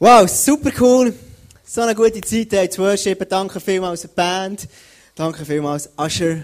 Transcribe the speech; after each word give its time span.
Wow, 0.00 0.28
super 0.28 0.70
cool. 0.78 1.12
So 1.66 1.80
eine 1.80 1.92
gute 1.92 2.20
Zeit 2.20 2.50
hier 2.50 2.70
zu 2.70 2.82
worshipen. 2.82 3.28
Danke 3.28 3.58
vielmals 3.58 4.02
der 4.02 4.08
Band. 4.08 4.68
Danke 5.16 5.44
vielmals 5.44 5.90
Asher. 5.96 6.36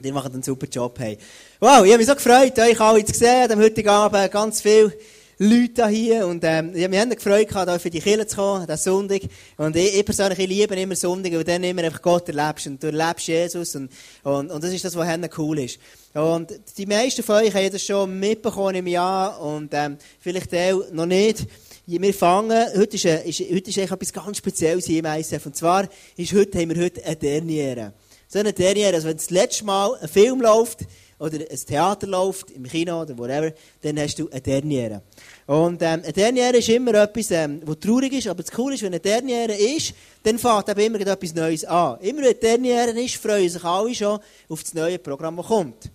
Die 0.00 0.10
machen 0.10 0.32
einen 0.32 0.42
super 0.42 0.66
Job. 0.66 0.98
Hey. 0.98 1.16
Wow, 1.60 1.84
ich 1.84 1.92
habe 1.92 1.98
mich 1.98 2.08
so 2.08 2.16
gefreut, 2.16 2.58
euch 2.58 2.80
alle 2.80 3.04
zu 3.04 3.14
sehen. 3.14 3.52
Am 3.52 3.60
heutigen 3.60 3.88
Abend 3.88 4.32
ganz 4.32 4.60
viele 4.60 4.92
Leute 5.38 5.86
hier. 5.86 6.26
Und, 6.26 6.42
ähm, 6.42 6.72
ich 6.74 6.82
habe 6.82 7.06
mich 7.06 7.16
gefreut, 7.16 7.46
hier 7.48 7.78
für 7.78 7.90
die 7.90 8.00
Kirche 8.00 8.26
zu 8.26 8.34
kommen, 8.34 8.66
diesen 8.66 8.76
Sonntag. 8.76 9.22
Und 9.56 9.76
ich, 9.76 9.96
ich 9.96 10.04
persönlich 10.04 10.40
ich 10.40 10.48
liebe 10.48 10.74
immer 10.74 10.96
Sonntag, 10.96 11.32
weil 11.34 11.44
dann 11.44 11.62
immer 11.62 11.84
einfach 11.84 12.02
Gott 12.02 12.28
erlebst. 12.28 12.66
Und 12.66 12.82
du 12.82 12.88
erlebst 12.88 13.28
Jesus. 13.28 13.76
Und, 13.76 13.88
und, 14.24 14.50
und 14.50 14.64
das 14.64 14.72
ist 14.72 14.84
das, 14.84 14.96
was 14.96 15.38
cool 15.38 15.60
ist. 15.60 15.78
Und 16.12 16.58
die 16.76 16.86
meisten 16.86 17.22
von 17.22 17.36
euch 17.36 17.54
haben 17.54 17.70
das 17.70 17.84
schon 17.84 18.18
mitbekommen 18.18 18.74
im 18.74 18.88
Jahr. 18.88 19.40
Und, 19.40 19.70
ähm, 19.74 19.96
vielleicht 20.18 20.52
auch 20.52 20.90
noch 20.90 21.06
nicht. 21.06 21.46
Wir 21.90 22.12
fangen, 22.12 22.66
heute 22.76 22.96
ist, 22.96 23.06
ist, 23.06 23.40
heute 23.50 23.70
ist 23.70 23.78
etwas 23.78 24.12
ganz 24.12 24.36
Spezielles 24.36 24.86
im 24.90 25.06
ISF. 25.06 25.46
Und 25.46 25.56
zwar 25.56 25.88
ist 26.18 26.34
heute, 26.34 26.58
haben 26.58 26.74
wir 26.74 26.84
heute 26.84 27.02
eine 27.02 27.16
Derniere. 27.16 27.94
So 28.28 28.38
eine 28.38 28.52
Derniere, 28.52 28.96
also 28.96 29.08
wenn 29.08 29.16
das 29.16 29.30
letzte 29.30 29.64
Mal 29.64 29.94
ein 29.94 30.06
Film 30.06 30.42
läuft, 30.42 30.80
oder 31.18 31.38
ein 31.38 31.66
Theater 31.66 32.06
läuft, 32.06 32.50
im 32.50 32.64
Kino 32.64 33.00
oder 33.00 33.16
whatever, 33.16 33.54
dann 33.80 33.98
hast 34.00 34.18
du 34.18 34.28
eine 34.28 34.42
Derniere. 34.42 35.00
Und 35.46 35.80
ähm, 35.80 36.02
eine 36.04 36.12
Derniere 36.12 36.58
ist 36.58 36.68
immer 36.68 36.92
etwas, 36.92 37.30
ähm, 37.30 37.62
was 37.64 37.78
traurig 37.78 38.12
ist, 38.12 38.28
aber 38.28 38.42
das 38.42 38.52
Coole 38.52 38.74
ist, 38.74 38.82
wenn 38.82 38.92
eine 38.92 39.00
Derniere 39.00 39.54
ist, 39.54 39.94
dann 40.24 40.38
fängt 40.38 40.68
eben 40.68 40.80
immer 40.80 41.00
etwas 41.00 41.34
Neues 41.34 41.64
an. 41.64 41.98
Immer 42.00 42.18
wenn 42.18 42.26
eine 42.26 42.34
Derniere 42.34 43.00
ist, 43.00 43.16
freuen 43.16 43.48
sich 43.48 43.64
alle 43.64 43.94
schon 43.94 44.20
auf 44.50 44.62
das 44.62 44.74
neue 44.74 44.98
Programm, 44.98 45.38
das 45.38 45.46
kommt. 45.46 45.90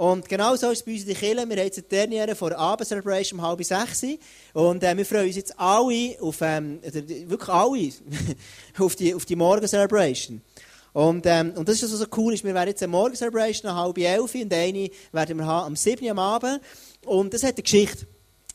Und 0.00 0.30
genau 0.30 0.56
so 0.56 0.70
ist 0.70 0.78
es 0.78 0.82
bei 0.82 0.92
uns 0.92 1.02
in 1.02 1.08
der 1.08 1.14
Kirche. 1.14 1.34
Wir 1.36 1.42
haben 1.42 1.58
jetzt 1.58 1.76
eine 1.76 1.86
Derniere 1.86 2.34
vor 2.34 2.56
Abend-Celebration 2.56 3.38
um 3.38 3.46
halb 3.46 3.62
sechs. 3.62 4.02
Und 4.54 4.82
äh, 4.82 4.96
wir 4.96 5.04
freuen 5.04 5.26
uns 5.26 5.36
jetzt 5.36 5.60
alle 5.60 6.16
auf, 6.22 6.38
ähm, 6.40 6.80
wirklich 6.82 7.48
alle, 7.50 7.92
auf 8.78 8.96
die, 8.96 9.14
auf 9.14 9.26
die 9.26 9.36
Morgen-Celebration. 9.36 10.40
Und, 10.94 11.26
ähm, 11.26 11.52
und 11.54 11.68
das 11.68 11.74
ist 11.74 11.82
das, 11.82 11.92
was 11.92 11.98
so 11.98 12.06
cool 12.16 12.32
ist. 12.32 12.44
Wir 12.44 12.54
werden 12.54 12.70
jetzt 12.70 12.82
eine 12.82 12.92
Morgen-Celebration 12.92 13.70
um 13.70 13.76
halb 13.76 13.98
elf 13.98 14.34
und 14.34 14.54
eine 14.54 14.88
werden 15.12 15.36
wir 15.36 15.44
haben 15.44 15.66
am 15.66 15.76
7. 15.76 16.08
am 16.08 16.18
Abend. 16.18 16.62
Und 17.04 17.34
das 17.34 17.42
hat 17.42 17.56
eine 17.56 17.62
Geschichte. 17.62 18.06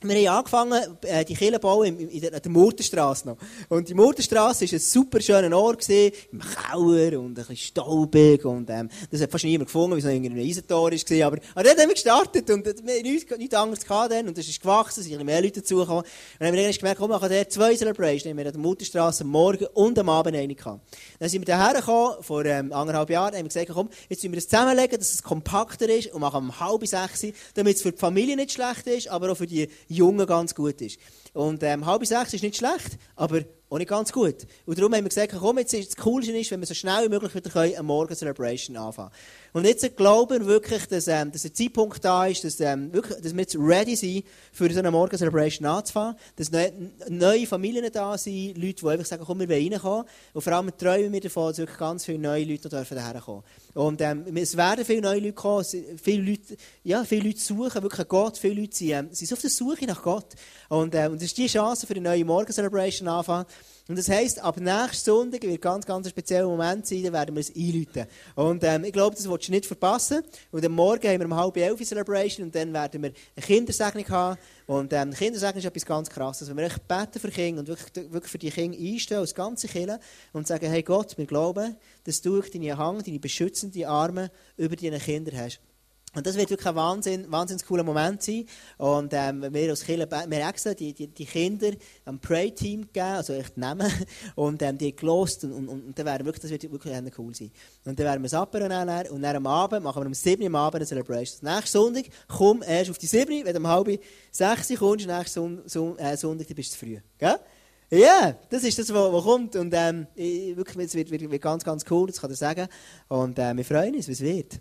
Wir 0.01 0.29
haben 0.29 0.37
angefangen, 0.39 0.97
äh, 1.03 1.23
die 1.23 1.35
Kirche 1.35 1.57
bauen 1.57 1.97
in 1.97 2.21
der, 2.21 2.39
der 2.39 2.51
Murtenstrasse 2.51 3.27
noch. 3.27 3.37
Und 3.69 3.87
die 3.87 3.93
Murtenstrasse 3.93 4.65
war 4.65 4.73
ein 4.73 4.79
super 4.79 5.21
schöner 5.21 5.57
Ort, 5.57 5.79
gewesen, 5.79 6.13
im 6.31 6.41
Keller 6.41 7.19
und 7.19 7.29
ein 7.29 7.33
bisschen 7.33 7.55
staubig. 7.55 8.43
Und, 8.43 8.69
ähm, 8.69 8.89
das 9.09 9.21
hat 9.21 9.31
fast 9.31 9.45
niemand 9.45 9.67
gefunden, 9.67 9.91
weil 9.91 9.99
es 9.99 10.05
noch 10.05 10.11
ein 10.11 10.37
Eisentor 10.37 10.91
war. 10.91 11.27
Aber, 11.27 11.37
aber 11.55 11.63
dann 11.63 11.77
haben 11.77 11.87
wir 11.87 11.93
gestartet 11.93 12.49
und 12.49 12.65
wir 12.65 12.73
haben 12.73 13.01
nichts, 13.03 13.37
nichts 13.37 13.55
anderes 13.55 13.85
gehabt 13.85 14.11
dann. 14.11 14.27
Und 14.27 14.37
das 14.37 14.47
ist 14.47 14.61
gewachsen, 14.61 14.99
es 14.99 15.07
sind 15.07 15.23
mehr 15.23 15.41
Leute 15.41 15.61
dazugekommen. 15.61 16.03
Und 16.03 16.07
dann 16.39 16.47
haben 16.49 16.55
wir 16.55 16.73
gemerkt, 16.73 16.99
komm, 16.99 17.09
wir 17.09 17.15
machen 17.15 17.29
der 17.29 17.49
zwei 17.49 17.75
Celebrations. 17.75 18.25
Wir 18.37 18.45
an 18.45 18.51
der 18.51 18.61
Murtenstrasse 18.61 19.23
Morgen 19.23 19.65
und 19.73 19.97
am 19.97 20.09
Abend 20.09 20.35
eine 20.35 20.53
gehabt. 20.53 20.81
Dann 21.19 21.29
sind 21.29 21.41
wir 21.41 21.55
daher 21.55 21.79
gekommen, 21.79 22.15
vor 22.21 22.43
ähm, 22.45 22.73
anderthalb 22.73 23.09
Jahren, 23.09 23.33
haben 23.33 23.43
wir 23.43 23.43
gesagt, 23.43 23.69
komm, 23.73 23.89
jetzt 24.09 24.23
müssen 24.23 24.33
wir 24.33 24.37
das 24.37 24.49
zusammenlegen, 24.49 24.99
dass 24.99 25.13
es 25.13 25.23
kompakter 25.23 25.87
ist 25.89 26.13
und 26.13 26.19
machen 26.19 26.43
um 26.43 26.59
halb 26.59 26.85
sechs, 26.85 27.25
damit 27.53 27.77
es 27.77 27.81
für 27.81 27.91
die 27.91 27.97
Familie 27.97 28.35
nicht 28.35 28.51
schlecht 28.51 28.87
ist, 28.87 29.07
aber 29.07 29.31
auch 29.31 29.37
für 29.37 29.47
die 29.47 29.67
Jungen 29.87 30.25
ganz 30.27 30.55
gut 30.55 30.81
ist. 30.81 30.99
Und 31.35 31.63
ähm, 31.63 31.85
halb 31.85 32.05
sechs 32.05 32.33
ist 32.33 32.43
nicht 32.43 32.55
schlecht, 32.55 32.97
aber 33.17 33.41
auch 33.69 33.77
nicht 33.77 33.89
ganz 33.89 34.11
gut. 34.11 34.45
Und 34.65 34.77
darum 34.77 34.93
haben 34.93 35.03
wir 35.03 35.09
gesagt, 35.09 35.33
komm, 35.37 35.57
jetzt 35.57 35.73
ist 35.73 35.97
das 35.97 36.03
Coolste 36.03 36.31
ist, 36.31 36.51
wenn 36.51 36.59
wir 36.59 36.67
so 36.67 36.73
schnell 36.73 37.05
wie 37.05 37.09
möglich 37.09 37.33
wieder 37.33 37.59
eine 37.59 37.83
Morgen-Celebration 37.83 38.77
anfangen 38.77 39.11
Und 39.53 39.65
jetzt 39.65 39.97
glauben 39.97 40.39
wir 40.39 40.45
wirklich, 40.45 40.85
dass, 40.85 41.07
ähm, 41.07 41.31
dass 41.31 41.45
ein 41.45 41.53
Zeitpunkt 41.53 42.03
da 42.05 42.27
ist, 42.27 42.43
dass, 42.43 42.59
ähm, 42.59 42.93
wirklich, 42.93 43.19
dass 43.21 43.33
wir 43.33 43.41
jetzt 43.41 43.57
ready 43.57 43.95
sind, 43.95 44.23
für 44.51 44.71
so 44.71 44.79
eine 44.79 44.91
Morgen-Celebration 44.91 45.67
anzufangen. 45.67 46.15
Dass 46.35 46.51
neue, 47.09 47.47
Familien 47.47 47.91
da 47.91 48.17
sind, 48.17 48.55
Leute, 48.57 48.75
die 48.81 48.87
einfach 48.87 49.05
sagen, 49.05 49.23
komm, 49.25 49.39
wir 49.39 49.49
wollen 49.49 49.73
reinkommen. 49.73 50.05
Und 50.33 50.41
vor 50.41 50.53
allem 50.53 50.77
träumen 50.77 51.11
wir 51.11 51.21
davon, 51.21 51.49
dass 51.49 51.57
wirklich 51.57 51.77
ganz 51.77 52.05
viele 52.05 52.19
neue 52.19 52.45
Leute 52.45 52.69
dürfen 52.69 52.97
kommen. 53.25 53.43
Und 53.73 53.99
ähm, 53.99 54.25
es 54.37 54.55
werden 54.55 54.85
viele 54.85 55.01
neue 55.01 55.19
Leute 55.19 55.33
kommen, 55.33 55.65
viele 55.65 56.21
Leute, 56.21 56.55
ja, 56.83 57.03
viele 57.03 57.27
Leute 57.27 57.39
suchen 57.39 57.83
wirklich 57.83 58.07
Gott, 58.07 58.37
viele 58.37 58.61
Leute 58.61 58.75
sind, 58.75 58.91
ähm, 58.91 59.09
sind 59.11 59.33
auf 59.33 59.41
der 59.41 59.49
Suche 59.49 59.85
nach 59.85 60.01
Gott. 60.01 60.35
Und, 60.69 60.95
ähm, 60.95 61.11
und 61.11 61.21
das 61.21 61.27
ist 61.27 61.37
die 61.37 61.47
Chance 61.47 61.85
für 61.87 61.93
die 61.93 61.99
neue 61.99 62.25
Morgen-Celebration 62.25 63.07
anfangen. 63.07 63.45
Und 63.87 63.99
das 63.99 64.09
heisst, 64.09 64.39
ab 64.39 64.59
nächsten 64.59 65.05
Sonntag 65.05 65.43
wird 65.43 65.61
ganz, 65.61 65.85
ganz 65.85 66.07
ein 66.07 66.09
spezieller 66.09 66.47
Moment 66.47 66.87
sein, 66.87 67.03
dann 67.03 67.13
werden 67.13 67.35
wir 67.35 67.41
es 67.41 67.55
einläuten. 67.55 68.07
Und 68.33 68.63
ähm, 68.63 68.83
ich 68.83 68.91
glaube, 68.93 69.15
das 69.15 69.29
willst 69.29 69.47
du 69.47 69.51
nicht 69.51 69.67
verpassen. 69.67 70.23
Und 70.51 70.65
am 70.65 70.71
Morgen 70.71 71.07
haben 71.07 71.19
wir 71.19 71.25
um 71.25 71.35
halb 71.35 71.55
elf 71.57 71.85
Celebration 71.85 72.47
und 72.47 72.55
dann 72.55 72.73
werden 72.73 73.03
wir 73.03 73.11
eine 73.35 73.45
Kindersegnung 73.45 74.09
haben. 74.09 74.39
Und 74.65 74.91
ähm, 74.91 75.13
Kindersegnung 75.13 75.59
ist 75.59 75.65
etwas 75.65 75.85
ganz 75.85 76.09
Krasses. 76.09 76.49
Wenn 76.49 76.57
wir 76.57 76.65
echt 76.65 76.87
beten 76.87 77.19
für 77.19 77.29
Kinder 77.29 77.59
und 77.59 77.67
wirklich, 77.67 78.11
wirklich 78.11 78.31
für 78.31 78.39
die 78.39 78.49
Kinder 78.49 78.77
einstehen, 78.77 79.19
als 79.19 79.35
ganze 79.35 79.67
Kinder, 79.67 79.99
und 80.33 80.47
sagen, 80.47 80.67
hey 80.67 80.81
Gott, 80.81 81.15
wir 81.15 81.27
glauben, 81.27 81.75
dass 82.05 82.21
du 82.21 82.41
deine 82.41 82.77
Hand, 82.77 83.05
deine 83.05 83.19
beschützenden 83.19 83.85
Arme 83.85 84.31
über 84.57 84.75
deine 84.75 84.99
Kinder 84.99 85.31
hast. 85.37 85.59
Und 86.15 86.25
das 86.25 86.35
wird 86.35 86.49
wirklich 86.49 86.67
ein 86.67 86.75
Wahnsinn, 86.75 87.29
wahnsinnig 87.29 87.65
cooler 87.65 87.83
Moment 87.83 88.23
sein. 88.23 88.45
Und 88.77 89.11
ähm, 89.13 89.45
wir 89.53 89.69
als 89.69 89.83
Kirche, 89.83 90.07
wir 90.09 90.47
extra 90.47 90.73
die, 90.73 90.93
die, 90.93 91.07
die 91.07 91.25
Kinder 91.25 91.71
am 92.05 92.19
Pray-Team 92.19 92.81
gegeben, 92.81 93.05
also 93.05 93.33
echt 93.33 93.57
nehmen, 93.57 93.91
und 94.35 94.61
ähm, 94.61 94.77
die 94.77 94.95
gelost 94.95 95.43
und, 95.43 95.51
und, 95.51 95.67
und 95.67 95.99
dann 95.99 96.05
wäre 96.05 96.23
wirklich, 96.25 96.41
das 96.41 96.51
wird 96.51 96.71
wirklich 96.71 96.93
cool 97.17 97.35
sein. 97.35 97.51
Und 97.83 97.99
dann 97.99 98.05
werden 98.05 98.23
wir 98.23 98.27
es 98.27 98.33
abnehmen 98.33 99.07
und 99.11 99.21
dann 99.21 99.35
am 99.35 99.47
Abend 99.47 99.83
machen 99.83 100.01
wir 100.01 100.07
um 100.07 100.13
7 100.13 100.41
Uhr 100.41 100.47
am 100.47 100.55
Abend 100.55 100.77
eine 100.77 100.85
Celebration. 100.85 101.53
Nächsten 101.53 101.77
Sonntag, 101.77 102.05
komm 102.27 102.63
erst 102.63 102.91
auf 102.91 102.97
die 102.97 103.07
7 103.07 103.31
Uhr, 103.31 103.45
wenn 103.45 103.53
du 103.53 103.59
um 103.59 103.67
halb 103.67 103.99
6 104.31 104.71
Uhr 104.71 104.77
kommst, 104.77 105.07
nächsten 105.07 105.61
Son 105.67 105.97
äh, 105.97 106.15
Sonntag, 106.15 106.47
dann 106.47 106.55
bist 106.55 106.71
du 106.71 106.77
zu 106.77 106.85
früh. 106.85 106.97
Gell? 107.17 107.35
Ja, 107.91 107.99
yeah, 107.99 108.37
das 108.49 108.63
ist 108.63 108.79
das, 108.79 108.91
was 108.91 109.23
kommt. 109.23 109.55
Und 109.55 109.71
ähm, 109.75 110.07
wirklich, 110.15 110.87
es 110.87 110.95
wird, 110.95 111.11
wird, 111.11 111.29
wird, 111.29 111.41
ganz, 111.41 111.63
ganz 111.63 111.85
cool, 111.89 112.07
das 112.07 112.19
kann 112.19 112.31
ich 112.31 112.37
sagen. 112.37 112.67
Und 113.07 113.37
äh, 113.37 113.55
wir 113.55 113.63
freuen 113.63 113.93
uns, 113.93 114.07
wie 114.07 114.11
es 114.13 114.21
wird. 114.21 114.59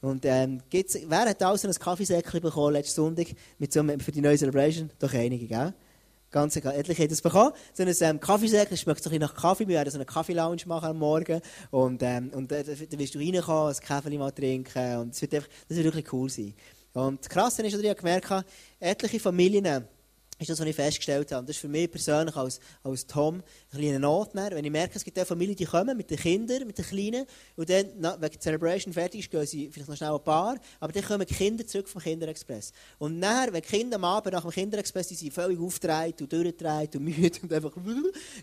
Und 0.00 0.24
ähm, 0.24 0.60
gibt's, 0.70 0.96
wer 1.06 1.20
hat 1.20 1.42
also 1.42 1.66
ein 1.66 1.74
Kaffeesäckchen 1.74 2.40
bekommen 2.40 2.74
letzten 2.74 2.94
Sonntag 2.94 3.28
mit 3.58 3.72
so 3.72 3.80
einem, 3.80 3.98
für 3.98 4.12
die 4.12 4.20
neue 4.20 4.38
Celebration? 4.38 4.90
Doch 4.98 5.12
einige, 5.12 5.46
gell? 5.46 5.74
Ganz 6.30 6.54
egal, 6.56 6.74
etliche 6.74 7.02
haben 7.02 7.08
das 7.08 7.22
bekommen. 7.22 7.52
So 7.72 7.82
ein 7.82 7.94
ähm, 8.00 8.20
Kaffeesäckchen 8.20 8.76
schmeckt 8.76 9.02
so 9.02 9.08
ein 9.08 9.18
bisschen 9.18 9.20
nach 9.20 9.34
Kaffee. 9.34 9.66
Wir 9.66 9.76
werden 9.76 9.90
so 9.90 9.96
eine 9.96 10.04
Kaffee-Lounge 10.04 10.62
machen 10.66 10.90
am 10.90 10.98
Morgen. 10.98 11.40
Und, 11.70 12.02
ähm, 12.02 12.30
und 12.34 12.52
äh, 12.52 12.62
da 12.62 12.98
wirst 12.98 13.14
du 13.14 13.18
reinkommen, 13.18 13.74
ein 13.74 13.80
Kaffee 13.80 14.18
mal 14.18 14.30
trinken. 14.30 14.98
Und 14.98 15.14
es 15.14 15.22
wird 15.22 15.34
einfach, 15.34 15.48
das 15.68 15.76
wird 15.78 15.86
wirklich 15.86 16.12
cool 16.12 16.28
sein. 16.28 16.54
Und 16.92 17.20
das 17.20 17.28
Krasse 17.30 17.62
ist, 17.66 17.74
dass 17.74 17.82
ich 17.82 17.96
gemerkt 17.96 18.28
habe, 18.28 18.44
etliche 18.78 19.20
Familien, 19.20 19.84
ist 20.38 20.50
das, 20.50 20.60
was 20.60 20.66
ich 20.66 20.76
festgestellt 20.76 21.32
habe. 21.32 21.46
Das 21.46 21.56
ist 21.56 21.60
für 21.60 21.68
mich 21.68 21.90
persönlich 21.90 22.36
als, 22.36 22.60
als 22.82 23.06
Tom 23.06 23.42
ein 23.72 23.78
kleiner 23.78 23.98
Notner. 23.98 24.50
Wenn 24.52 24.64
ich 24.64 24.70
merke, 24.70 24.94
es 24.96 25.04
gibt 25.04 25.18
auch 25.18 25.26
Familien, 25.26 25.56
die 25.56 25.64
kommen 25.64 25.96
mit 25.96 26.10
den 26.10 26.18
Kindern, 26.18 26.66
mit 26.66 26.78
den 26.78 26.84
Kleinen, 26.84 27.26
und 27.56 27.68
dann, 27.68 27.86
na, 27.98 28.16
wenn 28.20 28.30
die 28.30 28.38
Celebration 28.38 28.92
fertig 28.92 29.20
ist, 29.20 29.30
gehen 29.30 29.46
sie 29.46 29.68
vielleicht 29.70 29.88
noch 29.88 29.96
schnell 29.96 30.12
ein 30.12 30.22
paar, 30.22 30.56
aber 30.78 30.92
dann 30.92 31.02
kommen 31.02 31.26
die 31.26 31.34
Kinder 31.34 31.66
zurück 31.66 31.88
vom 31.88 32.00
Kinderexpress. 32.00 32.72
Und 32.98 33.18
nachher, 33.18 33.52
wenn 33.52 33.62
die 33.62 33.68
Kinder 33.68 33.96
am 33.96 34.04
Abend 34.04 34.32
nach 34.32 34.42
dem 34.42 34.50
Kinderexpress, 34.50 35.08
die 35.08 35.14
sind 35.16 35.32
völlig 35.32 35.58
aufgedreht 35.58 36.20
und 36.22 36.32
durchgedreht 36.32 36.94
und 36.94 37.04
müde 37.04 37.38
und 37.42 37.52
einfach 37.52 37.72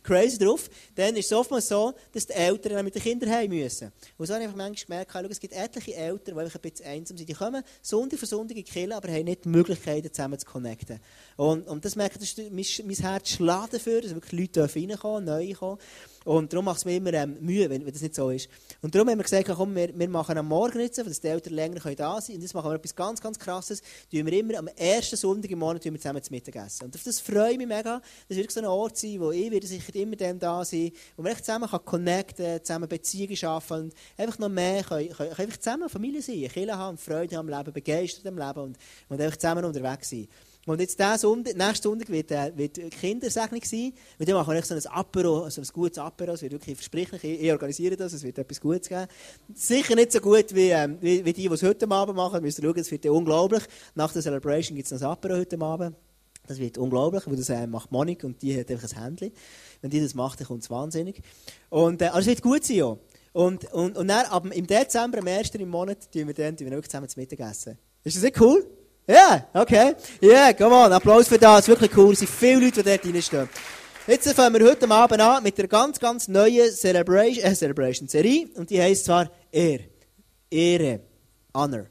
crazy 0.03 0.37
drauf, 0.37 0.69
dann 0.95 1.15
ist 1.15 1.27
es 1.27 1.33
oftmals 1.33 1.69
so, 1.69 1.93
dass 2.11 2.25
die 2.25 2.33
Eltern 2.33 2.83
mit 2.83 2.95
den 2.95 3.01
Kindern 3.01 3.29
heim 3.29 3.49
müssen. 3.49 3.91
Und 4.17 4.25
so 4.27 4.33
habe 4.33 4.43
ich 4.43 4.49
einfach 4.49 4.57
manchmal 4.57 5.05
gemerkt, 5.05 5.31
es 5.31 5.39
gibt 5.39 5.53
etliche 5.53 5.95
Eltern, 5.95 6.35
die 6.35 6.41
einfach 6.41 6.55
ein 6.55 6.69
bisschen 6.69 6.85
einsam 6.87 7.17
sind. 7.17 7.29
Die 7.29 7.33
kommen 7.33 7.63
Sonntag 7.81 8.19
für 8.19 8.25
Sonntag 8.25 8.57
in 8.57 8.63
die 8.63 8.71
Kirche, 8.71 8.95
aber 8.95 9.07
haben 9.07 9.23
nicht 9.23 9.45
die 9.45 9.49
Möglichkeit, 9.49 10.13
zusammen 10.13 10.37
zu 10.37 10.45
connecten. 10.45 10.99
Und, 11.37 11.67
und 11.67 11.84
das 11.85 11.95
merke 11.95 12.17
ich, 12.19 12.35
mein, 12.51 12.65
mein 12.87 12.95
Herz 12.95 13.29
schlägt 13.29 13.73
dafür, 13.73 14.01
dass 14.01 14.15
wirklich 14.15 14.49
Leute 14.55 14.75
reinkommen, 14.75 15.25
neu 15.25 15.53
kommen. 15.53 15.77
Und 16.25 16.51
darum 16.51 16.65
macht 16.65 16.79
es 16.79 16.85
mir 16.85 16.95
immer 16.95 17.13
ähm, 17.13 17.37
Mühe, 17.39 17.69
wenn, 17.69 17.85
wenn, 17.85 17.93
das 17.93 18.01
nicht 18.01 18.15
so 18.15 18.31
ist. 18.31 18.49
Und 18.81 18.95
darum 18.95 19.07
haben 19.07 19.19
wir 19.19 19.23
gesagt, 19.23 19.47
komm, 19.55 19.75
wir, 19.75 19.95
wir 19.95 20.09
machen 20.09 20.35
am 20.39 20.47
Morgen 20.47 20.79
jetzt, 20.79 20.97
dass 20.97 21.21
die 21.21 21.27
Eltern 21.27 21.53
länger 21.53 21.79
können 21.79 21.95
da 21.95 22.13
sein 22.13 22.25
können. 22.25 22.37
Und 22.37 22.41
jetzt 22.41 22.53
machen 22.55 22.71
wir 22.71 22.75
etwas 22.75 22.95
ganz, 22.95 23.21
ganz 23.21 23.37
Krasses. 23.37 23.83
Tun 24.09 24.25
wir 24.25 24.33
immer 24.33 24.57
am 24.57 24.67
ersten 24.69 25.17
Sonntag 25.17 25.51
im 25.51 25.59
Monat 25.59 25.85
wir 25.85 25.95
zusammen 25.99 26.23
zu 26.23 26.33
Mittag 26.33 26.55
essen. 26.55 26.85
Und 26.85 26.95
auf 26.95 27.03
das 27.03 27.19
freue 27.19 27.51
ich 27.51 27.57
mich 27.59 27.67
mega. 27.67 28.01
Das 28.27 28.37
wird 28.37 28.51
so 28.51 28.59
ein 28.59 28.65
Ort 28.65 28.97
sein, 28.97 29.19
wo 29.19 29.29
ich 29.29 29.51
werde 29.51 29.67
sicher 29.67 29.93
immer 29.93 30.15
dem 30.15 30.39
da 30.39 30.65
sein 30.65 30.91
wo 31.15 31.21
man 31.21 31.31
echt 31.31 31.45
zusammen 31.45 31.69
kann 31.69 31.85
connecten 31.85 32.63
zusammen 32.63 32.89
Beziehungen 32.89 33.37
schaffen 33.37 33.81
und 33.83 33.93
einfach 34.17 34.39
noch 34.39 34.49
mehr 34.49 34.83
können, 34.83 35.09
können, 35.09 35.31
können 35.35 35.51
zusammen 35.51 35.89
Familie 35.89 36.23
sein, 36.23 36.47
Kinder 36.51 36.79
haben, 36.79 36.97
Freude 36.97 37.37
am 37.37 37.47
Leben, 37.47 37.71
begeistert 37.71 38.25
am 38.25 38.39
Leben 38.39 38.59
und, 38.61 38.77
und 39.09 39.21
einfach 39.21 39.37
zusammen 39.37 39.63
unterwegs 39.63 40.09
sein. 40.09 40.27
Und 40.65 40.81
jetzt 40.81 40.99
diesen 40.99 41.17
Sonntag, 41.17 41.55
nächsten 41.55 41.83
Sonntag 41.83 42.09
wird, 42.09 42.31
äh, 42.31 42.51
wird 42.55 42.79
Kindersegnung 42.91 43.61
sein. 43.63 43.93
Und 44.17 44.27
dann 44.27 44.35
machen 44.35 44.53
wir 44.53 44.63
so 44.63 44.73
ein 44.73 44.85
Apero, 44.87 45.47
so 45.49 45.61
ein 45.61 45.67
gutes 45.71 45.99
Apero. 45.99 46.33
Es 46.33 46.41
wird 46.41 46.53
wirklich 46.53 46.75
versprechlich. 46.75 47.23
Ich, 47.23 47.41
ich 47.43 47.51
organisiere 47.51 47.95
das, 47.95 48.13
es 48.13 48.23
wird 48.23 48.39
etwas 48.39 48.59
Gutes 48.59 48.89
geben. 48.89 49.05
Sicher 49.53 49.95
nicht 49.95 50.11
so 50.11 50.19
gut 50.19 50.55
wie, 50.55 50.69
ähm, 50.69 50.97
wie, 51.01 51.23
wie, 51.23 51.33
die, 51.33 51.47
die 51.47 51.53
es 51.53 51.61
heute 51.61 51.89
Abend 51.91 52.15
machen. 52.15 52.35
Wir 52.35 52.41
müssen 52.41 52.63
schauen, 52.63 52.79
es 52.79 52.89
wird 52.89 53.05
unglaublich. 53.05 53.63
Nach 53.93 54.11
der 54.11 54.23
Celebration 54.23 54.75
gibt 54.75 54.91
es 54.91 54.99
noch 54.99 55.07
ein 55.07 55.11
Apero 55.13 55.35
heute 55.35 55.61
Abend. 55.61 55.95
Das 56.47 56.57
wird 56.57 56.77
unglaublich, 56.79 57.27
weil 57.27 57.35
das 57.35 57.49
äh, 57.49 57.67
macht 57.67 57.91
Monik 57.91 58.23
und 58.23 58.41
die 58.41 58.59
hat 58.59 58.69
einfach 58.71 58.91
ein 58.91 59.03
Händchen. 59.03 59.31
Wenn 59.81 59.91
die 59.91 60.01
das 60.01 60.15
macht, 60.15 60.39
dann 60.39 60.47
kommt 60.47 60.63
es 60.63 60.69
wahnsinnig. 60.69 61.21
Und, 61.69 62.01
äh, 62.01 62.05
also 62.05 62.19
es 62.21 62.27
wird 62.27 62.41
gut 62.41 62.63
sein, 62.63 62.77
ja. 62.77 62.97
Und, 63.33 63.71
und, 63.73 63.97
und 63.97 64.07
dann, 64.07 64.25
ab, 64.27 64.45
im 64.51 64.65
Dezember, 64.65 65.19
am 65.19 65.27
1. 65.27 65.49
im 65.55 65.69
Monat, 65.69 66.11
tun 66.11 66.27
wir 66.27 66.33
dann 66.33 66.55
tun 66.55 66.71
wir 66.71 66.81
zusammen 66.83 67.09
zu 67.09 67.19
Mittag 67.19 67.39
essen. 67.39 67.77
Ist 68.03 68.15
das 68.15 68.23
nicht 68.23 68.39
cool? 68.39 68.65
Ja, 69.07 69.47
okay. 69.53 69.93
Ja, 70.19 70.29
yeah, 70.29 70.53
come 70.53 70.73
on. 70.73 70.91
Applaus 70.91 71.27
für 71.27 71.37
das. 71.37 71.67
Wirklich 71.67 71.95
cool. 71.95 72.13
Es 72.13 72.19
sind 72.19 72.31
viele 72.31 72.65
Leute, 72.65 72.81
die 72.81 72.89
dort 72.89 73.05
reinstehen. 73.05 73.49
Jetzt 74.07 74.33
fangen 74.33 74.59
wir 74.59 74.67
heute 74.67 74.89
Abend 74.89 75.21
an 75.21 75.43
mit 75.43 75.59
einer 75.59 75.67
ganz, 75.67 75.99
ganz 75.99 76.27
neuen 76.27 76.71
Celebration, 76.71 77.45
äh, 77.45 77.53
Celebration 77.53 78.07
Serie. 78.07 78.47
Und 78.55 78.71
die 78.71 78.81
heisst 78.81 79.05
zwar 79.05 79.29
Ehr. 79.51 79.81
Ehre. 80.49 81.01
Honor. 81.53 81.85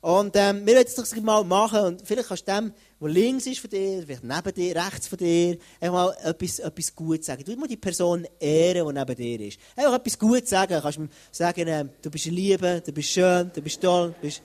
Und 0.00 0.34
ähm, 0.36 0.64
wir 0.64 0.76
werden 0.76 0.90
das 0.96 1.16
mal 1.16 1.44
machen. 1.44 1.80
Und 1.80 2.02
vielleicht 2.06 2.28
kannst 2.28 2.48
du 2.48 2.52
dem, 2.52 2.72
der 3.02 3.08
links 3.10 3.46
ist 3.46 3.60
von 3.60 3.68
dir, 3.68 4.02
vielleicht 4.06 4.24
neben 4.24 4.54
dir, 4.54 4.76
rechts 4.76 5.08
von 5.08 5.18
dir, 5.18 5.58
einfach 5.78 5.94
mal 5.94 6.16
etwas, 6.24 6.58
etwas 6.58 6.94
Gutes 6.94 7.26
sagen. 7.26 7.44
Du 7.44 7.54
musst 7.56 7.70
die 7.70 7.76
Person 7.76 8.26
ehren, 8.40 8.86
die 8.86 8.94
neben 8.94 9.14
dir 9.14 9.46
ist. 9.48 9.58
Einfach 9.76 9.96
etwas 9.96 10.18
Gutes 10.18 10.48
sagen. 10.48 10.72
Du 10.72 10.80
kannst 10.80 10.98
ihm 10.98 11.10
sagen, 11.30 11.68
äh, 11.68 11.84
du 12.00 12.10
bist 12.10 12.24
Liebe, 12.26 12.82
du 12.84 12.92
bist 12.92 13.10
schön, 13.10 13.50
du 13.54 13.60
bist 13.60 13.78
toll, 13.78 14.14
du 14.14 14.20
bist... 14.22 14.42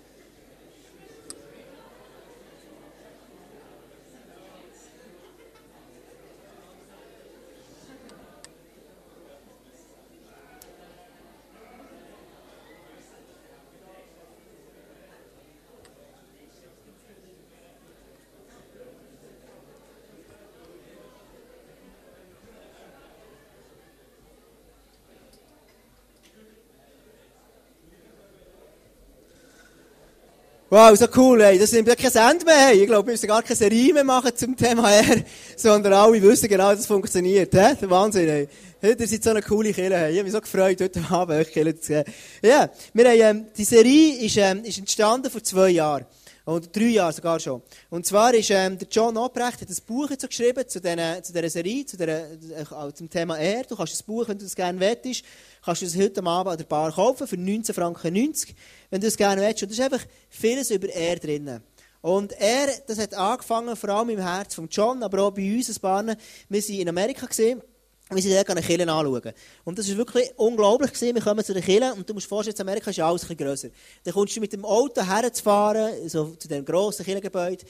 Wow, 30.74 30.96
so 30.96 31.06
cool, 31.18 31.42
ey. 31.42 31.60
Das 31.60 31.70
sind 31.70 31.86
ja 31.86 31.96
kein 31.96 32.32
Ende 32.32 32.46
mehr. 32.46 32.68
Hey. 32.68 32.80
Ich 32.80 32.88
glaube, 32.88 33.06
wir 33.06 33.12
müssen 33.12 33.28
gar 33.28 33.44
keine 33.44 33.58
Serie 33.58 33.94
mehr 33.94 34.06
machen 34.06 34.32
zum 34.34 34.56
Thema 34.56 34.88
her, 35.02 35.22
sondern 35.58 35.92
alle 35.92 36.22
wissen 36.22 36.48
genau, 36.48 36.72
dass 36.72 36.80
es 36.80 36.86
funktioniert. 36.86 37.54
He? 37.54 37.76
Der 37.82 37.90
Wahnsinn, 37.90 38.30
ey. 38.30 38.48
Ihr 38.82 38.96
seid 39.06 39.22
so 39.22 39.32
eine 39.32 39.42
coole 39.42 39.74
Kille. 39.74 39.98
Hey. 39.98 40.12
Ich 40.12 40.18
habe 40.20 40.24
mich 40.24 40.32
so 40.32 40.40
gefreut, 40.40 40.80
heute 40.80 41.04
Abend 41.10 41.38
euch 41.38 41.52
Kille 41.52 41.78
zu 41.78 41.88
sehen. 41.88 42.06
Ja, 42.42 42.70
wir 42.94 43.06
haben, 43.06 43.20
ähm, 43.20 43.46
die 43.58 43.66
Serie 43.66 44.26
ist, 44.26 44.38
ähm, 44.38 44.64
ist 44.64 44.78
entstanden 44.78 45.30
vor 45.30 45.44
zwei 45.44 45.72
Jahren. 45.72 46.06
Oder 46.46 46.66
drei 46.68 46.86
Jahre 46.86 47.12
sogar 47.12 47.40
schon. 47.42 47.62
Und 47.90 48.06
zwar 48.06 48.34
ist, 48.34 48.50
ähm, 48.50 48.78
der 48.78 48.88
John 48.90 49.18
Obrecht 49.18 49.60
hat 49.60 49.70
ein 49.70 49.78
Buch 49.86 50.10
jetzt 50.10 50.26
geschrieben 50.26 50.64
zu, 50.66 50.80
den, 50.80 51.00
zu 51.22 51.34
dieser 51.34 51.50
Serie, 51.50 51.86
zu 51.86 51.98
dieser, 51.98 52.32
äh, 52.32 52.94
zum 52.94 53.10
Thema 53.10 53.38
Er. 53.38 53.64
Du 53.64 53.76
kannst 53.76 53.92
das 53.92 54.04
Buch, 54.04 54.26
wenn 54.30 54.38
du 54.38 54.46
es 54.46 54.56
gerne 54.56 54.80
wettest, 54.80 55.26
kannst 55.64 55.82
du 55.82 55.86
es 55.86 55.98
heute 55.98 56.24
Abend 56.24 56.52
an 56.52 56.58
der 56.58 56.66
Bar 56.66 56.92
kaufen 56.92 57.28
für 57.28 57.38
19 57.38 57.76
Franken 57.76 58.14
90, 58.14 58.56
wenn 58.90 59.02
du 59.02 59.08
es 59.08 59.18
gerne 59.18 59.42
willst. 59.42 59.64
Und 59.64 59.70
da 59.70 59.74
ist 59.74 59.94
einfach 59.94 60.06
vieles 60.30 60.72
über 60.72 60.90
er 60.90 61.18
drin. 61.18 61.62
Und 62.02 62.34
er, 62.34 62.68
das 62.88 62.98
hat 62.98 63.14
angefangen, 63.14 63.76
vor 63.76 63.90
allem 63.90 64.10
im 64.10 64.20
Herz 64.20 64.56
von 64.56 64.68
John, 64.70 65.04
aber 65.04 65.24
auch 65.24 65.32
bei 65.32 65.56
uns 65.56 65.70
ein 65.70 65.80
paar. 65.80 66.04
Wir 66.04 66.16
waren 66.64 66.80
in 66.80 66.90
Amerika 66.90 67.28
gesehen. 67.28 67.62
Wir 68.10 68.22
sind 68.22 68.34
dort 68.36 68.50
eine 68.50 68.62
Kille 68.62 68.92
anschauen. 68.92 69.32
Und 69.64 69.80
das 69.80 69.90
war 69.90 69.98
wirklich 69.98 70.32
unglaublich. 70.36 70.92
Gewesen. 70.92 71.16
Wir 71.16 71.22
kommen 71.22 71.46
zu 71.46 71.54
der 71.54 71.62
Kille 71.62 71.94
und 71.94 72.10
du 72.10 72.14
musst 72.14 72.28
vorstellen, 72.28 72.56
in 72.58 72.62
Amerika 72.62 72.90
ist 72.90 73.00
alles 73.00 73.24
ein 73.24 73.28
bisschen 73.30 73.48
grösser. 73.48 73.70
Dann 74.04 74.14
kommst 74.14 74.36
du 74.36 74.42
mit 74.42 74.52
dem 74.52 74.66
Auto 74.66 75.02
herzufahren, 75.02 76.10
so 76.10 76.36
zu 76.38 76.48
dem 76.50 76.66
grossen 76.66 77.06
Killengebäude. 77.06 77.64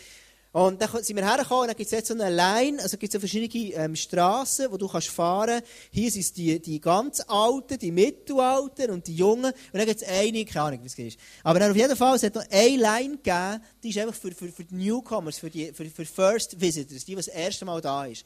Und 0.53 0.81
dann 0.81 0.89
sind 1.01 1.15
wir 1.15 1.25
hergekommen 1.25 1.62
und 1.62 1.68
dann 1.68 1.77
gibt 1.77 1.86
es 1.86 1.92
jetzt 1.92 2.09
so 2.09 2.13
eine 2.13 2.30
Line, 2.30 2.81
also 2.81 2.98
gibt 2.98 3.13
es 3.13 3.13
so 3.13 3.19
verschiedene 3.19 3.74
ähm, 3.74 3.95
Strassen, 3.95 4.69
wo 4.69 4.75
du 4.75 4.88
kannst 4.89 5.07
fahren. 5.07 5.62
Hier 5.92 6.12
sind 6.12 6.36
die, 6.36 6.59
die 6.59 6.81
ganz 6.81 7.21
Alten, 7.25 7.80
die 7.80 7.92
Mittelalten 7.92 8.92
und 8.92 9.07
die 9.07 9.15
Jungen. 9.15 9.45
Und 9.45 9.56
dann 9.71 9.86
gibt 9.86 10.01
es 10.01 10.07
eine, 10.07 10.44
keine 10.44 10.65
Ahnung, 10.65 10.83
wie 10.83 10.88
es 10.88 11.00
ist. 11.00 11.19
Aber 11.44 11.57
dann 11.59 11.71
auf 11.71 11.77
jeden 11.77 11.95
Fall, 11.95 12.18
es 12.18 12.24
hat 12.24 12.36
noch 12.36 12.45
eine 12.50 12.75
Line 12.75 13.18
gegeben, 13.18 13.63
die 13.81 13.89
ist 13.89 13.98
einfach 13.98 14.15
für, 14.15 14.31
für, 14.33 14.50
für 14.50 14.65
die 14.65 14.75
Newcomers, 14.75 15.39
für 15.39 15.50
die 15.50 15.71
für, 15.71 15.86
für 15.86 16.06
First 16.06 16.59
Visitors, 16.59 17.06
die, 17.06 17.12
die 17.12 17.15
das 17.15 17.30
erste 17.30 17.63
Mal 17.63 17.80
da 17.80 18.06
ist. 18.06 18.25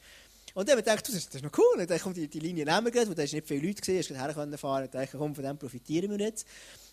Und 0.54 0.66
dann 0.66 0.72
habe 0.72 0.80
ich 0.80 0.86
gedacht, 0.86 1.06
das 1.06 1.14
ist, 1.14 1.28
das 1.28 1.42
ist 1.42 1.44
noch 1.44 1.56
cool. 1.58 1.86
Dann 1.86 2.00
kommt 2.00 2.16
die, 2.16 2.26
die 2.26 2.40
Linie 2.40 2.64
nehmen 2.64 2.90
gerade, 2.90 3.06
weil 3.08 3.14
da 3.14 3.22
nicht 3.22 3.46
viele 3.46 3.66
Leute 3.66 3.82
gesehen, 3.82 3.98
hast 3.98 4.10
herfahren 4.10 4.90
können. 4.90 5.04
Ich 5.04 5.10
komm, 5.12 5.34
von 5.34 5.44
dem 5.44 5.58
profitieren 5.58 6.10
wir 6.10 6.18
jetzt. 6.18 6.46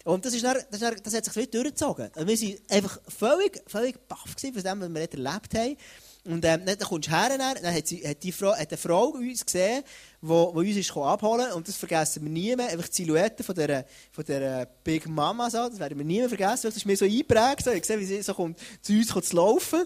Und 0.04 0.26
das, 0.26 0.34
ist 0.34 0.44
dann, 0.44 0.56
das, 0.56 0.66
ist 0.72 0.82
dann, 0.82 0.96
das 1.02 1.14
hat 1.14 1.26
sich 1.26 1.36
wieder 1.36 1.52
durchgezogen. 1.52 2.12
Und 2.16 2.28
wir 2.28 2.42
waren 2.42 2.58
einfach 2.70 3.00
völlig, 3.08 3.62
völlig 3.68 4.08
baff 4.08 4.26
von 4.26 4.36
dem, 4.42 4.56
was 4.56 4.64
wir 4.94 5.02
erlebt 5.02 5.56
haben. 5.56 5.78
Und 6.26 6.46
ähm, 6.46 6.66
dann 6.66 6.78
kommst 6.80 7.08
du 7.08 7.12
her, 7.12 7.38
dann 7.38 7.76
hat, 7.76 7.88
sie, 7.88 8.08
hat, 8.08 8.24
die 8.24 8.32
Frau, 8.32 8.52
hat 8.52 8.70
eine 8.70 8.78
Frau 8.78 9.08
uns 9.08 9.46
gesehen, 9.46 9.84
die, 10.24 10.28
die 10.28 10.70
uns 10.70 10.78
ist 10.78 10.96
abholen 10.96 11.52
und 11.52 11.68
das 11.68 11.76
vergessen 11.76 12.24
wir 12.24 12.32
nie 12.32 12.56
mehr. 12.56 12.70
Einfach 12.70 12.88
die 12.88 12.96
Silhouette 12.96 13.44
von 13.44 13.56
der, 13.56 13.86
von 14.12 14.24
der 14.24 14.68
Big 14.84 15.08
Mama, 15.08 15.50
so, 15.50 15.68
das 15.70 15.80
werden 15.80 15.98
wir 15.98 16.06
nie 16.06 16.20
mehr 16.20 16.30
vergessen. 16.30 16.68
Das 16.68 16.78
ist 16.78 16.86
mir 16.86 16.96
so 16.96 17.06
eingeprägt. 17.06 17.66
So. 17.66 17.72
Ich 17.72 17.84
sehe, 17.84 18.00
wie 18.00 18.06
sie 18.06 18.22
so 18.22 18.34
kommt, 18.34 18.58
zu 18.82 18.94
uns 18.94 19.12
kommt 19.12 19.26
zu 19.26 19.36
laufen. 19.36 19.86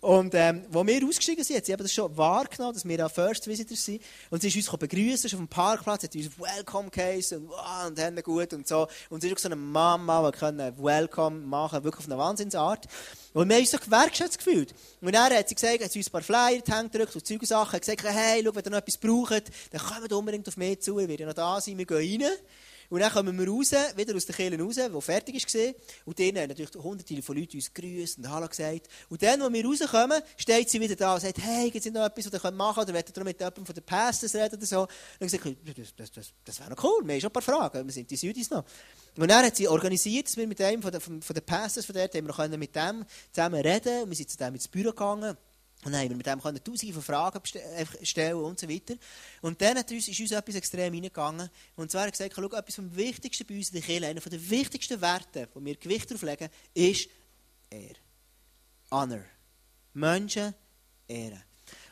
Und 0.00 0.34
ähm, 0.34 0.64
wo 0.70 0.86
wir 0.86 1.06
ausgestiegen 1.06 1.44
sind, 1.44 1.56
hat 1.56 1.66
sie 1.66 1.76
das 1.76 1.92
schon 1.92 2.14
wahrgenommen, 2.16 2.74
dass 2.74 2.86
wir 2.86 3.06
auch 3.06 3.10
First 3.10 3.46
Visitors 3.46 3.84
sind. 3.84 4.02
Und 4.28 4.42
sie 4.42 4.48
ist 4.48 4.56
uns 4.56 4.78
begrüßen 4.78 5.30
auf 5.30 5.38
dem 5.38 5.48
Parkplatz, 5.48 6.04
hat 6.04 6.14
uns 6.14 6.38
Welcome 6.38 6.90
Case 6.90 7.38
und, 7.38 7.48
wow, 7.48 7.86
und 7.88 7.98
haben 7.98 8.22
gut 8.22 8.52
und 8.52 8.68
so. 8.68 8.86
Und 9.08 9.22
sie 9.22 9.28
ist 9.28 9.34
auch 9.34 9.38
so 9.38 9.48
eine 9.48 9.56
Mama, 9.56 10.30
die 10.30 10.38
können 10.38 10.82
Welcome 10.82 11.40
machen, 11.40 11.84
wirklich 11.84 12.04
auf 12.04 12.12
eine 12.12 12.18
Wahnsinnsart. 12.18 12.86
Und 13.32 13.48
wir 13.48 13.56
haben 13.56 13.62
uns 13.62 13.70
so 13.70 13.78
gewerkschätzt 13.78 14.38
gefühlt. 14.38 14.74
Und 15.00 15.14
dann 15.14 15.32
hat 15.32 15.48
sie 15.48 15.54
gesagt, 15.54 15.84
hat 15.84 15.92
sie 15.92 16.00
uns 16.00 16.08
ein 16.08 16.12
paar 16.12 16.22
Flyer 16.22 16.62
Hände 16.66 16.90
gedrückt 16.90 17.14
und 17.14 17.26
Zeug 17.26 17.44
Sachen, 17.44 17.74
hat 17.74 17.82
gesagt, 17.82 18.02
hey, 18.02 18.42
schau, 18.44 18.54
wenn 18.54 18.64
ihr 18.64 18.70
noch 18.70 18.78
etwas 18.78 18.98
braucht, 18.98 19.44
dann 19.70 19.80
kommt 19.80 20.12
unbedingt 20.12 20.48
auf 20.48 20.56
mich 20.56 20.80
zu, 20.80 20.98
ich 20.98 21.08
werde 21.08 21.26
noch 21.26 21.34
da 21.34 21.60
sein, 21.60 21.78
wir 21.78 21.86
gehen 21.86 22.22
rein. 22.22 22.32
Und 22.90 22.98
dann 22.98 23.12
kommen 23.12 23.38
wir 23.38 23.46
raus, 23.46 23.70
wieder 23.94 24.16
aus 24.16 24.26
der 24.26 24.34
Kirche 24.34 24.60
raus, 24.60 24.74
die 24.74 25.00
fertig 25.00 25.54
war. 25.54 25.74
Und 26.06 26.18
dann 26.18 26.26
haben 26.26 26.48
natürlich 26.48 26.74
hunderte 26.74 27.22
von 27.22 27.36
Leuten 27.36 27.56
uns 27.56 27.72
gegrüßt 27.72 28.18
und 28.18 28.28
Hallo 28.28 28.48
gesagt. 28.48 28.88
Und 29.08 29.22
dann, 29.22 29.40
als 29.40 29.52
wir 29.52 29.64
rauskommen, 29.64 30.20
steht 30.36 30.68
sie 30.68 30.80
wieder 30.80 30.96
da 30.96 31.14
und 31.14 31.20
sagt, 31.20 31.38
hey, 31.38 31.70
gibt 31.70 31.86
es 31.86 31.92
noch 31.92 32.04
etwas, 32.04 32.32
was 32.32 32.44
ihr 32.44 32.50
machen 32.50 32.84
könnt? 32.84 32.88
Oder 32.88 32.94
wollt 32.96 33.16
ihr 33.16 33.24
mit 33.24 33.38
jemandem 33.38 33.64
von 33.64 33.74
den 33.76 33.84
Pastors 33.84 34.34
reden 34.34 34.56
oder 34.56 34.66
so? 34.66 34.80
Und 34.80 34.90
dann 35.20 35.28
gesagt, 35.28 35.56
das, 35.78 35.94
das, 35.94 36.10
das, 36.10 36.32
das 36.44 36.58
wäre 36.58 36.70
noch 36.70 36.82
cool, 36.82 37.02
wir 37.04 37.14
haben 37.14 37.20
schon 37.20 37.30
ein 37.30 37.32
paar 37.32 37.42
Fragen, 37.42 37.86
wir 37.86 37.92
sind 37.92 38.10
die 38.10 38.16
Südis 38.16 38.50
noch. 38.50 38.64
Und 39.16 39.28
dann 39.28 39.44
hat 39.44 39.56
sie 39.56 39.68
organisiert, 39.68 40.26
dass 40.26 40.36
wir 40.36 40.46
mit 40.46 40.60
einem 40.60 40.82
von 40.82 40.92
den, 40.92 41.00
von 41.00 41.34
den 41.34 41.44
Pastors 41.44 41.84
von 41.84 41.94
dort, 41.94 42.14
haben 42.14 42.26
wir 42.26 42.58
mit 42.58 42.74
dem 42.74 43.04
zusammen 43.32 43.60
reden 43.60 44.04
und 44.04 44.10
wir 44.10 44.16
sind 44.16 44.30
zu 44.30 44.36
dem 44.36 44.54
ins 44.54 44.68
Büro 44.68 44.90
gegangen. 44.90 45.36
Und 45.82 45.92
dann 45.92 46.02
haben 46.02 46.10
wir 46.10 46.16
mit 46.16 46.26
dem 46.26 46.42
können 46.42 46.62
tausende 46.62 46.92
von 46.92 47.02
Fragen 47.02 47.40
stellen 48.02 48.34
und 48.34 48.60
so 48.60 48.68
weiter. 48.68 48.94
Und 49.40 49.60
dann 49.62 49.78
ist 49.78 50.20
uns 50.20 50.30
etwas 50.30 50.54
extrem 50.54 50.92
reingegangen. 50.92 51.48
Und 51.74 51.90
zwar 51.90 52.02
hat 52.02 52.08
er 52.08 52.28
gesagt, 52.28 52.34
schau, 52.36 52.58
etwas 52.58 52.74
vom 52.74 52.94
Wichtigsten 52.94 53.46
bei 53.46 53.56
uns 53.56 53.70
in 53.70 53.74
der 53.74 53.82
Kirche, 53.82 54.06
einer 54.06 54.20
der 54.20 54.50
wichtigsten 54.50 55.00
Werte, 55.00 55.48
wo 55.54 55.64
wir 55.64 55.76
Gewicht 55.76 56.10
drauf 56.10 56.22
legen, 56.22 56.50
ist 56.74 57.08
Ehre. 57.70 57.94
Honor. 58.90 59.24
Menschen 59.94 60.54
ehren. 61.08 61.42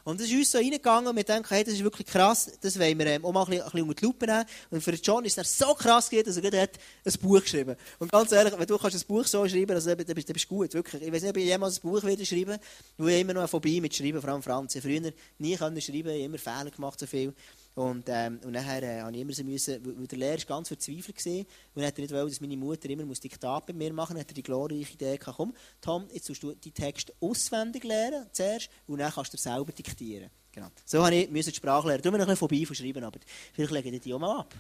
Und 0.08 0.18
das 0.18 0.26
ist 0.26 0.34
uns 0.34 0.50
so 0.50 0.56
reingegangen 0.56 1.06
und 1.06 1.16
wir 1.16 1.22
denken, 1.22 1.48
hey, 1.50 1.62
das 1.62 1.74
ist 1.74 1.84
wirklich 1.84 2.06
krass, 2.06 2.50
das 2.62 2.78
wollen 2.78 2.98
wir 2.98 3.06
ähm, 3.08 3.26
auch 3.26 3.30
mal 3.30 3.44
ein 3.44 3.50
bisschen, 3.50 3.82
unter 3.82 3.94
die 3.94 4.04
Lupe 4.06 4.24
nehmen. 4.24 4.46
Und 4.70 4.80
für 4.80 4.94
John 4.94 5.22
ist 5.26 5.36
es 5.36 5.58
so 5.58 5.74
krass 5.74 6.08
gewesen, 6.08 6.24
dass 6.24 6.36
er 6.36 6.50
gerade 6.50 6.70
ein 7.04 7.12
Buch 7.20 7.42
geschrieben 7.42 7.72
hat. 7.72 7.78
Und 7.98 8.10
ganz 8.10 8.32
ehrlich, 8.32 8.58
wenn 8.58 8.66
du 8.66 8.78
kannst 8.78 8.96
ein 8.96 9.06
Buch 9.06 9.26
so 9.26 9.46
schreiben 9.46 9.66
kannst, 9.66 9.86
dann 9.86 10.14
bist 10.14 10.30
du 10.30 10.48
gut, 10.48 10.72
wirklich. 10.72 11.02
Ich 11.02 11.12
weiß 11.12 11.20
nicht, 11.20 11.30
ob 11.30 11.36
ich 11.36 11.44
jemals 11.44 11.76
ein 11.76 11.82
Buch 11.82 12.02
wieder 12.02 12.24
schreiben 12.24 12.56
weil 12.96 13.08
ich 13.10 13.20
immer 13.20 13.34
noch 13.34 13.50
vorbei 13.50 13.80
mit 13.82 13.94
Schreiben, 13.94 14.22
vor 14.22 14.30
allem 14.30 14.42
Franz. 14.42 14.78
Früher 14.80 15.12
nie 15.38 15.56
können 15.56 15.78
schreiben, 15.78 16.08
ich 16.08 16.24
immer 16.24 16.38
Fehler 16.38 16.70
gemacht, 16.70 16.98
so 16.98 17.06
viel. 17.06 17.34
Und, 17.78 18.06
ähm, 18.08 18.40
und 18.44 18.50
nachher 18.50 18.82
äh, 18.82 19.02
habe 19.02 19.14
ich 19.14 19.20
immer 19.20 19.32
so 19.32 19.44
müssen, 19.44 19.78
weil 19.84 20.06
der 20.08 20.18
Lehrer 20.18 20.38
war 20.38 20.56
ganz 20.56 20.66
verzweifelt 20.66 21.16
gewesen, 21.16 21.46
und 21.76 21.82
er 21.82 21.92
nicht 21.96 22.10
wollte, 22.10 22.30
dass 22.30 22.40
meine 22.40 22.56
Mutter 22.56 22.90
immer 22.90 23.04
muss 23.04 23.20
Diktat 23.20 23.66
bei 23.66 23.72
mir 23.72 23.92
machen 23.92 24.14
muss, 24.14 24.22
hat 24.22 24.32
er 24.32 24.34
die 24.34 24.42
glorreiche 24.42 24.94
Idee 24.94 25.16
gehabt, 25.16 25.36
komm, 25.36 25.54
Tom, 25.80 26.08
jetzt 26.12 26.28
musst 26.28 26.42
du 26.42 26.54
die 26.56 26.72
Texte 26.72 27.14
auswendig 27.20 27.84
lernen, 27.84 28.26
zuerst, 28.32 28.68
und 28.88 28.98
dann 28.98 29.12
kannst 29.12 29.32
du 29.32 29.36
selber 29.36 29.70
diktieren. 29.70 30.28
Genau. 30.50 30.66
So 30.84 31.04
habe 31.04 31.14
ich 31.14 31.28
die 31.30 31.54
Sprache 31.54 31.86
lernen. 31.86 32.02
Du 32.02 32.10
mir 32.10 32.18
noch 32.18 32.24
ein 32.24 32.30
bisschen 32.30 32.48
vorbei 32.48 32.66
von 32.66 32.74
schreiben, 32.74 33.04
aber 33.04 33.20
vielleicht 33.52 33.70
lege 33.70 33.90
ich 33.90 34.00
die 34.00 34.12
auch 34.12 34.18
mal 34.18 34.40
ab. 34.40 34.52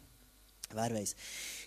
Wer 0.74 0.94
weiß. 0.94 1.16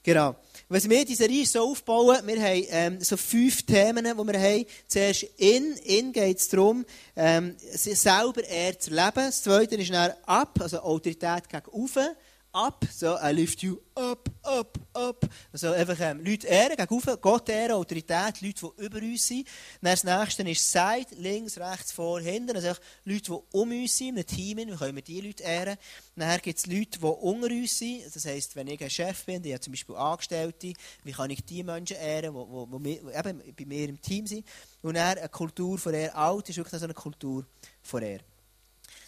Genau. 0.03 0.35
Was 0.69 0.89
wir 0.89 1.03
diese 1.05 1.23
Serie 1.23 1.45
so 1.45 1.71
aufbauen, 1.71 2.17
wir 2.25 2.41
haben 2.41 2.65
ähm, 2.69 3.01
so 3.01 3.17
fünf 3.17 3.63
Themen, 3.63 4.05
die 4.05 4.13
wir 4.15 4.39
haben. 4.39 4.65
Zuerst 4.87 5.23
in, 5.37 5.75
in 5.83 6.13
geht 6.13 6.37
es 6.37 6.49
darum, 6.49 6.85
ähm, 7.15 7.55
selber 7.59 8.43
eher 8.43 8.79
zu 8.79 8.91
leben. 8.91 9.11
Das 9.15 9.41
zweite 9.41 9.75
ist 9.75 9.91
dann 9.91 10.13
ab, 10.25 10.59
also 10.61 10.79
Autorität 10.79 11.49
gegen 11.49 11.65
oben 11.71 12.09
ab, 12.53 12.85
so 12.91 13.17
I 13.17 13.31
lift 13.31 13.61
you 13.63 13.77
up, 13.95 14.29
up, 14.43 14.77
up. 14.93 15.25
Also 15.51 15.71
einfach 15.71 15.99
ähm, 15.99 16.23
Leute 16.23 16.47
ehren, 16.47 16.75
gegenüber, 16.75 17.17
Gott 17.17 17.49
ehren, 17.49 17.71
Autorität, 17.73 18.41
Leute, 18.41 18.71
die 18.77 18.85
über 18.85 18.97
uns 18.97 19.27
sind. 19.27 19.47
Dann 19.81 19.93
das 19.93 20.03
nächste 20.03 20.43
ist 20.49 20.71
Side, 20.71 21.07
links, 21.17 21.57
rechts, 21.57 21.91
vor, 21.91 22.19
hinten. 22.19 22.55
Also 22.55 22.73
Leute, 23.05 23.31
die 23.31 23.57
um 23.57 23.71
uns 23.71 23.97
sind, 23.97 24.09
in 24.09 24.15
einem 24.15 24.25
Team, 24.27 24.57
wie 24.57 24.75
können 24.75 24.95
wir 24.95 25.01
diese 25.01 25.27
Leute 25.27 25.43
ehren. 25.43 25.77
Dann 26.15 26.41
gibt 26.41 26.59
es 26.59 26.65
Leute, 26.65 26.99
die 26.99 27.05
unter 27.05 27.47
uns 27.47 27.77
sind. 27.77 28.03
Das 28.13 28.25
heisst, 28.25 28.55
wenn 28.55 28.67
ich 28.67 28.83
ein 28.83 28.89
Chef 28.89 29.25
bin, 29.25 29.43
ich 29.43 29.53
habe 29.53 29.61
zum 29.61 29.73
Beispiel 29.73 29.95
Angestellte, 29.95 30.73
wie 31.03 31.11
kann 31.11 31.29
ich 31.29 31.43
die 31.45 31.63
Menschen 31.63 31.97
ehren, 31.97 32.33
die, 32.33 32.79
die, 32.79 32.99
die 32.99 33.17
eben 33.17 33.55
bei 33.55 33.65
mir 33.65 33.89
im 33.89 34.01
Team 34.01 34.27
sind. 34.27 34.45
Und 34.81 34.95
dann 34.95 35.17
eine 35.17 35.29
Kultur 35.29 35.77
von 35.77 35.93
Ehr. 35.93 36.15
Alt 36.17 36.49
ist 36.49 36.57
wirklich 36.57 36.79
so 36.79 36.85
eine 36.85 36.93
Kultur 36.93 37.45
von 37.81 38.01
Ehr. 38.01 38.19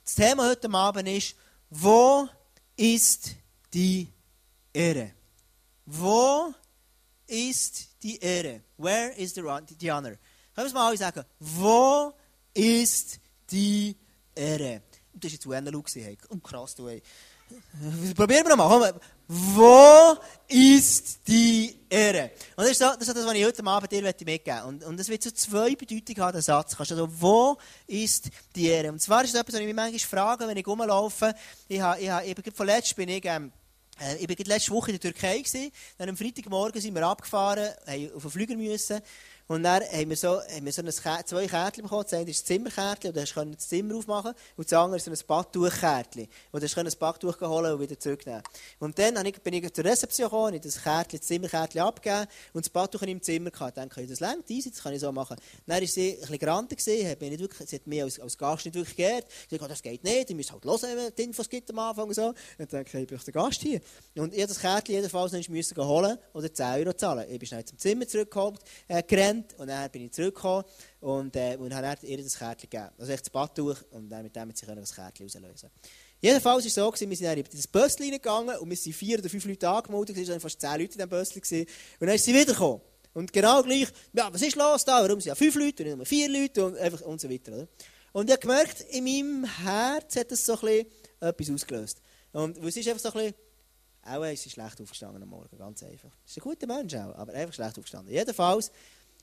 Das 0.03 0.15
Thema 0.15 0.49
heute 0.49 0.69
Abend 0.71 1.07
ist, 1.07 1.35
wo 1.69 2.27
ist 2.75 3.35
die 3.73 4.07
Ehre? 4.73 5.11
Wo 5.85 6.53
ist 7.27 7.87
die 8.01 8.17
Ehre? 8.17 8.61
Where 8.77 9.13
is 9.13 9.33
the, 9.33 9.41
the 9.79 9.91
honor? 9.91 10.11
Können 10.11 10.19
wir 10.55 10.65
es 10.65 10.73
mal 10.73 10.87
alle 10.87 10.97
sagen? 10.97 11.23
Wo 11.39 12.13
ist 12.53 13.19
die 13.49 13.95
Ehre? 14.35 14.81
Und 15.13 15.23
das 15.23 15.45
war 15.45 15.61
jetzt. 15.61 15.95
Hey. 15.95 16.17
Oh, 16.29 16.37
krass, 16.37 16.75
du, 16.75 16.87
ey. 16.87 17.01
Probieren 18.15 18.45
wir 18.47 18.55
nochmal. 18.55 18.99
Wo 19.27 20.17
ist 20.47 21.27
die 21.27 21.75
Ehre? 21.89 22.31
Und 22.55 22.65
das 22.65 22.71
ist, 22.71 22.79
so, 22.79 22.85
das, 22.85 23.07
ist 23.07 23.15
das, 23.15 23.25
was 23.25 23.33
ich 23.33 23.45
heute 23.45 23.65
Abend 23.65 23.91
dir 23.91 24.01
mitgeben 24.01 24.33
möchte. 24.33 24.65
Und, 24.65 24.83
und 24.83 24.99
das 24.99 25.07
wird 25.07 25.23
so 25.23 25.31
zwei 25.31 25.75
Bedeutungen 25.75 26.21
haben, 26.21 26.33
der 26.33 26.41
Satz. 26.41 26.75
Also, 26.77 27.07
wo 27.21 27.57
ist 27.87 28.29
die 28.55 28.67
Ehre? 28.67 28.91
Und 28.91 29.01
zwar 29.01 29.23
ist 29.23 29.33
das 29.33 29.41
etwas, 29.41 29.55
was 29.55 29.61
ich 29.61 29.67
mich 29.67 29.75
manchmal 29.75 29.99
frage, 29.99 30.47
wenn 30.47 30.57
ich 30.57 30.67
rumlaufe. 30.67 31.33
Ich 31.67 31.79
habe, 31.79 32.01
ich 32.01 32.09
habe, 32.09 32.25
eben, 32.25 32.43
bin 32.95 33.09
ich, 33.09 33.25
ähm, 33.25 33.51
äh, 33.99 34.15
ich 34.17 34.27
war 34.27 34.45
letzte 34.45 34.71
Woche 34.71 34.91
in 34.91 34.99
der 34.99 35.11
Türkei. 35.11 35.39
Gewesen. 35.39 35.71
Dann 35.97 36.09
am 36.09 36.17
Freitagmorgen 36.17 36.81
sind 36.81 36.93
wir 36.93 37.07
abgefahren, 37.07 37.69
haben 37.87 38.11
auf 38.13 38.21
den 38.23 38.31
Flüger 38.31 38.55
müssen. 38.55 39.01
Und 39.47 39.63
dann 39.63 39.83
haben 39.83 40.09
wir 40.09 40.17
so, 40.17 40.41
haben 40.41 40.65
wir 40.65 40.71
so 40.71 40.81
ein, 40.81 41.25
zwei 41.25 41.47
Kärtchen 41.47 41.83
bekommen. 41.83 42.03
Das 42.03 42.13
eine 42.13 42.29
ist 42.29 42.41
das 42.41 42.45
Zimmerkärtchen, 42.45 43.09
und 43.09 43.17
da 43.17 43.23
konntest 43.33 43.61
das 43.61 43.69
Zimmer 43.69 43.95
aufmachen. 43.95 44.33
Und 44.55 44.71
das 44.71 44.79
andere 44.79 44.97
ist 44.97 45.07
ein 45.07 45.27
Badtuchkärtchen. 45.27 46.27
Und 46.51 46.63
da 46.63 46.67
konntest 46.67 46.97
ein 46.97 46.99
Badtuch 46.99 47.41
holen 47.41 47.73
und 47.73 47.79
wieder 47.81 47.99
zurücknehmen. 47.99 48.41
Und 48.79 48.97
dann 48.97 49.25
ich, 49.25 49.41
bin 49.41 49.53
ich 49.53 49.73
zur 49.73 49.83
Rezeption 49.85 50.25
gekommen, 50.25 50.53
habe 50.53 50.59
das 50.59 50.81
Kärtchen, 50.81 51.19
das 51.19 51.27
Zimmerkärtchen 51.27 51.81
abgegeben 51.81 52.27
und 52.53 52.65
das 52.65 52.69
Badtuch 52.69 53.01
in 53.01 53.09
im 53.09 53.21
Zimmer 53.21 53.51
gehabt. 53.51 53.77
Dann 53.77 53.89
kann 53.89 54.03
ich 54.03 54.09
das 54.09 54.19
längt, 54.19 54.49
easy, 54.49 54.69
das 54.69 54.81
kann 54.81 54.93
ich 54.93 54.99
so 54.99 55.11
machen. 55.11 55.37
Dann 55.65 55.81
war 55.81 55.87
sie 55.87 56.13
ein 56.13 56.19
bisschen 56.19 56.39
grantig, 56.39 56.81
sie 56.81 57.07
hat 57.07 57.21
mich 57.87 58.03
als, 58.03 58.19
als 58.19 58.37
Gast 58.37 58.65
nicht 58.65 58.75
wirklich 58.75 58.95
geehrt. 58.95 59.25
Sie 59.49 59.59
hat 59.59 59.69
das 59.69 59.81
geht 59.81 60.03
nicht, 60.03 60.29
ihr 60.29 60.35
müsst 60.35 60.51
halt 60.51 60.63
hören, 60.63 60.79
wenn 60.81 61.15
die 61.15 61.23
Infos 61.23 61.49
gibt 61.49 61.69
am 61.69 61.79
Anfang 61.79 62.07
und 62.07 62.13
so. 62.13 62.27
Und 62.27 62.35
dann 62.57 62.67
denke 62.67 62.97
ich, 62.97 63.03
ich 63.03 63.07
bin 63.07 63.19
der 63.25 63.33
Gast 63.33 63.61
hier. 63.61 63.81
Und 64.15 64.33
ich 64.33 64.45
das 64.45 64.59
Kärtchen 64.59 64.95
jedenfalls 64.95 65.31
noch 65.31 65.49
müssen 65.49 65.77
holen 65.77 66.17
oder 66.33 66.53
10 66.53 66.65
Euro 66.65 66.93
zahlen. 66.93 67.25
Ich 67.29 67.39
bin 67.39 67.47
schnell 67.47 67.65
zum 67.65 67.77
Zimmer 67.77 68.07
zurückgekommen, 68.07 68.57
äh, 68.87 69.03
gerannt, 69.03 69.32
und 69.57 69.67
dann 69.67 69.89
bin 69.91 70.05
ich 70.05 70.11
zurückgekommen 70.11 70.63
und, 71.01 71.35
äh, 71.35 71.57
und 71.57 71.73
habe 71.73 71.97
ihr 72.01 72.17
das 72.17 72.37
Kärtchen 72.37 72.69
gegeben. 72.69 72.89
Also 72.97 73.11
echt 73.11 73.21
das 73.21 73.29
Badtuch 73.29 73.77
und 73.91 74.09
dann 74.09 74.23
mit 74.23 74.35
dem 74.35 74.49
hat 74.49 74.57
sie 74.57 74.65
das 74.65 74.93
Kärtchen 74.93 75.25
auslösen 75.25 75.69
Jedenfalls 76.19 76.63
war 76.63 76.67
es 76.67 76.73
so, 76.73 76.89
gewesen, 76.89 77.09
wir 77.09 77.17
sind 77.17 77.25
dann 77.27 77.37
in 77.37 77.45
das 77.51 77.67
Bösschen 77.67 78.03
reingegangen 78.03 78.57
und 78.57 78.69
wir 78.69 78.77
sind 78.77 78.93
vier 78.93 79.19
oder 79.19 79.29
fünf 79.29 79.45
Leute 79.45 79.67
angemeldet, 79.67 80.17
es 80.17 80.29
waren 80.29 80.39
fast 80.39 80.61
zehn 80.61 80.71
Leute 80.71 80.83
in 80.83 80.89
diesem 80.91 81.09
Bösschen. 81.09 81.41
Und 81.99 82.07
dann 82.07 82.15
ist 82.15 82.23
sie 82.23 82.33
wiedergekommen. 82.33 82.81
Und 83.13 83.33
genau 83.33 83.61
gleich, 83.61 83.89
ja, 84.13 84.33
was 84.33 84.41
ist 84.41 84.55
los 84.55 84.85
da? 84.85 85.03
Warum 85.03 85.19
sind 85.19 85.29
ja 85.29 85.35
fünf 85.35 85.55
Leute 85.55 85.83
und 85.91 85.99
nicht 85.99 86.07
vier 86.07 86.29
Leute 86.29 86.65
und, 86.65 86.77
einfach 86.77 87.01
und 87.01 87.19
so 87.19 87.29
weiter. 87.29 87.51
Oder? 87.51 87.67
Und 88.13 88.29
ich 88.29 88.31
habe 88.31 88.41
gemerkt, 88.41 88.81
in 88.91 89.03
meinem 89.03 89.43
Herz 89.43 90.15
hat 90.15 90.31
das 90.31 90.45
so 90.45 90.53
etwas 90.65 91.49
ausgelöst. 91.49 92.01
Und 92.31 92.57
es 92.57 92.77
ist 92.77 92.87
einfach 92.87 93.01
so 93.01 93.09
ein 93.09 93.13
bisschen, 93.13 93.35
auch 94.05 94.23
ist 94.23 94.43
sie 94.43 94.49
schlecht 94.49 94.81
aufgestanden 94.81 95.23
am 95.23 95.29
Morgen, 95.29 95.57
ganz 95.57 95.83
einfach. 95.83 96.09
ist 96.25 96.37
ein 96.37 96.41
guter 96.41 96.67
Mensch 96.67 96.93
auch, 96.95 97.15
aber 97.15 97.33
einfach 97.33 97.53
schlecht 97.53 97.77
aufgestanden. 97.77 98.13
Jedenfalls 98.13 98.71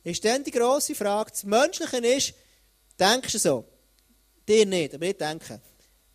ist 0.05 0.25
dann 0.25 0.45
die 0.45 0.51
grosse 0.51 0.95
Frage, 0.95 1.31
das 1.31 1.45
Menschliche 1.45 1.97
ist, 1.99 2.35
denkst 2.99 3.33
du 3.33 3.39
so? 3.39 3.65
Dir 4.49 4.67
nicht, 4.67 4.95
aber 4.95 5.07
ich 5.07 5.17
denke, 5.17 5.61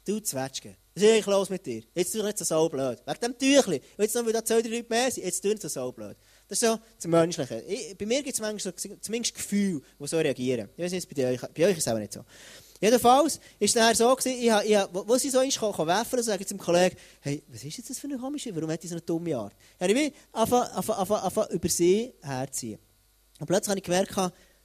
du 0.06 0.20
Zwetschge, 0.20 0.76
was 0.94 1.04
ist 1.04 1.10
eigentlich 1.10 1.26
los 1.26 1.50
mit 1.50 1.66
dir? 1.66 1.84
Jetzt 1.94 2.14
tue 2.14 2.22
ich 2.22 2.26
nicht 2.26 2.38
so 2.38 2.70
blöd. 2.70 3.02
Wegen 3.06 3.20
dem 3.20 3.38
Tüchli. 3.38 3.82
Und 3.98 4.04
jetzt 4.04 4.16
noch, 4.16 4.26
weil 4.26 4.44
zwei, 4.44 4.62
drei 4.62 4.70
Leute 4.70 4.90
mehr 4.90 5.12
sind, 5.12 5.26
jetzt 5.26 5.42
tue 5.42 5.52
ich 5.52 5.62
nicht 5.62 5.70
so 5.70 5.92
blöd. 5.92 6.16
Das 6.48 6.62
ist 6.62 6.68
so 6.68 6.80
das 6.96 7.08
Menschliche. 7.08 7.60
Ich, 7.68 7.98
bei 7.98 8.06
mir 8.06 8.24
gibt 8.24 8.36
es 8.36 8.40
manchmal 8.40 8.74
so, 8.74 8.96
zumindest 9.02 9.36
Gefühle, 9.36 9.82
die 10.00 10.08
so 10.08 10.18
reagieren. 10.18 10.70
Ich 10.78 10.84
weiß 10.84 10.92
nicht, 10.92 11.14
bei 11.14 11.34
euch, 11.34 11.42
bei 11.42 11.66
euch 11.66 11.78
ist 11.78 11.88
es 11.88 11.94
auch 11.94 11.98
nicht 11.98 12.14
so. 12.14 12.24
Jedenfalls 12.80 13.40
war 13.40 13.42
es 13.60 13.76
nachher 13.76 13.96
so, 13.96 14.16
gewesen, 14.16 14.40
ich, 14.40 14.72
ich, 14.72 14.80
wo 14.92 15.18
sie 15.18 15.30
so 15.30 15.42
ist, 15.42 15.60
kann, 15.60 15.74
kann 15.74 15.88
werfen, 15.88 16.22
sage 16.22 16.42
ich 16.42 16.48
zum 16.48 16.58
Kollegen, 16.58 16.96
hey, 17.22 17.44
was 17.48 17.64
ist 17.64 17.78
jetzt 17.78 17.90
das 17.90 18.00
für 18.00 18.08
eine 18.08 18.18
komische, 18.18 18.56
warum 18.56 18.70
hat 18.70 18.84
die 18.84 18.88
so 18.88 18.96
eine 18.96 19.02
dumme 19.02 19.36
Art? 19.36 19.54
Habe 19.80 19.92
ich 19.92 20.14
einfach 20.32 21.50
über 21.50 21.70
sie 21.70 22.14
herziehen. 22.22 22.80
Und 23.40 23.48
plötzlich 23.48 23.70
habe 23.70 23.80
ich 23.80 23.84
gemerkt, 23.84 24.16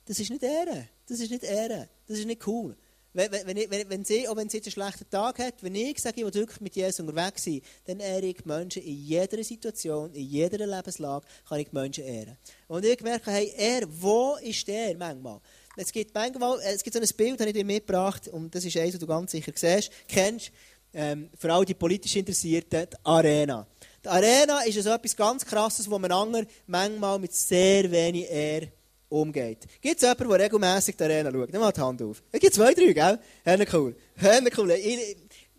das 0.07 0.19
ist 0.19 0.31
nicht 0.31 0.43
Ehre. 0.43 0.89
Das 1.07 1.21
ist 1.21 1.31
nicht 1.31 1.45
Ehre. 1.45 1.89
Das 2.07 2.19
ist 2.19 2.27
nicht 2.27 2.47
cool. 2.47 2.77
Wenn, 3.13 3.33
wenn, 3.33 3.57
wenn, 3.71 3.91
wenn 3.91 4.05
sie, 4.05 4.29
auch 4.29 4.37
wenn 4.37 4.49
sie 4.49 4.59
jetzt 4.59 4.67
einen 4.67 4.73
schlechten 4.73 5.11
Tag 5.11 5.41
hat, 5.41 5.63
wenn 5.63 5.75
ich 5.75 5.99
sage, 5.99 6.21
ich 6.21 6.25
will 6.25 6.33
wirklich 6.33 6.61
mit 6.61 6.77
Jesus 6.77 7.01
unterwegs 7.01 7.43
sein, 7.43 7.61
dann 7.85 7.99
ehre 7.99 8.27
ich 8.27 8.45
Menschen 8.45 8.83
in 8.83 9.05
jeder 9.05 9.43
Situation, 9.43 10.13
in 10.15 10.27
jeder 10.27 10.65
Lebenslage, 10.65 11.27
kann 11.49 11.59
ich 11.59 11.73
Menschen 11.73 12.05
ehren. 12.05 12.37
Und 12.69 12.85
ich 12.85 13.01
merke, 13.01 13.33
hey, 13.33 13.53
er, 13.57 13.83
wo 13.89 14.37
ist 14.37 14.67
der 14.69 14.97
manchmal? 14.97 15.41
Es 15.77 15.91
gibt 15.91 16.15
manchmal, 16.15 16.61
es 16.61 16.85
gibt 16.85 16.95
so 16.95 17.01
ein 17.01 17.17
Bild, 17.17 17.41
das 17.41 17.49
ich 17.49 17.53
dir 17.53 17.65
mitgebracht, 17.65 18.29
und 18.29 18.55
das 18.55 18.65
ist 18.65 18.77
eins, 18.77 18.93
das 18.93 19.01
du 19.01 19.09
ganz 19.09 19.33
sicher 19.33 19.53
siehst, 19.57 19.91
kennst, 20.07 20.53
ähm, 20.93 21.31
vor 21.37 21.51
allem 21.51 21.67
die 21.67 21.75
politisch 21.75 22.15
Interessierten, 22.15 22.87
die 22.91 22.97
Arena. 23.03 23.67
Die 24.05 24.09
Arena 24.09 24.63
ist 24.63 24.77
also 24.79 24.91
etwas 24.91 25.15
ganz 25.15 25.45
Krasses, 25.45 25.91
wo 25.91 25.99
man 25.99 26.11
anderen 26.11 26.47
manchmal 26.67 27.19
mit 27.19 27.35
sehr 27.35 27.91
wenig 27.91 28.31
Ehre 28.31 28.73
umgeht. 29.11 29.67
Gibt 29.81 29.97
es 29.97 30.03
jemanden, 30.03 30.29
der 30.31 30.41
regelmässig 30.41 30.97
die 30.97 31.05
Arena 31.05 31.31
schaut? 31.31 31.53
Nimm 31.53 31.61
mal 31.61 31.73
die 31.73 31.81
Hand 31.81 32.03
auf. 32.03 32.23
Es 32.33 32.41
gibt 32.41 32.55
zwei, 32.55 32.73
drei, 32.73 32.93
gell? 32.93 33.19
Hörne 33.45 33.67
cool. 33.73 33.97
Hörne 34.17 34.51
cool. 34.57 34.71
Ich, 34.71 35.17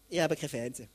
ich, 0.09 0.19
habe 0.19 0.35
kein 0.35 0.49
Fernsehen. 0.49 0.89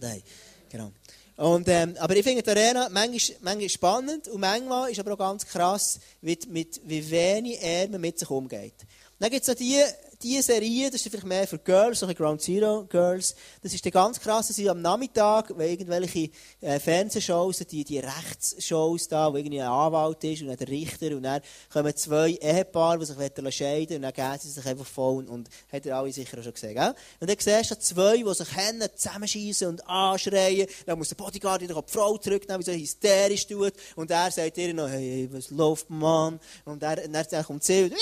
Nein, 0.00 0.22
genau. 0.68 0.90
Und, 1.36 1.68
ähm, 1.68 1.94
aber 1.98 2.16
ich 2.16 2.24
finde 2.24 2.42
die 2.42 2.50
Arena 2.50 2.88
manchmal, 2.90 3.38
manchmal 3.42 3.68
spannend 3.68 4.28
und 4.28 4.40
manchmal 4.40 4.90
ist 4.90 4.98
aber 4.98 5.12
auch 5.12 5.18
ganz 5.18 5.46
krass, 5.46 6.00
wie, 6.20 6.38
mit, 6.48 6.80
wie 6.84 7.10
wenig 7.10 7.62
er 7.62 7.88
mit 7.88 8.18
sich 8.18 8.28
umgeht. 8.28 8.74
Dann 9.18 9.30
gibt 9.30 9.42
es 9.42 9.48
noch 9.48 9.54
die, 9.54 9.80
diese 10.22 10.42
Serie, 10.42 10.90
das 10.90 11.00
ist 11.00 11.08
vielleicht 11.08 11.26
mehr 11.26 11.46
für 11.46 11.58
Girls, 11.58 12.00
solche 12.00 12.14
Ground 12.14 12.40
Zero 12.40 12.84
Girls, 12.88 13.34
das 13.62 13.74
ist 13.74 13.84
ganz 13.90 14.20
krass, 14.20 14.48
dass 14.48 14.66
am 14.66 14.80
Nachmittag, 14.80 15.52
wenn 15.56 15.70
irgendwelche 15.70 16.30
äh, 16.60 16.78
Fernsehshows, 16.78 17.58
die, 17.58 17.84
die 17.84 17.98
Rechtsshows 17.98 19.08
da, 19.08 19.32
wo 19.32 19.36
irgendwie 19.36 19.60
ein 19.60 19.68
Anwalt 19.68 20.22
ist 20.24 20.42
und 20.42 20.48
dann 20.48 20.56
der 20.56 20.68
Richter 20.68 21.16
und 21.16 21.22
dann 21.24 21.40
kommen 21.72 21.94
zwei 21.96 22.30
Ehepaare, 22.40 22.98
die 22.98 23.06
sich 23.06 23.54
scheiden 23.54 23.96
und 23.96 24.02
dann 24.02 24.12
gehen 24.12 24.38
sie 24.40 24.50
sich 24.50 24.64
einfach 24.64 24.86
voll 24.86 25.18
und, 25.18 25.28
und 25.28 25.48
hat 25.72 25.84
ihr 25.86 25.96
alle 25.96 26.12
sicher 26.12 26.38
auch 26.38 26.42
schon 26.42 26.54
gesehen, 26.54 26.74
gell? 26.74 26.94
Und 27.20 27.28
dann 27.28 27.36
siehst 27.38 27.70
du 27.70 27.78
zwei, 27.78 28.16
die 28.18 28.34
sich 28.34 28.48
kennen, 28.48 28.88
zusammenschießen 28.94 29.68
und 29.68 29.86
anschreien, 29.88 30.66
dann 30.86 30.98
muss 30.98 31.08
der 31.08 31.16
Bodyguard 31.16 31.62
wieder 31.62 31.74
die 31.74 31.92
Frau 31.92 32.16
zurücknehmen, 32.18 32.64
wie 32.64 32.70
so 32.70 32.76
hysterisch 32.76 33.46
tut 33.46 33.72
und 33.96 34.10
er 34.10 34.30
sagt 34.30 34.58
ihr 34.58 34.74
noch, 34.74 34.88
hey, 34.88 35.28
was 35.32 35.50
läuft, 35.50 35.90
Mann? 35.90 36.40
Und 36.64 36.82
er, 36.82 37.04
und 37.04 37.12
dann 37.12 37.44
kommt 37.44 37.64
sie 37.64 37.84
und 37.84 37.92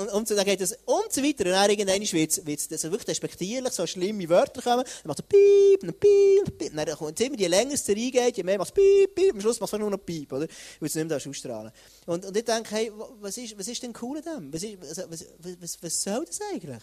und, 0.00 0.08
und 0.08 0.30
dann 0.30 0.44
geht 0.44 0.60
es 0.60 0.72
und 0.84 1.12
so 1.12 1.22
weiter. 1.22 1.44
Und 1.44 1.52
dann 1.52 1.70
irgendwann 1.70 2.00
wird 2.00 2.30
es 2.30 2.84
wirklich 2.84 3.04
despektierlich, 3.04 3.72
so 3.72 3.86
schlimme 3.86 4.28
Wörter 4.28 4.62
kommen. 4.62 4.84
Dann 4.84 5.08
macht 5.08 5.20
es 5.20 5.26
piep, 5.26 5.82
und 5.82 6.00
piep, 6.00 6.58
piep. 6.58 6.74
Dann 6.74 6.96
kommt 6.96 7.20
immer, 7.20 7.36
je 7.36 7.46
länger 7.46 7.74
es 7.74 7.88
reingeht, 7.88 8.36
je 8.36 8.42
mehr 8.42 8.58
macht 8.58 8.70
es 8.70 8.74
piep, 8.74 9.14
piep. 9.14 9.34
Am 9.34 9.40
Schluss 9.40 9.60
macht 9.60 9.72
es 9.72 9.78
nur 9.78 9.90
noch 9.90 10.04
piep, 10.04 10.32
oder? 10.32 10.46
Weil 10.80 10.86
es 10.88 10.94
nicht 10.94 11.08
mehr 11.08 11.16
ausstrahlen 11.16 11.72
und, 12.06 12.24
und 12.24 12.36
ich 12.36 12.44
denke, 12.44 12.74
hey, 12.74 12.92
was 13.20 13.36
ist, 13.36 13.56
was 13.58 13.68
ist 13.68 13.82
denn 13.82 13.92
cool 14.02 14.18
an 14.18 14.50
dem? 14.50 14.52
Was, 14.52 14.62
ist, 14.62 14.78
was, 14.80 15.26
was, 15.60 15.78
was 15.82 16.02
soll 16.02 16.24
das 16.24 16.40
eigentlich? 16.52 16.82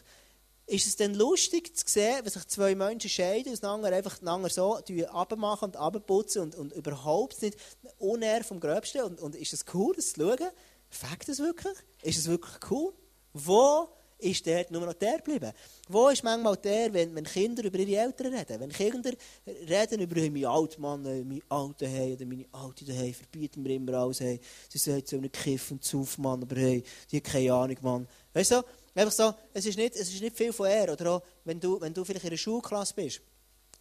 Ist 0.65 0.87
es 0.87 0.95
denn 0.95 1.15
lustig 1.15 1.75
zu 1.75 1.85
sehen, 1.85 2.19
wenn 2.23 2.31
sich 2.31 2.47
zwei 2.47 2.75
Menschen 2.75 3.09
scheiden 3.09 3.53
und 3.53 3.85
einfach 3.85 4.21
einander 4.21 4.49
so 4.49 4.77
abmachen 5.11 5.67
und 5.67 5.77
abputzen 5.77 6.41
und, 6.43 6.55
und 6.55 6.73
überhaupt 6.73 7.41
nicht 7.41 7.57
unehr 7.99 8.43
vom 8.43 8.59
Gröbsten? 8.59 9.01
Und, 9.01 9.19
und 9.19 9.35
ist 9.35 9.53
es 9.53 9.65
cool, 9.73 9.95
das 9.95 10.13
zu 10.13 10.21
schauen? 10.21 10.49
Fakt 10.89 11.29
es 11.29 11.39
wirklich? 11.39 11.75
Ist 12.01 12.17
es 12.17 12.27
wirklich 12.27 12.55
cool? 12.69 12.93
Wo 13.45 13.89
ist 14.19 14.45
der 14.45 14.65
nur 14.71 14.85
noch 14.85 14.93
der 14.93 15.17
geblieben? 15.17 15.51
Wo 15.87 16.09
ist 16.09 16.23
manchmal 16.23 16.57
der, 16.57 16.91
wenn, 16.93 17.13
wenn 17.13 17.23
Kinder 17.23 17.63
über 17.63 17.77
ihre 17.77 18.01
Eltern 18.01 18.33
reden? 18.33 18.59
Wenn 18.59 18.71
Kinder 18.71 19.11
reden 19.45 20.01
über 20.01 20.15
meinen 20.15 20.45
alten 20.45 20.81
Mann, 20.81 21.03
meinen 21.03 21.41
alten 21.49 21.87
Hey 21.87 22.13
oder 22.13 22.25
meine 22.25 22.45
alte 22.51 22.91
Hey, 22.91 23.13
verbieten 23.13 23.61
mir 23.61 23.75
immer 23.75 23.93
alles, 23.93 24.19
hey. 24.19 24.39
Sie 24.69 24.79
sagt 24.79 25.07
so 25.07 25.17
einen 25.17 25.31
Kiff 25.31 25.71
und 25.71 25.83
Zuf, 25.83 26.17
Mann, 26.17 26.41
aber 26.41 26.55
hey, 26.55 26.83
die 27.11 27.17
hat 27.17 27.25
keine 27.25 27.53
Ahnung, 27.53 27.77
Mann. 27.81 28.07
Weißt 28.33 28.51
du, 28.51 28.63
einfach 28.95 29.13
so, 29.13 29.33
es 29.53 29.65
ist 29.65 29.77
nicht, 29.77 29.95
es 29.95 30.11
ist 30.11 30.21
nicht 30.21 30.35
viel 30.35 30.51
von 30.51 30.67
er. 30.67 30.91
Oder 30.91 31.11
auch, 31.11 31.23
wenn 31.45 31.59
du, 31.59 31.79
wenn 31.79 31.93
du 31.93 32.03
vielleicht 32.03 32.25
in 32.25 32.31
einer 32.31 32.37
Schulklasse 32.37 32.93
bist, 32.95 33.21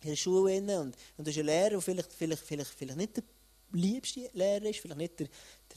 in 0.03 0.09
einer 0.09 0.17
Schule 0.17 0.59
und, 0.59 0.71
und 0.71 0.95
du 1.17 1.25
bist 1.25 1.39
ein 1.39 1.47
Lehrer, 1.47 1.71
der 1.71 1.81
vielleicht, 1.81 2.13
vielleicht, 2.13 2.43
vielleicht, 2.43 2.71
vielleicht 2.71 2.99
nicht 2.99 3.17
der 3.17 3.25
liebste 3.73 4.31
Lehrer 4.35 4.65
ist, 4.67 4.81
vielleicht 4.81 4.99
nicht 4.99 5.19
der, 5.19 5.29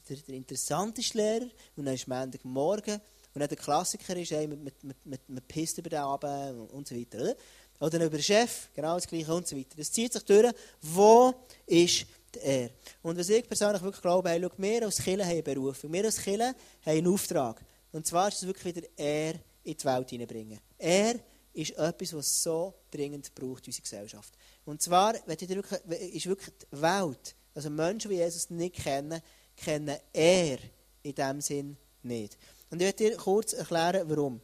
der, 0.10 0.18
der 0.18 0.36
interessanteste 0.36 1.18
Lehrer, 1.18 1.48
und 1.78 1.86
dann 1.86 1.96
ist 1.96 2.08
Montagmorgen, 2.08 3.00
und 3.40 3.44
dann 3.44 3.56
der 3.56 3.58
Klassiker 3.58 4.18
ist, 4.18 4.32
hey, 4.32 4.48
man, 4.48 4.64
man, 4.64 4.74
man, 5.06 5.20
man 5.28 5.44
pisst 5.48 5.78
über 5.78 5.90
den 5.90 6.00
Abend 6.00 6.72
und 6.72 6.86
so 6.86 6.94
weiter. 6.94 7.22
Oder? 7.22 7.36
oder 7.80 8.06
über 8.06 8.18
den 8.18 8.24
Chef, 8.24 8.68
genau 8.74 8.96
das 8.96 9.08
Gleiche 9.08 9.34
und 9.34 9.48
so 9.48 9.56
weiter. 9.56 9.78
Das 9.78 9.90
zieht 9.92 10.12
sich 10.12 10.24
durch. 10.24 10.54
Wo 10.82 11.34
ist 11.66 12.06
er? 12.42 12.72
Und 13.02 13.18
was 13.18 13.30
ich 13.30 13.48
persönlich 13.48 13.82
wirklich 13.82 14.02
glaube, 14.02 14.30
hey, 14.30 14.42
schau, 14.42 14.52
wir 14.58 14.84
als 14.84 15.02
Kirche 15.02 15.24
haben 15.24 15.32
einen 15.32 15.44
Beruf. 15.44 15.86
Wir 15.88 16.04
als 16.04 16.22
Kirche 16.22 16.44
haben 16.44 16.56
einen 16.86 17.08
Auftrag. 17.08 17.64
Und 17.94 18.06
zwar 18.06 18.28
ist 18.28 18.42
es 18.42 18.48
wirklich 18.48 18.76
wieder 18.76 18.88
er 18.98 19.36
in 19.64 19.78
die 19.78 19.86
Welt 19.86 20.10
hineinbringen. 20.10 20.60
Er 20.78 21.16
ist 21.54 21.72
etwas, 21.72 22.14
was 22.14 22.44
so 22.44 22.74
dringend 22.92 23.34
braucht 23.34 23.66
in 23.66 23.72
unserer 23.72 23.84
Gesellschaft. 23.84 24.34
Und 24.66 24.82
zwar 24.82 25.16
ist 25.16 26.26
wirklich 26.26 26.54
die 26.62 26.82
Welt, 26.82 27.36
also 27.56 27.70
Menschen, 27.70 28.12
die 28.12 28.18
Jesus 28.18 28.50
nicht 28.50 28.76
kennen, 28.76 29.22
kennen 29.56 29.98
er 30.14 30.60
in 31.02 31.16
dem 31.16 31.42
Sinn 31.42 31.78
nicht. 32.04 32.38
Und 32.70 32.82
ich 32.82 32.86
werde 32.86 33.10
dir 33.10 33.18
kurz 33.18 33.54
erklären, 33.54 34.10
warum. 34.10 34.42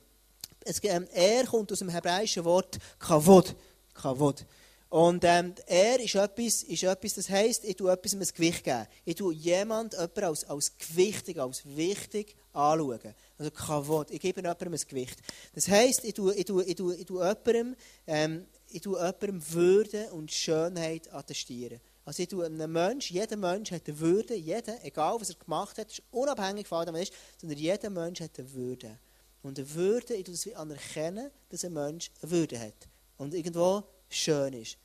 Es, 0.61 0.83
ähm, 0.83 1.07
er 1.13 1.45
kommt 1.45 1.71
aus 1.71 1.79
dem 1.79 1.89
hebräischen 1.89 2.43
Wort 2.43 2.79
Kavod. 2.97 3.55
Kavod. 3.93 4.45
Und 4.89 5.23
ähm, 5.25 5.53
er 5.67 5.99
ist 5.99 6.15
etwas, 6.15 6.63
ist 6.63 6.83
etwas, 6.83 7.15
das 7.15 7.29
heisst, 7.29 7.65
ich 7.65 7.75
tue 7.75 7.91
etwas 7.91 8.13
ein 8.13 8.19
Gewicht 8.19 8.63
geben. 8.63 8.87
Ich 9.03 9.15
tue 9.15 9.33
jemand, 9.33 9.93
jemand 9.93 10.23
als, 10.23 10.43
als 10.45 10.77
gewichtig, 10.77 11.39
als 11.39 11.63
wichtig 11.65 12.35
anschauen. 12.53 13.13
Also 13.37 13.51
Kavod. 13.51 14.09
Ich 14.11 14.21
gebe 14.21 14.41
jemandem 14.41 14.73
ein 14.73 14.79
Gewicht. 14.87 15.19
Das 15.53 15.67
heisst, 15.67 16.03
ich 16.03 16.13
tue, 16.13 16.33
ich 16.33 16.45
tue, 16.45 16.63
ich 16.63 16.75
tue, 16.75 16.95
ich 16.95 17.05
tue 17.05 17.25
jemandem, 17.25 17.75
ähm, 18.07 18.45
ich 18.69 18.81
tue 18.81 18.97
jemandem 18.97 19.53
Würde 19.53 20.11
und 20.13 20.31
Schönheit 20.31 21.13
attestieren. 21.13 21.79
Also 22.05 22.21
ich 22.21 22.29
tue 22.29 22.45
einem 22.45 22.71
Menschen, 22.71 23.15
jeder 23.15 23.35
Mensch 23.35 23.71
hat 23.71 23.87
eine 23.87 23.99
Würde, 23.99 24.35
jeder, 24.35 24.83
egal 24.85 25.19
was 25.19 25.29
er 25.29 25.35
gemacht 25.35 25.77
hat, 25.79 25.91
ist 25.91 26.03
unabhängig 26.11 26.67
von 26.67 26.85
dem, 26.85 26.95
ist, 26.95 27.11
sondern 27.41 27.57
jeder 27.57 27.89
Mensch 27.89 28.21
hat 28.21 28.37
eine 28.37 28.53
Würde. 28.53 28.99
Und 29.41 29.57
eine 29.57 29.73
Würde, 29.73 30.13
ich 30.13 30.23
tue 30.23 30.35
es 30.35 30.53
anerkennen, 30.55 31.31
dass 31.49 31.65
ein 31.65 31.73
Mensch 31.73 32.11
eine 32.21 32.31
Würde 32.31 32.59
hat. 32.59 32.87
Und 33.17 33.33
irgendwo 33.33 33.83
schön 34.07 34.53
ist. 34.53 34.77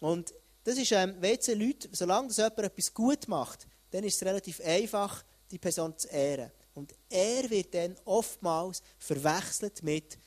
Und 0.00 0.34
das 0.64 0.76
ist, 0.76 0.90
ähm, 0.92 1.16
jetzt 1.22 1.46
Leute, 1.48 1.88
solange 1.92 2.28
das 2.28 2.38
jemand 2.38 2.58
etwas 2.58 2.92
gut 2.92 3.28
macht, 3.28 3.66
dann 3.90 4.02
ist 4.02 4.16
es 4.16 4.26
relativ 4.26 4.60
einfach, 4.60 5.24
die 5.50 5.58
Person 5.58 5.96
zu 5.96 6.08
ehren. 6.08 6.50
Und 6.74 6.92
er 7.08 7.48
wird 7.50 7.72
dann 7.72 7.94
oftmals 8.04 8.82
verwechselt 8.98 9.82
mit 9.84 10.18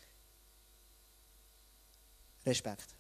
Respekt. 2.45 2.96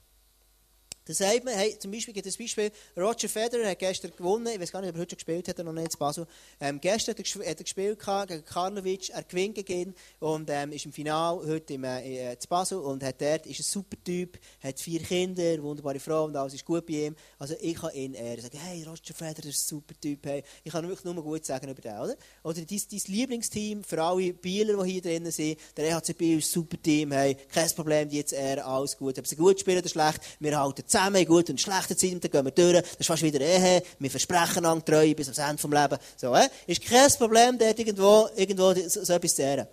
Das 1.07 1.19
sagt 1.19 1.45
man, 1.45 1.53
hey, 1.53 1.79
zum 1.79 1.89
Beispiel 1.89 2.13
gibt 2.13 2.27
es 2.27 2.35
Beispiel, 2.35 2.69
Roger 2.97 3.29
Federer 3.29 3.69
hat 3.69 3.79
gestern 3.79 4.11
gewonnen, 4.11 4.47
ich 4.47 4.59
weiß 4.59 4.73
gar 4.73 4.81
nicht, 4.81 4.89
ob 4.89 4.97
er 4.97 5.01
heute 5.01 5.11
schon 5.11 5.17
gespielt 5.17 5.47
hat, 5.47 5.55
oder 5.55 5.71
noch 5.71 5.81
nicht 5.81 5.93
in 5.93 5.99
Basel. 5.99 6.27
Ähm, 6.59 6.81
gestern 6.81 7.15
hat 7.15 7.25
er, 7.25 7.49
hat 7.49 7.57
er 7.59 7.63
gespielt 7.63 7.99
gegen 8.27 8.43
Karlovic, 8.43 9.09
er 9.11 9.23
gewinnt 9.23 9.55
gegen 9.65 9.95
und 10.19 10.49
ähm, 10.49 10.73
ist 10.73 10.85
im 10.85 10.91
Finale 10.91 11.47
heute 11.47 11.75
im, 11.75 11.85
äh, 11.85 12.33
in 12.33 12.37
Basel 12.49 12.79
und 12.79 13.01
hat 13.03 13.21
dort, 13.21 13.45
ist 13.45 13.61
ein 13.61 13.63
super 13.63 13.95
Typ, 14.03 14.37
hat 14.61 14.81
vier 14.81 15.01
Kinder, 15.01 15.63
wunderbare 15.63 16.01
Frau 16.01 16.25
und 16.25 16.35
alles 16.35 16.55
ist 16.55 16.65
gut 16.65 16.85
bei 16.85 17.05
ihm. 17.05 17.15
Also 17.39 17.55
ich 17.61 17.75
kann 17.75 17.93
ihn 17.93 18.13
ehren, 18.13 18.41
sagen, 18.41 18.57
hey, 18.57 18.83
Roger 18.83 19.13
Federer 19.13 19.47
ist 19.47 19.63
ein 19.63 19.67
super 19.77 19.93
Typ, 20.01 20.25
hey. 20.25 20.43
ich 20.65 20.73
kann 20.73 20.85
wirklich 20.85 21.05
nur 21.05 21.23
gut 21.23 21.45
sagen 21.45 21.69
über 21.69 21.81
den, 21.81 21.97
oder? 21.97 22.17
Oder 22.43 22.61
dein, 22.63 22.81
Lieblingsteam, 23.07 23.85
für 23.85 24.03
alle 24.03 24.33
Bieler, 24.33 24.83
die 24.83 24.91
hier 24.91 25.01
drinnen 25.01 25.31
sind, 25.31 25.57
der 25.77 25.89
EHCB 25.89 26.37
ist 26.37 26.49
ein 26.49 26.51
super 26.51 26.81
Team, 26.81 27.13
hey, 27.13 27.37
kein 27.47 27.69
Problem, 27.69 28.09
die 28.09 28.17
jetzt 28.17 28.33
ehren, 28.33 28.65
alles 28.65 28.97
gut. 28.97 29.17
Ob 29.17 29.25
sie 29.25 29.37
gut 29.37 29.57
spielen 29.57 29.79
oder 29.79 29.87
schlecht, 29.87 30.19
wir 30.41 30.59
halten 30.59 30.85
zusammen 30.85 30.96
zusammen, 30.97 31.15
in 31.17 31.27
guten 31.27 31.51
und 31.51 31.61
schlechten 31.61 31.97
Zeiten, 31.97 32.19
dann 32.19 32.31
gehen 32.31 32.45
wir 32.45 32.51
durch, 32.51 32.81
das 32.81 32.95
ist 32.99 33.07
fast 33.07 33.23
wieder 33.23 33.41
Ehe, 33.41 33.83
wir 33.99 34.09
versprechen 34.09 34.65
an 34.65 34.83
treu 34.83 35.13
bis 35.13 35.27
ans 35.27 35.37
Ende 35.37 35.61
des 35.61 35.81
Lebens. 35.81 35.99
So, 36.17 36.33
äh? 36.35 36.49
Ist 36.65 36.83
kein 36.83 37.11
Problem, 37.11 37.57
dort 37.57 37.79
irgendwo, 37.79 38.29
irgendwo 38.35 38.73
so, 38.73 39.03
so 39.03 39.13
etwas 39.13 39.35
zu 39.35 39.41
ehren. 39.41 39.67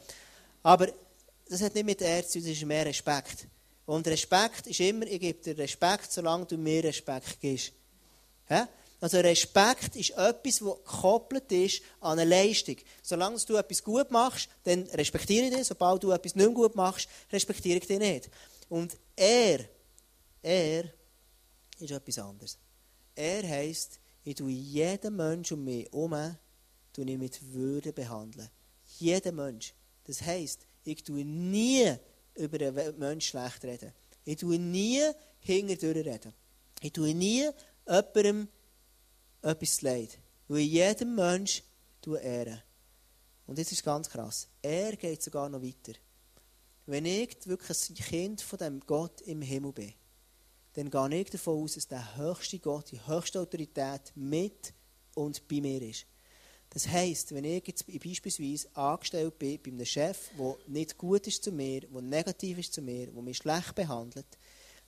Aber 0.63 0.89
das 1.49 1.63
hat 1.63 1.75
nicht 1.75 1.85
mit 1.85 2.03
Ehre 2.03 2.27
zu 2.27 2.39
tun, 2.39 2.49
das 2.49 2.57
ist 2.57 2.65
mehr 2.65 2.87
Respekt. 2.87 3.47
Und 3.87 4.07
Respekt 4.07 4.67
ist 4.67 4.81
immer, 4.81 5.07
ich 5.07 5.21
gebe 5.21 5.43
dir 5.43 5.59
Respekt, 5.59 6.11
solange 6.11 6.47
du 6.47 6.57
mir 6.57 6.85
Respekt 6.85 7.41
gibst. 7.41 7.73
Ja? 8.49 8.69
Also 9.01 9.19
Respekt 9.19 9.97
ist 9.97 10.11
etwas, 10.11 10.61
das 10.61 10.61
gekoppelt 10.61 11.53
ist 11.53 11.83
an 12.01 12.19
eine 12.19 12.25
Leistung. 12.25 12.77
Solange 13.03 13.39
du 13.47 13.57
etwas 13.57 13.85
gut 13.85 14.11
machst, 14.11 14.49
dann 14.63 14.85
respektiere 14.95 15.47
ich 15.47 15.55
dich. 15.55 15.67
Sobald 15.67 16.03
du 16.03 16.11
etwas 16.11 16.35
nicht 16.35 16.55
gut 16.55 16.75
machst, 16.75 17.09
respektiere 17.31 17.79
ich 17.79 17.87
dich 17.87 17.99
nicht. 17.99 18.31
Und 18.71 18.97
er, 19.15 19.61
er 20.43 20.85
ist 21.81 21.91
etwas 21.91 22.19
anderes. 22.19 22.59
Er 23.15 23.49
heisst, 23.49 24.01
ich 24.25 24.35
tue 24.35 24.51
jeden 24.51 25.17
Menschen 25.17 25.59
um 25.59 25.65
mich 25.65 25.87
herum 25.93 26.37
mit 26.97 27.53
Würde 27.53 27.93
behandeln. 27.93 28.49
Jeden 28.99 29.37
Mensch. 29.37 29.75
Das 30.05 30.23
heisst, 30.23 30.67
ich 30.85 31.03
tue 31.03 31.25
nie 31.25 31.95
über 32.35 32.61
einen 32.61 32.99
Menschen 32.99 33.21
schlecht 33.21 33.65
reden. 33.65 33.93
Ich 34.25 34.37
tue 34.37 34.59
nie 34.59 35.01
hinterdurch 35.41 36.07
reden. 36.07 36.33
Ich 36.81 36.93
tue 36.93 37.15
nie 37.15 37.49
jemandem 37.87 38.49
etwas 39.43 39.83
leid. 39.83 40.19
Weil 40.49 40.59
ich 40.59 40.73
jedem 40.73 41.15
Mensch 41.15 41.63
ehren. 42.07 42.63
Und 43.47 43.59
jetzt 43.59 43.73
ist 43.73 43.85
ganz 43.85 44.09
krass. 44.09 44.49
Er 44.63 44.97
geht 44.97 45.23
sogar 45.23 45.49
noch 45.49 45.63
weiter. 45.63 45.99
Wenn 46.87 47.07
ich 47.07 47.47
wirklich 47.47 47.91
ein 47.91 47.95
Kind 47.95 48.43
von 48.43 48.59
dem 48.59 48.81
Gott 48.81 49.23
im 49.23 49.41
Himmel 49.43 49.73
bin, 49.73 49.95
dann 50.75 50.91
gehe 50.91 51.21
ich 51.21 51.31
davon 51.31 51.63
aus, 51.63 51.75
dass 51.75 51.89
der 51.89 52.17
höchste 52.17 52.59
Gott, 52.59 52.91
die 52.91 53.07
höchste 53.07 53.41
Autorität 53.41 54.13
mit 54.15 54.75
und 55.15 55.47
bei 55.49 55.61
mir 55.61 55.81
ist. 55.83 56.07
Das 56.71 56.89
heisst, 56.89 57.33
wenn 57.33 57.45
ich 57.45 57.67
jetzt 57.69 57.87
beispielsweise 57.87 58.69
angestellt 58.77 59.39
bin 59.39 59.61
bei 59.63 59.71
einem 59.71 59.87
Chef, 59.87 60.31
der 60.37 60.57
nicht 60.67 60.99
gut 60.99 61.27
ist 61.29 61.45
zu 61.45 61.53
mir, 61.53 61.83
der 61.83 62.03
negativ 62.03 62.59
ist 62.59 62.73
zu 62.73 62.83
mir, 62.83 63.07
der 63.07 63.23
mich 63.23 63.37
schlecht 63.37 63.75
behandelt, 63.77 64.27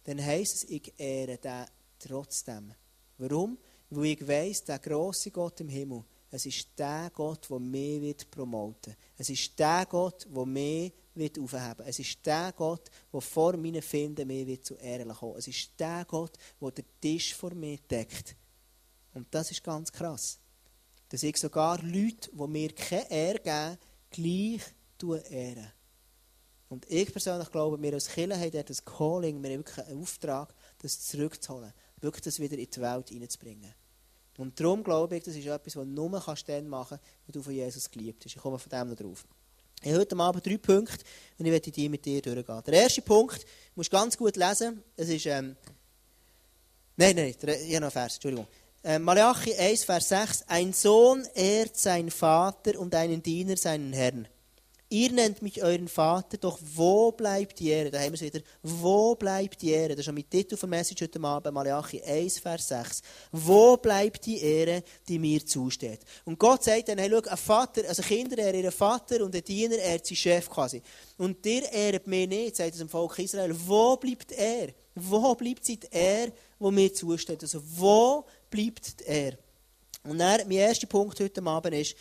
dann 0.03 0.25
heisst 0.25 0.57
es, 0.57 0.65
ich 0.65 0.93
ehre 0.97 1.39
den 1.39 1.67
trotzdem. 2.01 2.75
Warum? 3.19 3.57
Weil 3.91 4.07
ich 4.07 4.27
weiss, 4.27 4.65
der 4.65 4.81
grosse 4.81 5.31
Gott 5.31 5.61
im 5.61 5.69
Himmel, 5.69 6.05
es 6.31 6.45
ist 6.47 6.71
der 6.77 7.11
Gott, 7.15 7.49
der 7.49 7.61
mich 7.61 8.29
promoten 8.29 8.93
wird. 8.93 8.99
Es 9.17 9.31
ist 9.31 9.57
der 9.57 9.87
Gott, 9.89 10.27
der 10.29 10.47
mich 10.47 10.93
wird 11.17 11.39
aufheben. 11.39 11.87
Es 11.87 11.99
ist 11.99 12.25
der 12.25 12.53
Gott, 12.53 12.91
der 13.13 13.21
vor 13.21 13.57
meinen 13.57 13.83
Finden 13.83 14.27
mir 14.27 14.47
wird 14.47 14.65
zu 14.65 14.77
Ehren 14.77 15.13
kommen. 15.13 15.37
Es 15.37 15.49
ist 15.49 15.71
der 15.79 16.05
Gott, 16.05 16.33
der 16.61 16.71
den 16.71 16.85
Tisch 17.01 17.35
vor 17.35 17.55
mir 17.55 17.79
deckt. 17.79 18.37
Und 19.15 19.27
das 19.31 19.51
ist 19.51 19.65
ganz 19.65 19.91
krass. 19.91 20.39
Dass 21.09 21.23
ich 21.23 21.37
sogar 21.37 21.83
Leute, 21.83 22.31
die 22.33 22.47
mir 22.47 22.75
keine 22.75 23.11
Ehre 23.11 23.41
geben, 23.41 23.79
gleich 24.11 25.31
ehren. 25.31 25.73
Und 26.69 26.91
ich 26.91 27.13
persönlich 27.13 27.51
glaube, 27.51 27.81
wir 27.81 27.95
als 27.95 28.09
Kirche 28.09 28.39
haben 28.39 28.51
dort 28.51 28.71
ein 28.71 28.85
Calling, 28.85 29.43
wir 29.43 29.51
haben 29.51 29.59
wirklich 29.59 29.87
einen 29.87 30.03
Auftrag, 30.03 30.53
das 30.79 31.01
zurückzuholen. 31.07 31.73
Wirklich 32.01 32.25
das 32.25 32.41
wieder 32.41 32.59
in 32.59 32.69
die 32.69 32.81
Welt 32.81 33.09
hineinzubringen. 33.09 33.73
Und 34.37 34.59
darum 34.59 34.83
glaube 34.83 35.17
ich, 35.17 35.23
das 35.23 35.37
ist 35.37 35.47
etwas, 35.47 35.77
was 35.77 35.85
du 35.85 35.91
nur 35.91 36.11
machen 36.11 36.35
kannst, 36.47 37.01
du 37.29 37.43
von 37.43 37.55
Jesus 37.55 37.91
geliebt 37.91 38.23
bist. 38.23 38.37
Ich 38.37 38.43
komme 38.43 38.59
von 38.59 38.71
dem 38.71 38.89
noch 38.91 38.97
drauf. 38.97 39.25
Ich 39.83 39.91
habe 39.91 40.01
heute 40.01 40.17
Abend 40.17 40.47
drei 40.47 40.57
Punkte 40.57 41.05
und 41.39 41.47
ich 41.47 41.53
werde 41.53 41.71
die 41.71 41.89
mit 41.89 42.05
dir 42.05 42.23
durchgehen. 42.23 42.63
Der 42.67 42.75
erste 42.75 43.03
Punkt, 43.03 43.43
du 43.43 43.49
musst 43.77 43.91
ganz 43.91 44.17
gut 44.17 44.37
lesen, 44.37 44.83
es 44.97 45.09
ist, 45.09 45.27
ähm, 45.27 45.57
nein, 46.97 47.15
nein, 47.15 47.29
ich 47.29 47.37
habe 47.37 47.53
noch 47.53 47.75
einen 47.75 47.91
Vers, 47.91 48.15
Entschuldigung. 48.15 48.47
Ähm, 48.83 49.03
Malachi 49.03 49.55
1, 49.55 49.85
Vers 49.85 50.09
6, 50.09 50.45
ein 50.49 50.73
Sohn 50.73 51.27
ehrt 51.35 51.77
seinen 51.77 52.11
Vater 52.11 52.79
und 52.79 52.95
einen 52.95 53.23
Diener 53.23 53.57
seinen 53.57 53.93
Herrn. 53.93 54.29
Ihr 54.89 55.11
nennt 55.11 55.43
mich 55.43 55.65
euren 55.65 55.89
Vater, 55.89 56.37
doch 56.37 56.61
wo 56.63 57.11
bleibt 57.11 57.59
die 57.59 57.71
Ehre? 57.71 57.91
Da 57.91 57.99
haben 57.99 58.13
wir 58.13 58.15
es 58.15 58.23
wieder. 58.23 58.41
Wo 58.63 59.17
bleibt 59.17 59.61
die 59.61 59.71
Ehre? 59.71 59.91
Das 59.91 59.99
ist 59.99 60.05
schon 60.05 60.15
mit 60.15 60.31
Titel 60.31 60.57
von 60.57 60.71
Message 60.71 61.03
heute 61.03 61.21
Abend, 61.21 61.53
Malachi 61.53 62.01
1, 62.01 62.39
Vers 62.39 62.69
6. 62.69 63.03
Wo 63.33 63.77
bleibt 63.77 64.25
die 64.27 64.41
Ehre, 64.41 64.85
die 65.09 65.19
mir 65.19 65.45
zusteht? 65.45 66.03
Und 66.25 66.39
Gott 66.39 66.63
sagt 66.63 66.89
dann, 66.89 66.99
hey, 66.99 67.11
schau, 67.11 67.29
ein 67.29 67.37
Vater, 67.37 67.89
also 67.89 68.01
Kinder 68.01 68.39
ehren 68.39 68.61
ihren 68.61 68.71
Vater 68.71 69.25
und 69.25 69.35
ein 69.35 69.43
Diener 69.43 69.77
ehrt 69.77 70.07
seinen 70.07 70.17
Chef 70.19 70.49
quasi. 70.49 70.81
Und 71.19 71.45
der 71.45 71.73
ehrt 71.73 72.07
mir 72.07 72.29
nicht, 72.29 72.55
sagt 72.55 72.75
es 72.75 72.79
dem 72.79 72.89
Volk 72.89 73.19
Israel. 73.19 73.57
Wo 73.67 73.97
bleibt 73.97 74.31
er? 74.31 74.69
Wo 74.95 75.35
bleibt 75.35 75.67
die 75.67 75.81
Ehre, 75.91 76.33
die 76.61 76.71
mir 76.71 76.95
zusteht? 76.95 77.43
Also 77.43 77.61
wo 77.75 78.25
bleibt 78.49 79.03
er? 79.05 79.37
Und 80.05 80.19
dann, 80.19 80.43
mein 80.47 80.59
erster 80.59 80.87
Punkt 80.87 81.19
heute 81.19 81.43
Abend 81.43 81.75
ist, 81.75 81.97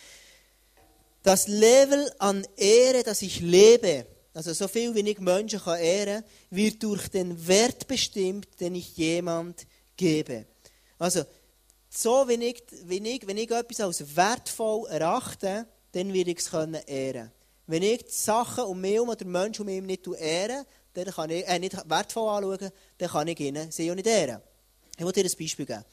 das 1.26 1.48
Level 1.48 2.08
an 2.20 2.46
Ehre, 2.56 3.02
das 3.02 3.20
ich 3.20 3.40
lebe, 3.40 4.06
also 4.32 4.52
so 4.52 4.68
viel 4.68 4.94
wie 4.94 5.10
ich 5.10 5.18
Menschen 5.18 5.58
kann 5.58 5.80
ehren, 5.80 6.22
wird 6.50 6.80
durch 6.84 7.08
den 7.08 7.48
Wert 7.48 7.88
bestimmt, 7.88 8.46
den 8.60 8.76
ich 8.76 8.96
jemand 8.96 9.66
gebe. 9.96 10.46
Also, 11.00 11.24
so 11.90 12.28
wie 12.28 12.34
ich, 12.34 12.62
wenn 12.84 13.04
ich, 13.06 13.26
wenn 13.26 13.38
ich 13.38 13.50
etwas 13.50 13.80
als 13.80 14.14
wertvoll 14.14 14.86
erachte, 14.88 15.66
dann 15.90 16.12
werde 16.12 16.30
ich 16.30 16.38
es 16.38 16.50
können 16.50 16.80
ehren. 16.86 17.32
Wenn 17.66 17.82
ich 17.82 18.04
die 18.04 18.12
Sachen 18.12 18.64
um 18.64 18.80
mich 18.80 18.92
herum 18.92 19.08
oder 19.08 19.24
Menschen 19.24 19.62
um 19.62 19.66
mich 19.66 19.82
nicht 19.82 20.06
ehren, 20.06 20.64
dann 20.94 21.06
kann 21.06 21.30
ich, 21.30 21.44
äh, 21.48 21.58
nicht 21.58 21.76
wertvoll 21.90 22.28
anschauen, 22.28 22.70
dann 22.98 23.08
kann 23.08 23.26
ich 23.26 23.40
ihnen 23.40 23.72
sie 23.72 23.90
auch 23.90 23.96
nicht 23.96 24.06
ehren. 24.06 24.40
Ich 24.96 25.04
will 25.04 25.12
dir 25.12 25.24
ein 25.24 25.36
Beispiel 25.36 25.66
geben. 25.66 25.84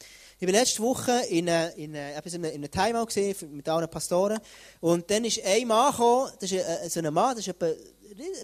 Ich 0.43 0.47
war 0.47 0.60
letzte 0.60 0.84
Woche 0.84 1.21
in, 1.29 1.47
in, 1.47 1.95
in 1.95 1.95
einem 1.95 2.69
Timeout 2.69 3.08
mit 3.49 3.69
allen 3.69 3.89
Pastoren. 3.89 4.39
Und 4.82 5.10
dann 5.10 5.23
ist 5.23 5.41
ein 5.41 5.65
Mann 5.65 5.89
gekommen, 5.89 6.34
das 6.38 6.51
ist 6.51 6.65
ein, 6.65 6.89
so 6.89 6.99
ein 6.99 7.13
Mann, 7.13 7.38
das 7.38 7.47
ist 7.47 7.63
ein 7.63 7.73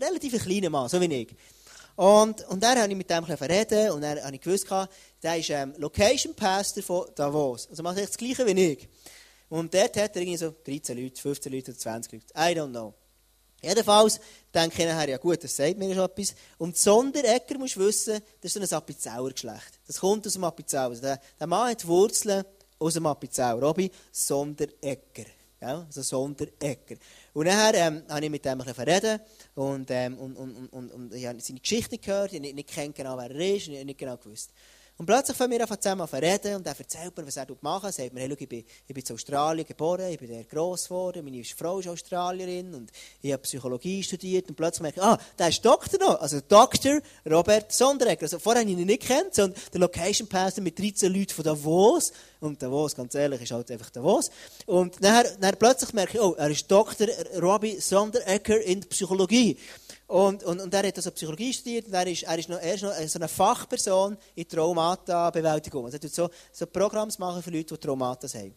relativ 0.01 0.41
kleiner 0.41 0.69
Mann, 0.69 0.87
so 0.87 1.01
wie 1.01 1.13
ich. 1.13 1.35
Und, 1.97 2.47
und 2.47 2.63
dann 2.63 2.79
habe 2.79 2.89
ich 2.89 2.95
mit 2.97 3.09
dem 3.09 3.25
reden 3.25 3.91
und 3.91 3.99
dann 3.99 4.23
habe 4.23 4.33
ich 4.33 4.39
gewusst, 4.39 4.65
der 5.21 5.37
ist 5.39 5.49
ähm, 5.49 5.73
Location 5.77 6.33
Pastor 6.33 6.81
von 6.83 7.05
Davos. 7.15 7.67
Also 7.69 7.83
macht 7.83 7.97
das 7.97 8.17
Gleiche 8.17 8.47
wie 8.47 8.63
ich. 8.71 8.87
Und 9.49 9.73
dort 9.73 9.97
hat 9.97 10.15
er 10.15 10.21
irgendwie 10.21 10.37
so 10.37 10.55
13 10.65 10.97
Leute, 10.97 11.21
15 11.21 11.51
Leute 11.51 11.71
oder 11.71 11.79
20 11.79 12.13
Leute. 12.13 12.25
I 12.33 12.57
don't 12.57 12.69
know. 12.69 12.93
Jedenfalls 13.61 14.19
denke 14.53 14.81
ich 14.81 14.87
nachher, 14.87 15.09
ja 15.09 15.17
gut, 15.17 15.43
das 15.43 15.55
sagt 15.55 15.77
mir 15.77 15.93
schon 15.93 16.05
etwas. 16.05 16.33
Und 16.57 16.77
Sonderegger 16.77 17.57
musst 17.57 17.75
du 17.75 17.81
wissen, 17.81 18.19
das 18.41 18.55
ist 18.55 18.69
so 18.69 18.75
ein 18.75 18.79
Appenzeller-Geschlecht. 18.79 19.79
Das 19.85 19.99
kommt 19.99 20.25
aus 20.25 20.33
dem 20.33 20.43
Appenzeller. 20.43 20.83
Also 20.83 21.01
der, 21.01 21.19
der 21.39 21.47
Mann 21.47 21.71
hat 21.71 21.85
Wurzeln 21.85 22.43
aus 22.79 22.93
dem 22.93 23.05
Appenzeller. 23.05 23.61
Robby, 23.61 23.91
Sonderegger. 24.11 25.25
Ja, 25.61 25.85
also 25.85 26.01
Sonderegger. 26.01 26.95
Und 27.33 27.47
nachher 27.47 27.73
ähm, 27.75 28.03
habe 28.07 28.23
ich 28.23 28.31
mit 28.31 28.45
dem 28.45 28.61
ein 28.61 28.69
reden 28.69 29.19
und, 29.55 29.91
ähm, 29.91 30.17
und, 30.17 30.37
und, 30.37 30.55
und, 30.55 30.67
und, 30.69 30.91
und 30.91 31.13
ich 31.13 31.25
habe 31.25 31.41
seine 31.41 31.59
Geschichte 31.59 31.97
gehört, 31.97 32.31
ich 32.31 32.39
nicht, 32.39 32.55
nicht 32.55 32.95
genau, 32.95 33.17
wer 33.17 33.29
er 33.29 33.55
ist, 33.55 33.67
ich 33.67 33.83
nicht 33.83 33.97
genau 33.97 34.15
gewusst. 34.15 34.51
Und 34.99 35.05
plötzlich 35.05 35.37
fangen 35.37 35.53
wir 35.53 35.61
einfach 35.61 35.77
zusammen 35.77 36.01
an 36.01 36.19
reden 36.19 36.55
und 36.55 36.67
er 36.67 36.77
erzählt 36.77 37.15
mir, 37.15 37.25
was 37.25 37.37
er 37.37 37.47
machen 37.61 37.85
Er 37.85 37.91
sagt 37.93 38.13
mir, 38.13 38.19
hey, 38.19 38.29
schau, 38.29 38.35
ich 38.37 38.49
bin, 38.49 38.65
ich 38.85 38.93
bin 38.93 39.01
in 39.07 39.15
Australien 39.15 39.65
geboren, 39.65 40.11
ich 40.11 40.19
bin 40.19 40.29
dort 40.29 40.49
gross 40.49 40.89
geworden, 40.89 41.23
meine 41.23 41.41
Frau 41.45 41.79
ist 41.79 41.87
Australierin 41.87 42.75
und 42.75 42.91
ich 43.21 43.31
habe 43.31 43.41
Psychologie 43.43 44.03
studiert 44.03 44.49
und 44.49 44.55
plötzlich 44.55 44.81
merke 44.81 44.99
ich, 44.99 45.05
ah, 45.05 45.17
der 45.37 45.47
ist 45.47 45.63
Doktor 45.63 45.99
noch, 45.99 46.19
also 46.19 46.41
Dr. 46.45 46.99
Robert 47.25 47.71
Sonderegger. 47.71 48.23
Also 48.23 48.39
vorher 48.39 48.61
habe 48.61 48.69
ich 48.69 48.77
ihn 48.77 48.85
nicht 48.85 49.03
kennt, 49.03 49.33
sondern 49.33 49.57
der 49.71 49.79
Location 49.79 50.27
Pastor 50.27 50.65
mit 50.65 50.77
13 50.77 51.13
Leuten 51.13 51.33
von 51.33 51.45
Davos 51.45 52.11
und 52.41 52.61
Davos, 52.61 52.93
ganz 52.93 53.15
ehrlich, 53.15 53.41
ist 53.41 53.51
halt 53.51 53.71
einfach 53.71 53.91
Davos. 53.91 54.29
Und 54.65 55.01
dann, 55.01 55.25
dann 55.39 55.55
plötzlich 55.57 55.93
merke 55.93 56.17
ich, 56.17 56.21
oh, 56.21 56.33
er 56.33 56.49
ist 56.49 56.69
Dr. 56.69 57.07
Robbie 57.41 57.79
Sonderegger 57.79 58.59
in 58.63 58.81
Psychologie. 58.81 59.57
Und, 60.09 60.43
und, 60.43 60.59
und 60.59 60.73
er 60.73 60.87
hat 60.87 60.97
also 60.97 61.11
Psychologie 61.11 61.53
studiert 61.53 61.85
und 61.85 61.93
er 61.93 62.07
ist, 62.07 62.23
er 62.23 62.39
ist, 62.39 62.49
noch, 62.49 62.59
er 62.59 62.73
ist 62.73 62.81
noch 62.81 62.93
so 62.93 63.19
eine 63.19 63.27
Fachperson 63.27 64.17
in 64.33 64.47
Traumata-Bewältigung. 64.47 65.85
Also 65.85 65.97
er 65.97 66.01
tut 66.01 66.11
so, 66.11 66.29
so 66.51 66.65
Programms 66.65 67.19
machen 67.19 67.43
für 67.43 67.51
Leute, 67.51 67.75
die 67.75 67.79
Traumata 67.79 68.27
haben. 68.27 68.47
Und 68.47 68.55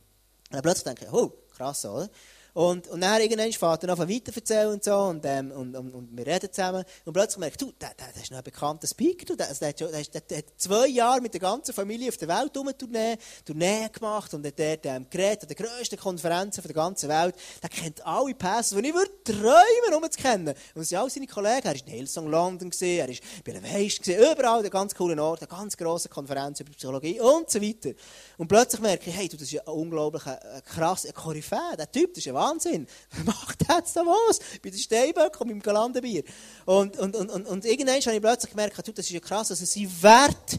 dann 0.48 0.62
plötzlich 0.62 0.84
denke 0.84 1.04
ich, 1.04 1.12
oh, 1.12 1.30
krass, 1.54 1.84
oder? 1.84 2.08
Und, 2.54 2.88
und 2.88 3.00
dann 3.00 3.20
irgendwann 3.20 3.52
fährt 3.52 3.84
er 3.84 3.98
weiter 3.98 4.32
erzählen 4.34 4.68
und 4.68 4.84
so, 4.84 4.94
und, 4.94 5.24
ähm, 5.24 5.50
und, 5.52 5.74
und, 5.74 5.94
und, 5.94 6.16
wir 6.16 6.26
reden 6.26 6.52
zusammen. 6.52 6.84
Und 7.04 7.12
plötzlich 7.12 7.38
merke 7.38 7.54
ich, 7.54 7.58
du, 7.58 7.72
der, 7.80 7.92
der, 7.94 8.22
ist 8.22 8.30
noch 8.30 8.38
ein 8.38 8.44
bekannter 8.44 8.86
Speaker, 8.86 9.24
du, 9.24 9.36
der, 9.36 9.54
der, 9.54 9.72
der, 9.72 9.88
der, 9.88 10.20
der 10.20 10.38
hat 10.38 10.44
zwei 10.58 10.86
Jahre 10.88 11.20
mit 11.22 11.32
der 11.32 11.40
ganzen 11.40 11.72
Familie 11.72 12.10
auf 12.10 12.18
der 12.18 12.28
Welt 12.28 12.52
Tournee 12.52 13.88
gemacht 13.88 14.34
und 14.34 14.46
hat 14.46 14.58
dort 14.58 14.86
ähm, 14.86 15.06
geredet 15.08 15.42
an 15.42 15.48
den 15.48 15.56
grössten 15.56 15.96
Konferenzen 15.96 16.62
der 16.62 16.74
ganzen 16.74 17.08
Welt. 17.08 17.34
Der 17.62 17.70
kennt 17.70 18.04
alle 18.06 18.34
Pässe, 18.34 18.80
die 18.80 18.88
ich 18.88 18.94
würde 18.94 19.22
träumen, 19.24 19.94
um 20.02 20.10
zu 20.10 20.20
kennen. 20.20 20.54
Und 20.74 20.82
es 20.82 20.88
sind 20.90 20.98
alle 20.98 21.10
seine 21.10 21.26
Kollegen. 21.26 21.66
Er 21.66 21.74
war 21.74 21.74
in 21.74 21.86
Hillsong 21.86 22.28
London, 22.28 22.70
er 22.80 23.08
war 23.08 23.14
bei 23.44 23.52
der 23.52 23.62
Weist, 23.62 24.06
überall, 24.06 24.62
der 24.62 24.70
ganz 24.70 24.94
coolen 24.94 25.18
Ort, 25.18 25.40
eine 25.40 25.48
ganz 25.48 25.76
grosse 25.76 26.08
Konferenz 26.08 26.60
über 26.60 26.70
Psychologie 26.72 27.20
und 27.20 27.50
so 27.50 27.60
weiter. 27.60 27.90
Und 28.36 28.48
plötzlich 28.48 28.80
merke 28.80 29.08
ich, 29.08 29.16
hey, 29.16 29.28
du, 29.28 29.36
das 29.36 29.52
ist 29.52 29.66
ein 29.66 29.72
unglaublich 29.72 30.26
äh, 30.26 30.60
krass, 30.64 31.06
ein 31.06 31.14
Koryphäe, 31.14 31.76
der 31.78 31.90
Typ, 31.90 32.14
das 32.14 32.24
ist 32.24 32.28
ein 32.28 32.34
Wahnsinn. 32.42 32.86
Macht 33.24 33.58
jetzt 33.68 33.96
da 33.96 34.00
was? 34.02 34.40
Bei 34.62 34.70
den 34.70 34.78
Steinböck 34.78 35.40
und 35.40 35.48
meinem 35.48 35.62
Galandenbier. 35.62 36.24
Und, 36.66 36.98
und, 36.98 37.16
und, 37.16 37.30
und, 37.30 37.46
und 37.46 37.64
irgendwann 37.64 38.00
habe 38.00 38.14
ich 38.14 38.20
plötzlich 38.20 38.50
gemerkt, 38.50 38.78
das 38.78 38.88
ist 38.88 39.10
ja 39.10 39.20
krass, 39.20 39.50
also 39.50 39.64
sein 39.64 39.90
Wert 40.00 40.58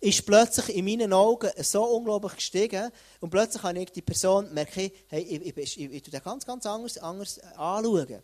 ist 0.00 0.26
plötzlich 0.26 0.76
in 0.76 0.84
meinen 0.84 1.12
Augen 1.14 1.50
so 1.62 1.82
unglaublich 1.82 2.36
gestiegen. 2.36 2.90
Und 3.20 3.30
plötzlich 3.30 3.62
habe 3.62 3.78
ich 3.78 3.90
die 3.90 4.02
Person, 4.02 4.52
merke 4.52 4.90
hey, 5.08 5.22
ich, 5.22 5.46
ich, 5.46 5.56
ich, 5.56 5.80
ich, 5.80 5.92
ich 5.92 6.02
tue 6.02 6.10
den 6.10 6.22
ganz, 6.22 6.44
ganz 6.44 6.66
anders, 6.66 6.98
anders 6.98 7.38
anschauen. 7.56 8.22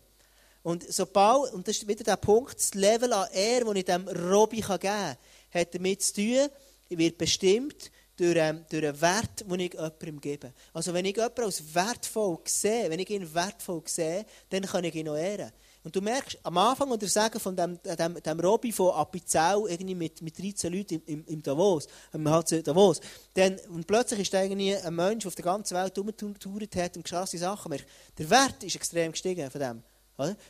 Und 0.63 0.91
sobald, 0.93 1.53
und 1.53 1.67
das 1.67 1.77
ist 1.77 1.87
wieder 1.87 2.03
der 2.03 2.17
Punkt, 2.17 2.55
das 2.55 2.75
Level 2.75 3.11
an 3.13 3.31
Ehre, 3.33 3.65
das 3.65 3.75
ich 3.75 3.85
dem 3.85 4.07
Robby 4.07 4.61
geben 4.61 4.79
kann, 4.79 5.17
hat 5.51 5.73
damit 5.73 6.03
zu 6.03 6.13
tun, 6.13 6.49
ich 6.87 6.97
werde 6.97 7.15
bestimmt 7.15 7.89
durch, 8.17 8.37
ähm, 8.37 8.65
durch 8.69 8.85
einen 8.85 9.01
Wert, 9.01 9.45
den 9.49 9.59
ich 9.59 9.73
jemandem 9.73 10.21
gebe. 10.21 10.53
Also 10.73 10.93
wenn 10.93 11.05
ich 11.05 11.15
jemanden 11.15 11.43
als 11.43 11.73
wertvoll 11.73 12.39
sehe, 12.45 12.89
wenn 12.89 12.99
ich 12.99 13.09
ihn 13.09 13.33
wertvoll 13.33 13.81
sehe, 13.85 14.25
dann 14.49 14.63
kann 14.63 14.83
ich 14.83 14.95
ihn 14.95 15.05
noch 15.05 15.15
ehren. 15.15 15.51
Und 15.83 15.95
du 15.95 16.01
merkst, 16.01 16.37
am 16.43 16.57
Anfang 16.59 16.91
unter 16.91 17.07
Sagen 17.07 17.39
von 17.39 17.55
dem, 17.55 17.79
dem, 17.81 18.21
dem 18.21 18.39
Robby 18.39 18.71
von 18.71 18.93
Apizell, 18.93 19.63
irgendwie 19.67 19.95
mit, 19.95 20.21
mit 20.21 20.37
13 20.37 20.71
Leuten 20.71 20.93
im, 20.95 21.01
im, 21.05 21.25
im 21.25 21.41
Davos, 21.41 21.87
im 22.13 22.29
HC 22.29 22.61
Davos, 22.61 23.01
dann, 23.33 23.57
und 23.69 23.87
plötzlich 23.87 24.19
ist 24.19 24.33
irgendwie 24.33 24.75
ein 24.75 24.93
Mensch, 24.93 25.23
der 25.23 25.29
auf 25.29 25.35
der 25.35 25.45
ganzen 25.45 25.75
Welt 25.75 25.97
rumgetourt 25.97 26.75
hat 26.75 26.97
und 26.97 27.03
krasse 27.03 27.39
Sachen 27.39 27.69
merkt. 27.69 27.87
Der 28.17 28.29
Wert 28.29 28.63
ist 28.63 28.75
extrem 28.75 29.11
gestiegen 29.11 29.49
von 29.49 29.61
dem. 29.61 29.83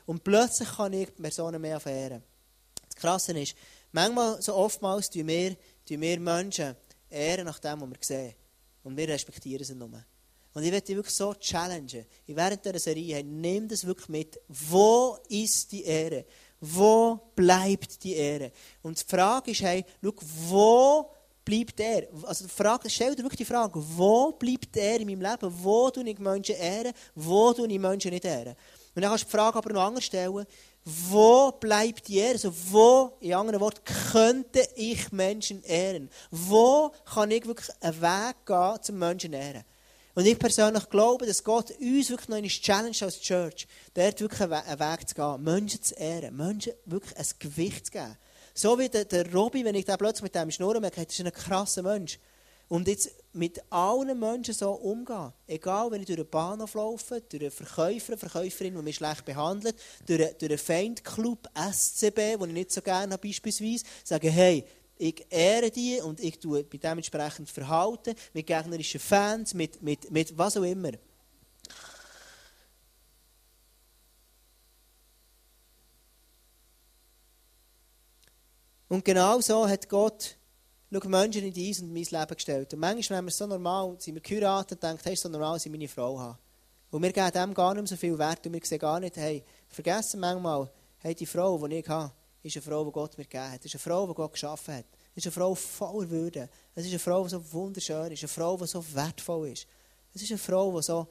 Und 0.06 0.24
plötzlich 0.24 0.70
kann 0.70 0.92
ich 0.92 1.16
Personen 1.16 1.62
mehr 1.62 1.80
verehren. 1.80 2.24
Das 2.90 2.96
Krasse 2.98 3.40
ist, 3.40 3.56
manchmal, 3.94 4.42
so 4.42 4.54
oftmals, 4.54 5.10
tun 5.10 5.28
wir, 5.28 5.56
tun 5.88 6.02
wir 6.02 6.20
Menschen 6.20 6.76
ehren 7.12 7.46
nach 7.46 7.60
dem, 7.60 7.82
was 7.82 7.90
wir 7.90 7.98
sehen. 8.02 8.34
Und 8.84 8.98
wir 8.98 9.08
respektieren 9.08 9.64
sie 9.64 9.76
nur. 9.76 9.90
Und 10.54 10.64
ich 10.64 10.72
werde 10.72 10.86
dich 10.86 10.96
wirklich 10.96 11.16
so 11.16 11.34
challengen. 11.36 12.06
Während 12.28 12.66
dieser 12.66 12.80
Serie, 12.80 13.24
nimm 13.24 13.68
das 13.68 13.86
wirklich 13.86 14.10
mit. 14.10 14.40
Wo 14.48 15.18
ist 15.30 15.72
die 15.72 15.84
Ehre? 15.84 16.26
Wo 16.60 17.20
bleibt 17.36 18.04
die 18.04 18.14
Ehre? 18.14 18.52
Und 18.82 19.00
die 19.00 19.10
Frage 19.10 19.52
ist, 19.52 19.62
hey, 19.62 19.86
schau, 20.04 20.14
wo 20.50 21.12
bleibt 21.44 21.80
er? 21.80 22.08
Also 22.24 22.46
die 22.46 22.52
Frage, 22.52 22.90
stell 22.90 23.16
dir 23.16 23.24
wirklich 23.24 23.48
die 23.48 23.54
Frage, 23.54 23.82
wo 23.98 24.34
bleibt 24.34 24.76
er 24.78 25.00
in 25.00 25.08
meinem 25.08 25.22
Leben? 25.22 25.54
Wo 25.64 25.90
tue 25.90 26.08
ich 26.10 26.20
Menschen 26.20 26.56
ehren? 26.56 26.94
Wo 27.16 27.54
tue 27.54 27.68
ich 27.68 27.80
Menschen 27.80 28.12
nicht 28.12 28.26
ehren? 28.26 28.56
Und 28.94 29.02
dann 29.02 29.10
kannst 29.10 29.24
du 29.24 29.28
die 29.28 29.32
Frage 29.32 29.58
aber 29.58 29.74
noch 29.74 29.84
anders 29.84 30.04
stellen, 30.04 30.46
wo 30.84 31.52
bleibt 31.52 32.08
die 32.08 32.18
Ehre? 32.18 32.34
Also 32.34 32.54
wo, 32.70 33.14
in 33.20 33.34
anderen 33.34 33.60
Worten, 33.60 33.82
könnte 34.12 34.68
ich 34.76 35.12
Menschen 35.12 35.64
ehren? 35.64 36.10
Wo 36.32 36.92
kann 37.14 37.30
ich 37.32 37.46
wirklich 37.46 37.70
einen 37.82 38.02
Weg 38.02 38.46
gehen 38.46 38.78
zum 38.82 39.00
Menschen 39.00 39.34
ehren? 39.34 39.64
Und 40.14 40.26
ich 40.26 40.38
persönlich 40.38 40.90
glaube, 40.90 41.26
dass 41.26 41.44
Gott 41.44 41.72
uns 41.80 42.10
wirklich 42.10 42.30
noch 42.30 42.38
eine 42.38 42.48
Challenge 42.48 42.98
als 43.02 43.22
Church, 43.22 43.68
dort 43.94 44.20
wirklich 44.20 44.42
einen 44.42 44.80
Weg 44.80 45.08
zu 45.08 45.16
gehen, 45.16 45.44
Menschen 45.44 45.82
zu 45.82 45.96
ehren, 45.96 46.36
Menschen 46.36 46.74
wirklich 46.86 47.18
ein 47.18 47.26
Gewicht 47.40 47.86
zu 47.86 47.92
geben. 47.94 48.18
So 48.54 48.78
wie 48.78 48.90
der, 48.90 49.06
der 49.06 49.32
Robby, 49.32 49.64
wenn 49.64 49.76
ich 49.76 49.86
da 49.86 49.96
plötzlich 49.96 50.24
mit 50.24 50.36
dem 50.36 50.52
schnurren 50.52 50.82
merke, 50.82 51.06
das 51.06 51.18
ist 51.18 51.26
ein 51.26 51.32
krasser 51.32 51.84
Mensch. 51.84 52.20
Und 52.68 52.88
jetzt 52.88 53.12
mit 53.34 53.62
allen 53.72 54.20
Menschen 54.20 54.54
so 54.54 54.72
umgehen. 54.72 55.32
Egal, 55.48 55.90
wenn 55.92 56.02
ich 56.02 56.08
durch 56.08 56.20
einen 56.20 56.30
Bahnhof 56.30 56.74
laufe, 56.74 57.22
durch 57.22 57.42
einen 57.42 57.52
Verkäufer, 57.52 58.14
eine 58.14 58.18
Verkäuferin, 58.18 58.76
die 58.76 58.82
mich 58.82 58.98
schlecht 58.98 59.26
behandelt, 59.26 59.76
durch 60.06 60.22
einen, 60.22 60.38
durch 60.38 60.52
einen 60.52 60.58
Feindclub 60.58 61.48
SCB, 61.56 62.16
den 62.16 62.50
ich 62.50 62.54
nicht 62.54 62.72
so 62.72 62.82
gerne 62.82 63.14
habe, 63.14 63.28
beispielsweise, 63.28 63.86
sage, 64.04 64.30
hey, 64.30 64.66
ich 64.98 65.26
ehre 65.30 65.72
die 65.72 66.00
und 66.02 66.20
ich 66.20 66.40
tue 66.40 66.64
bei 66.64 66.78
dementsprechend 66.78 67.50
verhalten, 67.50 68.16
mit 68.34 68.46
gegnerischen 68.46 69.00
Fans, 69.00 69.54
mit, 69.54 69.82
mit, 69.82 70.12
mit 70.12 70.38
was 70.38 70.58
auch 70.58 70.64
immer. 70.64 70.92
Und 78.90 79.06
genau 79.06 79.40
so 79.40 79.68
hat 79.68 79.88
Gott 79.88 80.36
schau, 80.92 81.10
Menschen 81.10 81.44
in 81.44 81.54
dein 81.54 81.84
und 81.84 81.94
mein 81.94 82.04
Leben 82.04 82.36
gestellt. 82.36 82.74
Und 82.74 82.80
manchmal, 82.80 83.20
wenn 83.20 83.26
wir 83.26 83.32
so 83.32 83.48
normal 83.48 83.96
sind, 84.00 84.16
wir 84.16 84.22
geheiratet 84.22 84.74
und 84.74 84.84
denken, 84.84 85.02
hey, 85.04 85.16
so 85.16 85.30
normal, 85.30 85.54
dass 85.54 85.66
ich 85.66 85.72
meine 85.72 85.88
Frau 85.88 86.20
habe. 86.20 86.38
Und 86.90 87.02
wir 87.02 87.14
geben 87.14 87.32
dem 87.32 87.54
gar 87.54 87.74
nicht 87.74 87.88
so 87.88 87.96
viel 87.96 88.18
Wert 88.18 88.46
und 88.46 88.54
wir 88.54 88.60
sehen 88.64 88.80
gar 88.80 89.00
nicht, 89.00 89.16
hey, 89.16 89.44
vergessen 89.70 90.20
manchmal, 90.20 90.70
hey, 90.98 91.16
die 91.16 91.26
Frau, 91.26 91.66
die 91.68 91.76
ich 91.76 91.88
habe, 91.88 92.12
ist 92.44 92.58
eine 92.58 92.64
Frau, 92.64 92.84
die 92.84 92.92
Gott 92.92 93.18
mir 93.18 93.24
gegeben 93.24 93.52
hat. 93.52 93.60
Es 93.60 93.66
ist 93.66 93.76
eine 93.76 93.80
Frau, 93.80 94.08
die 94.08 94.14
Gott 94.14 94.34
geschaffen 94.34 94.76
hat. 94.76 94.86
Es 95.16 95.26
ist 95.26 95.28
eine 95.28 95.32
Frau 95.32 95.56
voller 95.56 96.10
Würde. 96.10 96.50
Es 96.76 96.86
ist 96.86 96.92
eine 96.92 97.00
Frau, 97.00 97.24
die 97.24 97.30
so 97.30 97.54
wunderschön 97.54 98.12
ist. 98.12 98.24
Eine 98.24 98.28
Frau, 98.28 98.58
die 98.58 98.68
so 98.68 98.84
wertvoll 98.94 99.50
ist. 99.50 99.68
Es 100.14 100.24
ist 100.24 100.32
eine 100.32 100.38
Frau, 100.38 100.76
die 100.76 100.84
so, 100.84 101.08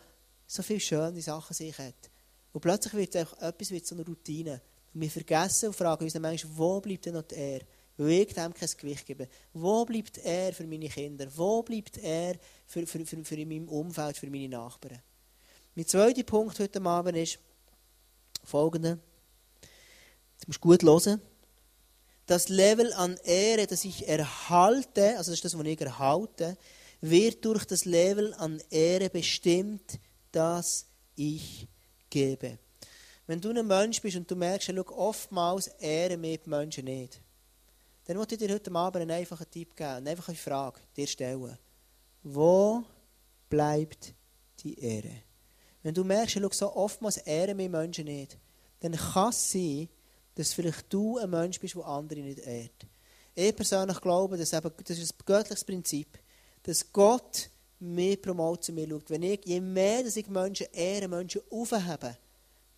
so 0.47 0.63
viele 0.63 0.81
schöne 0.81 1.21
Sachen 1.23 1.55
sich 1.55 1.77
hat. 1.79 2.11
Und 2.53 2.61
plötzlich 2.61 2.93
wird 2.95 3.15
es 3.15 3.33
etwas 3.35 3.71
wie 3.71 3.79
so 3.79 3.95
eine 3.95 4.05
Routine. 4.05 4.61
Und 4.93 5.01
wir 5.01 5.11
vergessen 5.11 5.69
und 5.69 5.77
fragen 5.77 6.05
uns 6.05 6.13
dann 6.13 6.23
manchmal, 6.23 6.53
wo 6.57 6.81
bleibt 6.81 7.07
denn 7.07 7.15
noch 7.15 7.23
die 7.23 7.37
Ehre? 7.37 7.65
Weil 8.01 8.23
ich 8.23 8.33
dem 8.33 8.55
kein 8.55 8.69
Gewicht 8.79 9.05
gebe. 9.05 9.29
Wo 9.53 9.85
bleibt 9.85 10.17
er 10.19 10.55
für 10.55 10.67
meine 10.67 10.89
Kinder? 10.89 11.27
Wo 11.37 11.63
bleibt 11.63 11.99
er 11.99 12.37
für, 12.67 12.87
für, 12.87 13.05
für, 13.05 13.23
für 13.23 13.35
in 13.35 13.49
meinem 13.49 13.69
Umfeld, 13.69 14.17
für 14.17 14.31
meine 14.31 14.49
Nachbarn? 14.49 15.03
Mein 15.75 15.87
zweiter 15.87 16.23
Punkt 16.23 16.59
heute 16.59 16.83
Abend 16.83 17.17
ist 17.19 17.39
folgender. 18.43 18.99
Jetzt 20.33 20.49
musst 20.49 20.65
du 20.65 20.69
gut 20.69 20.83
hören. 20.83 21.21
Das 22.25 22.49
Level 22.49 22.91
an 22.95 23.19
Ehre, 23.25 23.67
das 23.67 23.85
ich 23.85 24.09
erhalte, 24.09 25.19
also 25.19 25.33
das 25.33 25.39
ist 25.39 25.45
das, 25.45 25.59
was 25.59 25.67
ich 25.67 25.81
erhalte, 25.81 26.57
wird 27.03 27.45
durch 27.45 27.67
das 27.67 27.85
Level 27.85 28.33
an 28.35 28.63
Ehre 28.71 29.11
bestimmt, 29.11 29.99
das 30.33 30.87
ich 31.17 31.69
gebe. 32.09 32.59
Wenn 33.27 33.43
du 33.43 33.51
ein 33.51 33.67
Mensch 33.67 34.01
bist 34.01 34.17
und 34.17 34.31
du 34.31 34.37
merkst, 34.37 34.73
schau, 34.75 34.97
oftmals 34.97 35.67
ehren 35.67 36.21
mich 36.21 36.41
die 36.45 36.49
Menschen 36.49 36.85
nicht 36.87 37.21
dann 38.05 38.19
wollte 38.19 38.35
ich 38.35 38.41
dir 38.41 38.53
heute 38.53 38.73
Abend 38.73 39.03
einen 39.03 39.11
einfachen 39.11 39.51
Tipp 39.51 39.77
geben, 39.77 39.91
eine 39.91 40.11
einfache 40.11 40.35
Frage 40.35 40.81
dir 40.97 41.07
stellen. 41.07 41.59
Wo 42.23 42.83
bleibt 43.49 44.15
die 44.61 44.79
Ehre? 44.79 45.23
Wenn 45.83 45.95
du 45.95 46.05
merkst, 46.05 46.35
schau, 46.35 46.51
so 46.53 46.77
oftmals 46.77 47.19
ehren 47.19 47.57
mich 47.57 47.71
Menschen 47.71 48.05
nicht, 48.05 48.39
dann 48.81 48.93
kann 48.93 49.31
es 49.31 49.51
sein, 49.51 49.89
dass 50.35 50.53
vielleicht 50.53 50.93
du 50.93 51.19
ein 51.19 51.31
Mensch 51.31 51.59
bist, 51.61 51.75
der 51.75 51.87
andere 51.87 52.21
nicht 52.21 52.41
ehrt. 52.41 52.87
Ich 53.35 53.55
persönlich 53.55 54.01
glaube, 54.01 54.37
das 54.37 54.53
ist 54.53 54.67
ein 54.67 55.13
göttliches 55.25 55.65
Prinzip, 55.65 56.19
dass 56.63 56.93
Gott 56.93 57.51
mich 57.79 58.21
promotet 58.21 58.65
zu 58.65 58.73
mir 58.73 58.89
schaut. 58.89 59.09
Wenn 59.11 59.23
ich, 59.23 59.41
je 59.45 59.61
mehr 59.61 60.03
dass 60.03 60.17
ich 60.17 60.29
Menschen 60.29 60.67
ehre, 60.73 61.09
Menschen 61.09 61.41
aufhebe, 61.51 62.17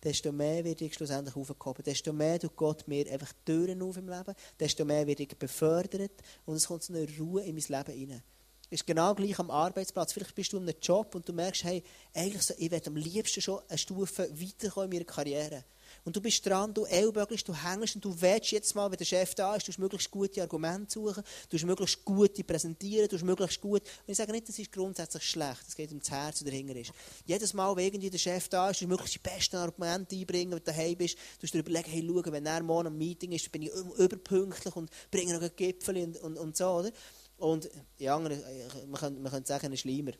desto 0.03 0.31
mehr 0.31 0.63
werde 0.63 0.85
ich 0.85 0.93
schlussendlich 0.93 1.35
aufgehoben. 1.35 1.83
Desto 1.83 2.13
mehr 2.13 2.39
tut 2.39 2.55
Gott 2.55 2.87
mir 2.87 3.09
einfach 3.11 3.31
Türen 3.45 3.81
auf 3.81 3.97
im 3.97 4.09
Leben, 4.09 4.35
desto 4.59 4.85
mehr 4.85 5.07
werde 5.07 5.23
ich 5.23 5.37
befördert 5.37 6.11
und 6.45 6.55
es 6.55 6.67
kommt 6.67 6.83
so 6.83 6.93
eine 6.93 7.07
Ruhe 7.17 7.43
in 7.43 7.55
mein 7.55 7.85
Leben 7.85 8.11
rein. 8.11 8.23
Ist 8.69 8.87
genau 8.87 9.13
gleich 9.13 9.37
am 9.37 9.51
Arbeitsplatz. 9.51 10.13
Vielleicht 10.13 10.33
bist 10.33 10.51
du 10.51 10.57
in 10.57 10.63
einem 10.63 10.75
Job 10.81 11.13
und 11.13 11.29
du 11.29 11.33
merkst, 11.33 11.63
hey, 11.63 11.83
eigentlich 12.15 12.41
so, 12.41 12.55
ich 12.57 12.71
werde 12.71 12.87
am 12.87 12.95
liebsten 12.95 13.39
schon 13.39 13.61
eine 13.69 13.77
Stufe 13.77 14.27
weiterkommen 14.31 14.91
in 14.91 14.97
meiner 14.97 15.05
Karriere. 15.05 15.63
Und 16.05 16.15
du 16.15 16.21
bist 16.21 16.45
dran, 16.45 16.73
du 16.73 16.85
ellbögelst, 16.85 17.47
du 17.47 17.53
hängst 17.53 17.95
und 17.95 18.03
du 18.03 18.21
willst 18.21 18.51
jetzt 18.51 18.75
mal, 18.75 18.91
wenn 18.91 18.97
der 18.97 19.05
Chef 19.05 19.35
da 19.35 19.55
ist, 19.55 19.67
du 19.67 19.71
möglichst 19.77 20.11
gute 20.11 20.41
Argumente 20.41 20.91
suchen, 20.91 21.23
du 21.49 21.65
möglichst 21.65 22.03
gute 22.03 22.43
präsentieren, 22.43 23.07
du 23.07 23.23
möglichst 23.25 23.61
gut, 23.61 23.81
und 23.81 24.11
ich 24.11 24.17
sage 24.17 24.31
nicht, 24.31 24.49
das 24.49 24.59
ist 24.59 24.71
grundsätzlich 24.71 25.23
schlecht, 25.23 25.63
es 25.67 25.75
geht 25.75 25.91
um 25.91 25.99
das 25.99 26.11
Herz, 26.11 26.39
das 26.39 26.45
dahinter 26.45 26.75
ist. 26.75 26.91
Jedes 27.25 27.53
Mal, 27.53 27.75
wenn 27.75 27.85
irgendwie 27.85 28.09
der 28.09 28.17
Chef 28.17 28.49
da 28.49 28.69
ist, 28.69 28.81
du 28.81 28.87
möglichst 28.87 29.15
die 29.15 29.19
besten 29.19 29.55
Argumente 29.55 30.15
einbringen, 30.15 30.51
wenn 30.51 30.59
du 30.59 30.63
daheim 30.63 30.97
bist, 30.97 31.17
du 31.39 31.47
dir 31.47 31.59
überlegen, 31.59 31.89
hey, 31.89 32.05
schau, 32.05 32.31
wenn 32.31 32.45
er 32.45 32.63
morgen 32.63 32.87
am 32.87 32.97
Meeting 32.97 33.31
ist, 33.31 33.51
bin 33.51 33.61
ich 33.61 33.71
überpünktlich 33.71 34.75
und 34.75 34.89
bringe 35.09 35.33
noch 35.33 35.41
einen 35.41 35.55
Gipfel 35.55 35.97
und, 35.97 36.17
und, 36.17 36.37
und 36.37 36.57
so, 36.57 36.67
oder? 36.67 36.91
Und 37.37 37.69
die 37.99 38.09
anderen, 38.09 38.41
man 38.87 38.99
könnte, 38.99 39.21
man 39.21 39.31
könnte 39.31 39.47
sagen, 39.47 39.67
ein 39.67 39.77
Schleimer. 39.77 40.11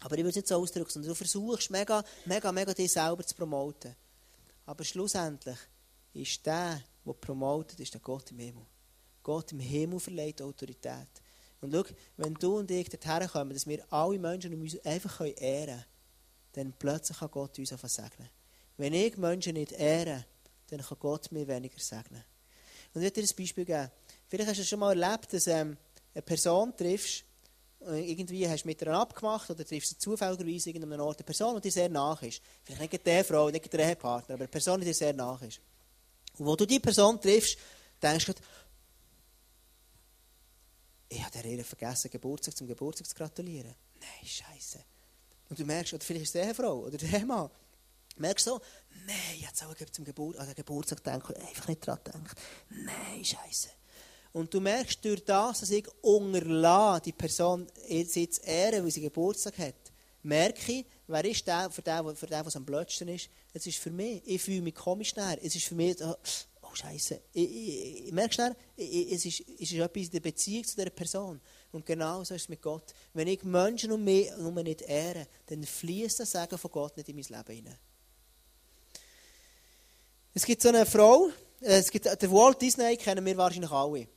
Aber 0.00 0.18
ich 0.18 0.24
würde 0.24 0.38
es 0.38 0.48
so 0.48 0.56
ausdrücken, 0.56 1.02
du 1.02 1.14
versuchst 1.14 1.70
mega, 1.70 2.04
mega, 2.26 2.52
mega 2.52 2.74
dich 2.74 2.92
selber 2.92 3.24
zu 3.24 3.34
promoten. 3.34 3.94
Aber 4.66 4.84
schlussendlich 4.84 5.58
ist 6.12 6.44
der, 6.46 6.82
der 7.04 7.12
promotet, 7.12 7.80
ist 7.80 7.94
der 7.94 8.00
Gott 8.00 8.30
im 8.30 8.38
Himmel. 8.38 8.66
Gott 9.22 9.52
im 9.52 9.60
Himmel 9.60 10.00
verleiht 10.00 10.40
Autorität. 10.42 11.08
Und 11.60 11.72
schau, 11.72 11.84
wenn 12.18 12.34
du 12.34 12.58
und 12.58 12.70
ich 12.70 12.88
dorthin 12.88 13.28
kommen, 13.28 13.52
dass 13.52 13.66
wir 13.66 13.84
alle 13.92 14.18
Menschen 14.18 14.60
uns 14.60 14.78
einfach 14.84 15.20
ehren 15.20 15.36
können, 15.38 15.84
dann 16.52 16.72
plötzlich 16.78 17.18
kann 17.18 17.30
Gott 17.30 17.58
uns 17.58 17.72
einfach 17.72 17.88
segnen. 17.88 18.28
Wenn 18.76 18.92
ich 18.92 19.16
Menschen 19.16 19.54
nicht 19.54 19.72
ehre, 19.72 20.24
dann 20.68 20.80
kann 20.80 20.98
Gott 20.98 21.30
mir 21.32 21.46
weniger 21.46 21.78
segnen. 21.78 22.22
Und 22.92 23.00
ich 23.00 23.04
werde 23.04 23.22
dir 23.22 23.28
ein 23.28 23.36
Beispiel 23.36 23.64
geben. 23.64 23.90
Vielleicht 24.28 24.50
hast 24.50 24.60
du 24.60 24.64
schon 24.64 24.78
mal 24.78 25.00
erlebt, 25.00 25.32
dass 25.32 25.46
ähm, 25.46 25.76
eine 26.12 26.22
Person 26.22 26.76
triffst, 26.76 27.24
irgendwie 27.92 28.48
hast 28.48 28.64
du 28.64 28.68
mit 28.68 28.80
ihr 28.80 28.88
abgemacht 28.88 29.50
oder 29.50 29.64
triffst 29.64 29.92
du 29.92 29.98
zufälligerweise 29.98 30.70
irgendeinen 30.70 31.00
Ort 31.00 31.18
eine 31.18 31.24
Person, 31.24 31.56
die 31.56 31.62
dir 31.62 31.72
sehr 31.72 31.88
nach 31.88 32.22
ist. 32.22 32.40
Vielleicht 32.62 32.92
nicht 32.92 33.06
die 33.06 33.24
Frau, 33.24 33.50
nicht 33.50 33.72
der 33.72 33.80
Ehepartner, 33.80 34.34
aber 34.34 34.44
eine 34.44 34.48
Person, 34.48 34.80
die 34.80 34.86
dir 34.86 34.94
sehr 34.94 35.12
nach 35.12 35.40
ist. 35.42 35.60
Und 36.38 36.46
wo 36.46 36.56
du 36.56 36.66
diese 36.66 36.80
Person 36.80 37.20
triffst, 37.20 37.58
denkst 38.02 38.26
du, 38.26 38.32
ich 41.08 41.22
habe 41.22 41.42
der 41.42 41.64
vergessen, 41.64 42.10
Geburtstag 42.10 42.56
zum 42.56 42.66
Geburtstag 42.66 43.06
zu 43.06 43.14
gratulieren. 43.14 43.74
Nein, 44.00 44.26
scheiße. 44.26 44.84
Und 45.48 45.58
du 45.58 45.64
merkst, 45.64 45.94
oder 45.94 46.04
vielleicht 46.04 46.24
ist 46.24 46.34
es 46.34 46.40
die 46.40 46.46
Ehefrau 46.46 46.80
oder 46.80 46.96
der 46.96 47.50
merkst 48.16 48.44
so, 48.44 48.60
nein, 49.06 49.40
jetzt 49.40 49.62
auch 49.64 49.74
zum 49.90 50.04
Geburt, 50.04 50.36
an 50.38 50.46
den 50.46 50.54
Geburtstag 50.54 51.02
denken, 51.02 51.34
einfach 51.34 51.68
nicht 51.68 51.86
daran 51.86 52.04
denken. 52.04 52.30
Nein, 52.70 53.24
scheiße. 53.24 53.68
Und 54.34 54.52
du 54.52 54.60
merkst 54.60 55.04
durch 55.04 55.24
das, 55.24 55.60
dass 55.60 55.70
ich 55.70 55.86
unterlasse, 56.02 57.02
die 57.02 57.12
Person 57.12 57.68
zu 57.68 58.26
ehren, 58.42 58.82
weil 58.82 58.90
sie 58.90 59.00
Geburtstag 59.00 59.56
hat, 59.58 59.76
merke 60.24 60.72
ich, 60.72 60.86
wer 61.06 61.24
ist 61.24 61.46
der, 61.46 61.70
für 61.70 61.82
den, 61.82 62.16
für 62.16 62.26
den 62.26 62.44
was 62.44 62.56
am 62.56 62.64
blödsten 62.64 63.06
ist? 63.06 63.30
Es 63.52 63.64
ist 63.64 63.78
für 63.78 63.92
mich. 63.92 64.22
Ich 64.24 64.42
fühle 64.42 64.62
mich 64.62 64.74
komisch 64.74 65.14
näher. 65.14 65.38
Es 65.40 65.54
ist 65.54 65.66
für 65.66 65.76
mich, 65.76 66.02
oh, 66.02 66.16
oh 66.62 66.74
Scheiße. 66.74 67.20
Ich, 67.32 67.48
ich, 67.48 68.06
ich 68.06 68.12
merke 68.12 68.34
schnell, 68.34 68.56
es 68.76 69.24
ist, 69.24 69.40
es 69.40 69.70
ist 69.70 69.74
etwas 69.74 70.02
in 70.02 70.10
der 70.10 70.20
Beziehung 70.20 70.64
zu 70.64 70.74
dieser 70.74 70.90
Person. 70.90 71.40
Und 71.70 71.86
genau 71.86 72.24
so 72.24 72.34
ist 72.34 72.42
es 72.42 72.48
mit 72.48 72.60
Gott. 72.60 72.92
Wenn 73.12 73.28
ich 73.28 73.44
Menschen 73.44 73.92
um 73.92 74.02
mich 74.02 74.36
nur 74.36 74.50
nicht 74.64 74.82
ehre, 74.82 75.28
dann 75.46 75.62
fließt 75.62 76.18
das 76.18 76.32
Segen 76.32 76.58
von 76.58 76.72
Gott 76.72 76.96
nicht 76.96 77.08
in 77.08 77.14
mein 77.14 77.24
Leben 77.24 77.54
hinein. 77.54 77.78
Es 80.34 80.44
gibt 80.44 80.60
so 80.60 80.70
eine 80.70 80.84
Frau, 80.84 81.28
äh, 81.60 81.78
es 81.78 81.88
gibt, 81.88 82.06
der 82.06 82.32
Walt 82.32 82.60
Disney 82.60 82.96
kennen 82.96 83.24
wir 83.24 83.36
wahrscheinlich 83.36 83.70
alle. 83.70 84.08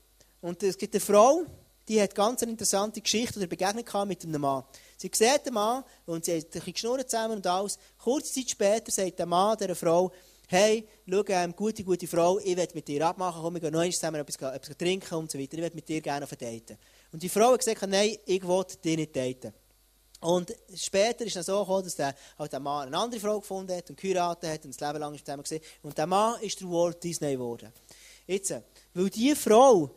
Und 0.41 0.62
es 0.63 0.78
gibt 0.78 0.93
eine 0.93 1.02
Frau, 1.02 1.45
die 1.88 2.02
hat 2.02 2.13
ganz 2.13 2.43
eine 2.43 2.52
interessante 2.52 3.02
Geschichte 3.02 3.39
oder 3.39 3.47
Begegnung 3.47 4.08
mit 4.08 4.23
einem 4.23 4.41
Mann. 4.41 4.63
Sie 4.97 5.10
sieht 5.13 5.45
den 5.45 5.54
Mann 5.54 5.84
und 6.06 6.26
sie 6.26 6.38
hat 6.38 6.45
ein 6.45 6.50
bisschen 6.50 6.73
geschnurrt 6.73 7.10
zusammen 7.10 7.38
und 7.38 7.47
alles. 7.47 7.80
Kurze 7.97 8.34
Zeit 8.34 8.50
später 8.50 8.91
sagt 8.91 9.19
der 9.19 9.26
Mann 9.26 9.58
der 9.58 9.76
Frau, 9.76 10.12
hey, 10.47 10.88
schau, 11.10 11.23
ähm, 11.28 11.56
gute, 11.56 11.84
gute 11.84 12.08
Frau, 12.08 12.39
ich 12.39 12.58
will 12.58 12.67
mit 12.73 12.88
dir 12.88 13.08
abmachen, 13.08 13.41
komm, 13.41 13.56
wir 13.56 13.62
gehen 13.62 13.73
noch 13.73 13.89
zusammen 13.89 14.21
etwas, 14.21 14.36
etwas 14.36 14.78
trinken 14.78 15.15
und 15.15 15.32
so 15.32 15.39
weiter. 15.39 15.58
Ich 15.58 15.63
will 15.63 15.71
mit 15.73 15.88
dir 15.88 16.02
gerne 16.02 16.26
auf 16.26 16.36
daten. 16.36 16.78
Und 17.12 17.21
die 17.21 17.30
Frau 17.30 17.54
hat 17.54 17.60
gesagt, 17.60 17.82
nein, 17.88 18.17
ich 18.26 18.45
will 18.45 18.65
dich 18.84 18.97
nicht 18.97 19.15
daten. 19.15 19.54
Und 20.19 20.54
später 20.76 21.26
ist 21.26 21.36
es 21.36 21.45
so 21.45 21.60
gekommen, 21.60 21.84
dass 21.84 21.95
der, 21.95 22.15
halt 22.39 22.52
der 22.52 22.60
Mann 22.60 22.88
eine 22.88 22.97
andere 22.97 23.19
Frau 23.19 23.39
gefunden 23.39 23.76
hat 23.76 23.89
und 23.89 24.00
geheiratet 24.00 24.50
hat 24.50 24.65
und 24.65 24.73
das 24.73 24.88
Leben 24.88 25.00
lang 25.00 25.17
zusammen 25.17 25.43
gesehen. 25.43 25.62
Und 25.84 25.97
der 25.97 26.08
Mann 26.08 26.41
ist 26.41 26.60
der 26.60 26.67
Walt 26.69 27.04
Disney 27.04 27.34
geworden. 27.34 27.71
Jetzt, 28.26 28.54
weil 28.93 29.10
diese 29.10 29.36
Frau 29.36 29.91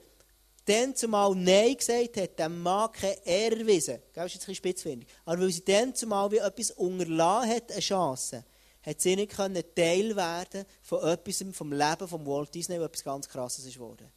dann 0.70 0.94
zumal 0.94 1.34
Nein 1.34 1.76
gesagt 1.76 2.16
hat, 2.16 2.38
dem 2.38 2.62
Mann 2.62 2.92
keine 2.92 3.26
Ehre 3.26 3.60
erwiesen. 3.60 3.98
Das 4.12 4.26
ist 4.26 4.34
jetzt 4.34 4.42
ein 4.42 4.46
bisschen 4.46 4.54
spitzfindig. 4.54 5.08
Aber 5.24 5.40
weil 5.40 5.50
sie 5.50 5.64
dann 5.64 5.94
zumal 5.94 6.30
wie 6.30 6.38
etwas 6.38 6.70
unterlassen 6.72 7.50
hat, 7.50 7.72
eine 7.72 7.80
Chance, 7.80 8.44
hat 8.82 9.00
sie 9.00 9.16
nicht 9.16 9.32
können 9.32 9.62
Teil 9.74 10.16
werden 10.16 10.64
von 10.82 11.02
etwas 11.02 11.44
vom 11.52 11.72
Leben 11.72 12.08
von 12.08 12.26
Walt 12.26 12.54
Disney, 12.54 12.78
was 12.78 12.86
etwas 12.86 13.04
ganz 13.04 13.28
Krasses 13.28 13.66
ist 13.66 13.78
worden. 13.78 14.08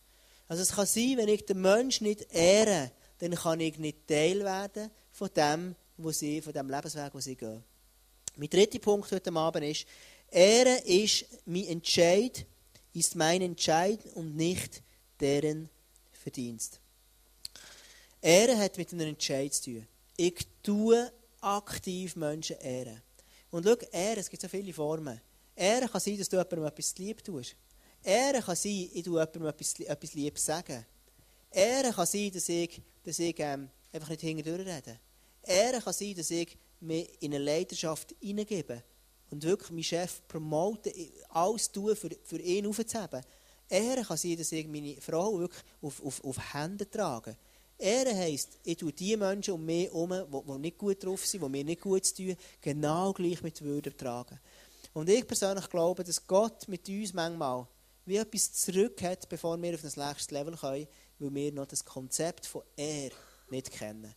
Also 0.48 0.64
es 0.64 0.72
kann 0.72 0.86
sein, 0.86 1.18
wenn 1.18 1.28
ich 1.28 1.46
den 1.46 1.62
Menschen 1.62 2.08
nicht 2.08 2.34
ehre, 2.34 2.92
dann 3.20 3.36
kann 3.36 3.60
ich 3.60 3.78
nicht 3.78 4.08
Teil 4.08 4.44
werden 4.44 4.90
von 5.12 5.30
dem, 5.36 5.76
wo 5.98 6.12
sie, 6.12 6.42
von 6.42 6.54
dem 6.54 6.70
Lebensweg, 6.70 7.14
wo 7.14 7.20
sie 7.20 7.36
gehen. 7.36 7.64
Mein 8.36 8.50
dritter 8.50 8.80
Punkt 8.80 9.12
heute 9.12 9.34
Abend 9.34 9.66
ist, 9.66 9.86
Ehre 10.32 10.78
ist 10.86 11.26
mein 11.46 11.66
Entscheid, 11.66 12.46
ist 12.94 13.16
mein 13.16 13.42
Entscheid 13.42 14.00
und 14.16 14.36
nicht 14.36 14.82
deren 15.20 15.70
Verdienst. 16.24 16.80
Ehre 18.22 18.58
hat 18.58 18.78
mit 18.78 18.92
einem 18.94 19.10
Entscheid 19.10 19.54
zu 19.54 19.66
tun. 19.66 19.88
Ich 20.16 20.48
tue 20.64 21.12
aktiv 21.42 22.16
Menschen 22.16 22.58
ehren. 22.60 23.02
Und 23.52 23.66
schau, 23.66 23.76
Ehre, 23.92 24.22
es 24.22 24.30
gibt 24.30 24.42
so 24.42 24.48
viele 24.48 24.74
Formen. 24.74 25.20
Ehre 25.56 25.88
kann 25.88 26.02
sein, 26.02 26.18
dass 26.18 26.30
du 26.30 26.38
jemandem 26.38 26.66
etwas 26.66 26.98
lieb 26.98 27.24
tust. 27.24 27.56
Ehre 28.02 28.42
kann 28.42 28.56
sein, 28.56 28.90
ich 28.94 29.04
tue 29.04 29.20
jemandem 29.20 29.46
etwas, 29.48 29.80
etwas 29.80 30.14
lieb 30.14 30.40
sagen. 30.40 30.86
Ehre 31.52 31.92
kann 31.92 32.06
sein, 32.06 32.32
dass 32.32 32.50
ich, 32.50 32.82
dass 33.04 33.20
ich 33.20 33.36
ähm, 33.40 33.70
einfach 33.92 34.10
nicht 34.10 34.22
hinterdurch 34.22 34.66
rede. 34.66 35.00
Ehre 35.44 35.82
kann 35.82 35.94
sein, 35.94 36.16
dass 36.16 36.32
ich 36.32 36.58
mich 36.80 37.22
in 37.22 37.34
eine 37.34 37.44
Leidenschaft 37.44 38.16
hineingebe 38.20 38.84
und 39.30 39.44
wirklich 39.44 39.72
meinen 39.72 39.84
Chef 39.84 40.22
promote, 40.28 40.94
alles 41.30 41.72
tue, 41.72 41.96
für, 41.96 42.10
für 42.24 42.40
ihn 42.40 42.68
aufzuheben. 42.68 43.22
Ehre 43.74 44.04
kann 44.04 44.18
sein, 44.18 44.38
dass 44.38 44.52
ich 44.52 44.68
meine 44.68 44.96
Frau 45.02 45.40
wirklich 45.40 45.64
auf, 45.82 46.04
auf, 46.04 46.24
auf 46.24 46.54
Hände 46.54 46.90
trage. 46.90 47.36
Ehre 47.78 48.16
heisst, 48.16 48.60
ich 48.64 48.78
tue 48.78 48.94
die 48.94 49.18
Menschen 49.18 49.56
um 49.56 49.66
mich 49.66 49.86
herum, 49.86 50.14
die, 50.32 50.60
nicht 50.60 50.78
gut 50.78 51.04
drauf 51.04 51.26
sind, 51.26 51.44
die 51.44 51.50
mir 51.50 51.64
nicht 51.64 51.82
gut 51.82 52.16
tun, 52.16 52.36
genau 52.62 53.12
gleich 53.14 53.42
mit 53.42 53.62
Würde 53.62 53.96
tragen. 53.96 54.40
Und 54.94 55.10
ich 55.10 55.28
persönlich 55.28 55.68
glaube, 55.70 56.04
dass 56.04 56.26
Gott 56.26 56.68
mit 56.68 56.88
uns 56.88 57.14
manchmal 57.14 57.68
wie 58.06 58.18
etwas 58.18 58.54
zurück 58.54 59.02
hat, 59.02 59.28
bevor 59.28 59.60
wir 59.62 59.74
auf 59.74 59.82
das 59.82 59.98
nächste 59.98 60.36
Level 60.36 60.56
können, 60.56 60.88
weil 61.20 61.34
wir 61.34 61.52
noch 61.52 61.66
das 61.66 61.84
Konzept 61.84 62.46
von 62.46 62.62
Ehre 62.76 63.16
nicht 63.50 63.72
kennen. 63.72 64.14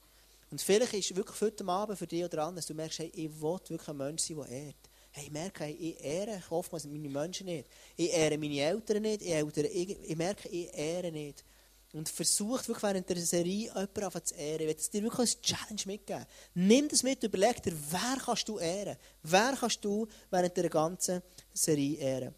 Und 0.51 0.61
vielleicht 0.61 0.95
ist 0.95 1.17
wirklich 1.17 1.41
heute 1.41 1.67
Abend 1.67 1.99
für 1.99 2.07
dich 2.07 2.25
oder 2.25 2.43
andere, 2.43 2.57
dass 2.57 2.67
du 2.67 2.75
merkst, 2.75 2.99
hey, 2.99 3.11
ich 3.15 3.31
will 3.41 3.59
wirklich 3.69 3.89
ein 3.89 3.97
Mensch 3.97 4.23
sein, 4.23 4.37
der 4.37 4.49
ehrt. 4.49 4.86
Ich 5.23 5.31
merke, 5.31 5.67
ich 5.67 5.99
ehre 6.05 6.43
oftmals 6.51 6.85
meine 6.85 7.09
Menschen 7.09 7.47
nicht. 7.47 7.69
Ich 7.97 8.13
ehre 8.13 8.37
meine 8.37 8.61
Eltern 8.61 9.03
nicht. 9.03 9.23
Ich, 9.23 9.33
Eltern, 9.33 9.65
ich, 9.65 9.99
ich 10.03 10.17
merke, 10.17 10.49
ich 10.49 10.73
ehre 10.75 11.11
nicht. 11.11 11.45
Und 11.93 12.09
versucht 12.09 12.69
wirklich 12.69 12.83
während 12.83 13.09
der 13.09 13.17
Serie 13.19 13.73
jemanden 13.75 14.25
zu 14.25 14.35
ehren. 14.35 14.69
Ich 14.69 14.77
will 14.77 14.91
dir 14.93 15.03
wirklich 15.05 15.21
als 15.21 15.41
Challenge 15.41 15.83
mitgeben. 15.87 16.27
Nimm 16.55 16.89
das 16.89 17.03
mit, 17.03 17.23
überleg 17.23 17.63
dir, 17.63 17.73
wer 17.91 18.19
kannst 18.23 18.49
du 18.49 18.59
ehren? 18.59 18.97
Wer 19.23 19.57
kannst 19.59 19.83
du 19.83 20.07
während 20.31 20.57
der 20.57 20.69
ganzen 20.69 21.23
Serie 21.55 21.97
ehren? 21.97 22.35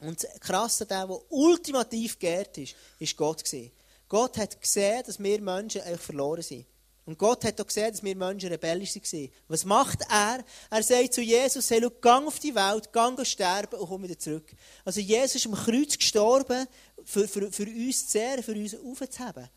Und 0.00 0.22
das 0.22 0.40
Krasse, 0.40 0.84
der, 0.84 1.06
der 1.06 1.32
ultimativ 1.32 2.18
geehrt 2.18 2.58
ist, 2.58 2.74
ist 2.98 3.16
Gott 3.16 3.42
gewesen. 3.42 3.72
Gott 4.08 4.36
hat 4.38 4.60
gesehen, 4.60 5.02
dass 5.06 5.18
wir 5.18 5.40
Menschen 5.40 5.82
eigentlich 5.82 6.00
verloren 6.00 6.42
sind. 6.42 6.66
Und 7.06 7.18
Gott 7.18 7.44
hat 7.44 7.60
auch 7.60 7.66
gesehen, 7.66 7.90
dass 7.90 8.02
wir 8.02 8.14
Menschen 8.14 8.50
rebellisch 8.50 8.94
waren. 8.94 9.30
Was 9.48 9.64
macht 9.64 10.00
er? 10.10 10.44
Er 10.70 10.82
sagt 10.82 11.14
zu 11.14 11.22
Jesus, 11.22 11.70
hey, 11.70 11.80
geh 11.80 12.08
auf 12.08 12.38
die 12.38 12.54
Welt, 12.54 12.90
geh 12.92 13.24
sterben 13.24 13.80
und 13.80 13.88
komm 13.88 14.02
wieder 14.02 14.18
zurück. 14.18 14.54
Also 14.84 15.00
Jesus 15.00 15.36
ist 15.36 15.46
am 15.46 15.54
Kreuz 15.54 15.96
gestorben, 15.96 16.66
für, 17.04 17.26
für, 17.26 17.50
für 17.50 17.66
uns 17.66 18.08
zu 18.08 18.18
ehren, 18.18 18.42
für 18.42 18.52
uns 18.52 18.74
aufzuheben. 18.74 19.48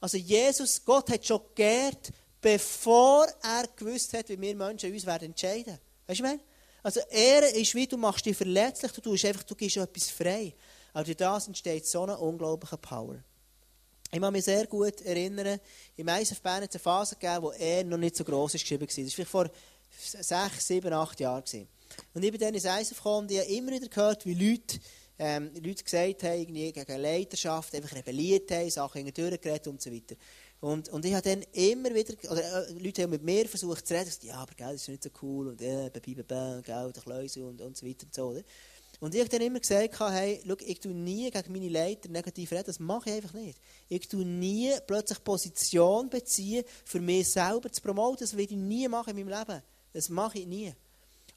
Also 0.00 0.16
Jesus, 0.16 0.84
Gott 0.84 1.10
hat 1.10 1.26
schon 1.26 1.40
geehrt, 1.54 2.10
bevor 2.40 3.26
er 3.42 3.66
gewusst 3.76 4.12
hat, 4.14 4.28
wie 4.28 4.40
wir 4.40 4.54
Menschen 4.54 4.92
uns 4.92 5.06
werden 5.06 5.26
entscheiden. 5.26 5.78
Weißt 6.06 6.20
du, 6.20 6.24
ich? 6.24 6.40
Also 6.82 7.00
Ehre 7.10 7.48
ist 7.48 7.74
wie, 7.74 7.86
du 7.86 7.96
machst 7.96 8.24
dich 8.24 8.36
verletzlich, 8.36 8.92
du 8.92 9.00
tust 9.00 9.24
einfach, 9.24 9.42
du 9.42 9.54
gibst 9.54 9.76
etwas 9.76 10.08
frei. 10.08 10.54
Aber 10.92 11.04
durch 11.04 11.16
das 11.16 11.48
entsteht 11.48 11.86
so 11.86 12.02
eine 12.02 12.16
unglaubliche 12.16 12.78
Power. 12.78 13.16
Ich 14.10 14.20
kann 14.20 14.32
mich 14.32 14.44
sehr 14.44 14.66
gut 14.66 15.02
erinnern, 15.02 15.60
im 15.96 16.08
ISF 16.08 16.40
Bern 16.40 16.62
hat 16.62 16.70
es 16.70 16.76
eine 16.76 16.82
Phase 16.82 17.14
gegeben, 17.14 17.42
wo 17.42 17.50
er 17.50 17.84
noch 17.84 17.98
nicht 17.98 18.16
so 18.16 18.24
gross 18.24 18.54
ist 18.54 18.62
geschrieben 18.62 18.82
war. 18.82 18.86
Das 18.86 18.96
war 18.96 19.10
vielleicht 19.10 19.30
vor 19.30 19.50
sechs, 20.22 20.66
sieben, 20.66 20.92
acht 20.94 21.20
Jahren. 21.20 21.44
Und 22.14 22.24
ich 22.24 22.30
bin 22.30 22.40
dann 22.40 22.54
ins 22.54 22.64
ISF 22.64 22.96
gekommen 22.96 23.26
und 23.26 23.30
ich 23.30 23.38
habe 23.38 23.50
immer 23.50 23.72
wieder 23.72 23.88
gehört, 23.88 24.24
wie 24.24 24.32
Leute, 24.34 24.78
ähm, 25.18 25.50
Leute 25.62 25.84
gesagt 25.84 26.22
haben, 26.22 26.40
irgendwie 26.40 26.72
gegen 26.72 27.00
Leiterschaft, 27.00 27.74
einfach 27.74 27.94
rebelliert 27.94 28.50
haben, 28.50 28.70
Sachen 28.70 29.04
durchgeredet 29.04 29.66
und 29.66 29.82
so 29.82 29.92
weiter. 29.92 30.16
Und, 30.60 30.88
und 30.88 31.04
ich 31.04 31.14
habe 31.14 31.28
dann 31.28 31.42
immer 31.52 31.94
wieder, 31.94 32.14
oder 32.30 32.68
äh, 32.68 32.72
Leute 32.72 33.02
haben 33.02 33.10
mit 33.10 33.22
mir 33.22 33.46
versucht 33.46 33.86
zu 33.86 33.94
reden, 33.94 34.10
ja, 34.22 34.36
aber 34.36 34.54
gell, 34.56 34.72
das 34.72 34.82
ist 34.82 34.88
nicht 34.88 35.02
so 35.04 35.10
cool 35.22 35.48
und 35.48 35.60
äh, 35.60 35.90
bäh, 35.90 36.14
bäh, 36.14 36.62
gell, 36.62 36.92
der 36.92 37.02
Kleusel 37.02 37.44
und, 37.44 37.60
und 37.60 37.76
so 37.76 37.86
weiter 37.86 38.06
und 38.06 38.14
so, 38.14 38.28
oder? 38.28 38.42
Und 39.00 39.14
ich 39.14 39.20
habe 39.20 39.30
dann 39.30 39.42
immer 39.42 39.60
gesagt, 39.60 40.00
hey, 40.00 40.40
schau, 40.44 40.56
ich 40.58 40.80
tue 40.80 40.92
nie 40.92 41.30
gegen 41.30 41.52
meine 41.52 41.68
Leiter 41.68 42.08
negativ 42.08 42.50
reden, 42.50 42.64
das 42.66 42.80
mache 42.80 43.10
ich 43.10 43.16
einfach 43.16 43.34
nicht. 43.34 43.60
Ich 43.88 44.08
tue 44.08 44.24
nie 44.24 44.72
plötzlich 44.86 45.22
Position 45.22 46.10
beziehen, 46.10 46.64
für 46.84 47.00
mich 47.00 47.30
selber 47.30 47.70
zu 47.70 47.80
promoten, 47.80 48.18
das 48.20 48.36
werde 48.36 48.54
ich 48.54 48.58
nie 48.58 48.88
machen 48.88 49.16
in 49.16 49.24
meinem 49.24 49.38
Leben. 49.38 49.62
Das 49.92 50.08
mache 50.08 50.40
ich 50.40 50.46
nie. 50.46 50.74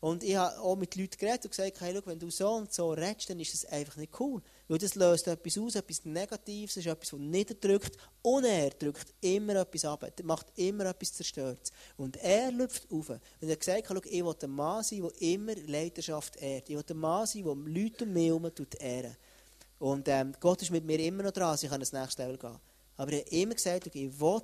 Und 0.02 0.24
ich 0.24 0.36
habe 0.36 0.60
auch 0.60 0.76
mit 0.76 0.96
Leuten 0.96 1.16
geredet 1.16 1.46
und 1.46 1.52
gesagt, 1.52 1.80
hey, 1.80 1.94
schau, 1.96 2.02
wenn 2.06 2.18
du 2.18 2.32
so 2.32 2.50
und 2.54 2.74
so 2.74 2.92
redest, 2.92 3.30
dann 3.30 3.40
ist 3.40 3.54
das 3.54 3.66
einfach 3.66 3.98
nicht 3.98 4.20
cool. 4.20 4.42
Weil 4.68 4.80
das 4.80 4.96
löst 4.96 5.28
etwas 5.28 5.60
aus, 5.60 5.76
etwas 5.76 6.04
Negatives, 6.06 6.76
ist 6.76 6.88
etwas, 6.88 7.12
das 7.12 7.20
niederdrückt. 7.20 7.96
Und 8.24 8.46
er 8.46 8.72
drückt 8.72 9.14
immer 9.22 9.58
etwas 9.58 9.86
ab. 9.86 10.04
Macht 10.24 10.48
immer 10.56 10.86
etwas 10.88 11.14
zerstört. 11.14 11.72
Und 11.98 12.18
er 12.18 12.52
läuft 12.52 12.92
auf. 12.92 13.10
Und 13.10 13.22
er 13.42 13.52
hat 13.52 13.60
gesagt, 13.60 13.86
schau, 13.88 13.96
ich 14.04 14.26
will 14.26 14.36
ein 14.42 14.50
Mann 14.50 14.84
sein, 14.84 15.04
der 15.04 15.22
immer 15.22 15.54
Leidenschaft 15.68 16.36
ehrt. 16.38 16.68
Ich 16.68 16.76
will 16.76 16.86
ein 16.90 16.98
Mann 16.98 17.28
sein, 17.28 17.44
der 17.44 17.54
Leute 17.54 18.04
um 18.04 18.14
mich 18.14 18.26
herum 18.26 18.52
ehren. 18.80 19.18
Und 19.78 20.08
ähm, 20.08 20.34
Gott 20.40 20.64
ist 20.64 20.72
mit 20.72 20.84
mir 20.84 21.00
immer 21.00 21.22
noch 21.24 21.32
dran, 21.32 21.50
also 21.50 21.66
ich 21.66 21.72
kann 21.72 21.82
ins 21.82 21.94
nächste 21.94 22.24
Level 22.24 22.40
gehen. 22.40 22.60
Aber 22.98 23.12
er 23.12 23.20
hat 23.20 23.32
immer 23.32 23.54
gesagt, 23.54 23.88
ich 23.88 24.20
will 24.20 24.42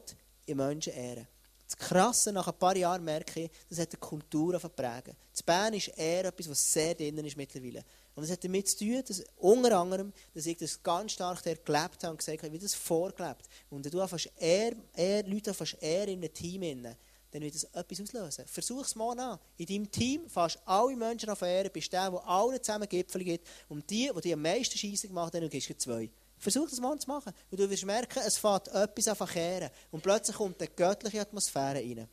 Menschen 0.56 0.94
ehren. 0.94 1.28
Das 1.68 1.76
Krasse, 1.76 2.32
nach 2.32 2.48
ein 2.48 2.58
paar 2.58 2.78
Jahren 2.78 3.04
merke 3.04 3.42
ich, 3.42 3.52
das 3.70 3.80
hat 3.80 3.90
eine 3.90 4.00
Kultur 4.00 4.58
prägen. 4.58 5.16
Das 5.34 5.44
Bern 5.44 5.74
ist 5.74 5.90
eher 5.90 6.26
etwas, 6.26 6.50
was 6.50 6.74
sehr 6.74 6.96
drinnen 6.96 7.26
ist 7.26 7.36
mittlerweile. 7.36 7.84
Und 8.16 8.24
das 8.24 8.32
hat 8.32 8.44
damit 8.44 8.70
zu 8.70 8.78
tun, 8.78 9.04
dass 9.06 9.24
unter 9.36 9.78
anderem, 9.78 10.14
dass 10.34 10.46
ich 10.46 10.58
das 10.58 10.82
ganz 10.82 11.12
stark 11.12 11.44
der 11.44 11.58
gelebt 11.58 12.04
habe 12.04 12.12
und 12.12 12.18
gesagt 12.18 12.42
habe, 12.42 12.54
wie 12.54 12.58
das 12.58 12.74
vorgelebt. 12.74 13.50
Und 13.70 13.84
wenn 13.84 13.92
du 13.92 14.08
fast 14.08 14.32
eher, 14.38 14.78
eher 14.94 15.24
Leute 15.24 15.54
fast 15.54 15.78
eher 15.82 16.08
in 16.08 16.20
einem 16.24 16.34
Team 16.34 16.64
innen, 16.64 16.96
dann 17.32 17.42
wird 17.42 17.56
das 17.56 17.66
etwas 17.66 18.02
auslösen. 18.02 18.46
Versuch 18.48 18.86
es 18.86 18.96
mal 18.96 19.20
an. 19.20 19.38
In 19.58 19.66
deinem 19.66 19.92
Team 19.92 20.30
fast 20.30 20.60
alle 20.66 20.96
Menschen 20.96 21.30
auf 21.30 21.42
Ehren, 21.42 21.70
bist 21.72 21.92
der, 21.92 22.10
der 22.10 22.26
allen 22.26 22.64
zusammen 22.64 22.88
Gipfel 22.88 23.24
gibt. 23.24 23.46
Und 23.68 23.90
die, 23.90 24.10
die, 24.16 24.22
die 24.22 24.34
am 24.34 24.42
meisten 24.42 24.78
Scheiße 24.78 25.10
gemacht 25.10 25.34
haben, 25.34 25.42
dann 25.42 25.50
gibst 25.50 25.70
du 25.70 25.78
zwei. 25.78 26.10
Versuch 26.38 26.70
das 26.70 26.80
mal 26.80 26.98
zu 27.00 27.08
machen. 27.08 27.34
Und 27.50 27.60
du 27.60 27.70
wirst 27.70 27.86
merken, 27.86 28.22
es 28.26 28.38
fängt 28.38 28.68
etwas 28.68 29.08
an 29.08 29.16
verkehren. 29.16 29.70
Und 29.92 30.04
plötzlich 30.04 30.36
kommt 30.36 30.62
eine 30.62 30.70
göttliche 30.70 31.22
Atmosphäre 31.22 31.80
rein. 31.80 32.08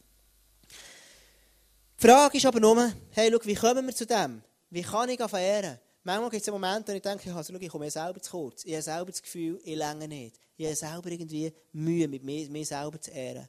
Die 2.01 2.07
Frage 2.07 2.39
ist 2.39 2.47
aber 2.47 2.61
nur, 2.61 2.93
hey, 3.11 3.31
schau, 3.31 3.39
wie 3.45 3.55
kommen 3.55 3.87
wir 3.87 3.95
zu 3.95 4.07
dem? 4.07 4.43
Wie 4.71 4.83
kann 4.83 5.09
ich 5.09 5.19
verehren? 5.19 5.79
Manchmal 6.03 6.31
gibt 6.31 6.47
es 6.47 6.53
Momente, 6.53 6.93
wo 6.93 6.97
ich 6.97 7.03
denke, 7.03 7.35
also, 7.35 7.53
schau, 7.53 7.59
ich 7.59 7.69
komme 7.69 7.85
mir 7.87 7.91
selber 7.91 8.21
zu 8.21 8.31
kurz. 8.31 8.65
Ich 8.65 8.73
habe 8.73 8.83
selber 8.83 9.11
das 9.11 9.23
Gefühl, 9.23 9.61
ich 9.65 9.77
länge 9.77 10.09
nicht. 10.09 10.39
Ich 10.57 10.67
habe 10.67 10.77
selber 10.77 11.11
irgendwie 11.11 11.53
Mühe, 11.73 12.09
mit 12.09 12.23
mir, 12.23 12.49
mir 12.51 12.67
selber 12.67 13.01
zu 13.01 13.11
ehren. 13.11 13.49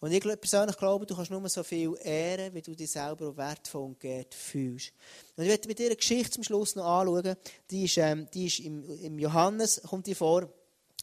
Und 0.00 0.12
ich 0.12 0.22
persönlich 0.22 0.76
glaube, 0.78 1.04
du 1.04 1.14
kannst 1.14 1.30
nur 1.30 1.46
so 1.48 1.62
viel 1.62 1.94
ehren, 2.02 2.54
wie 2.54 2.62
du 2.62 2.74
dich 2.74 2.90
selber 2.90 3.36
wertvoll 3.36 3.82
und 3.82 4.00
geehrt 4.00 4.34
fühlst. 4.34 4.92
Und 5.36 5.44
ich 5.44 5.50
werde 5.50 5.68
mit 5.68 5.78
eine 5.78 5.94
Geschichte 5.94 6.30
zum 6.30 6.42
Schluss 6.42 6.74
noch 6.74 6.86
anschauen. 6.86 7.36
Die 7.70 7.84
ist, 7.84 7.98
ähm, 7.98 8.26
die 8.32 8.46
ist 8.46 8.60
im, 8.60 8.82
im 9.02 9.18
Johannes, 9.18 9.82
kommt 9.82 10.06
die 10.06 10.14
vor. 10.14 10.48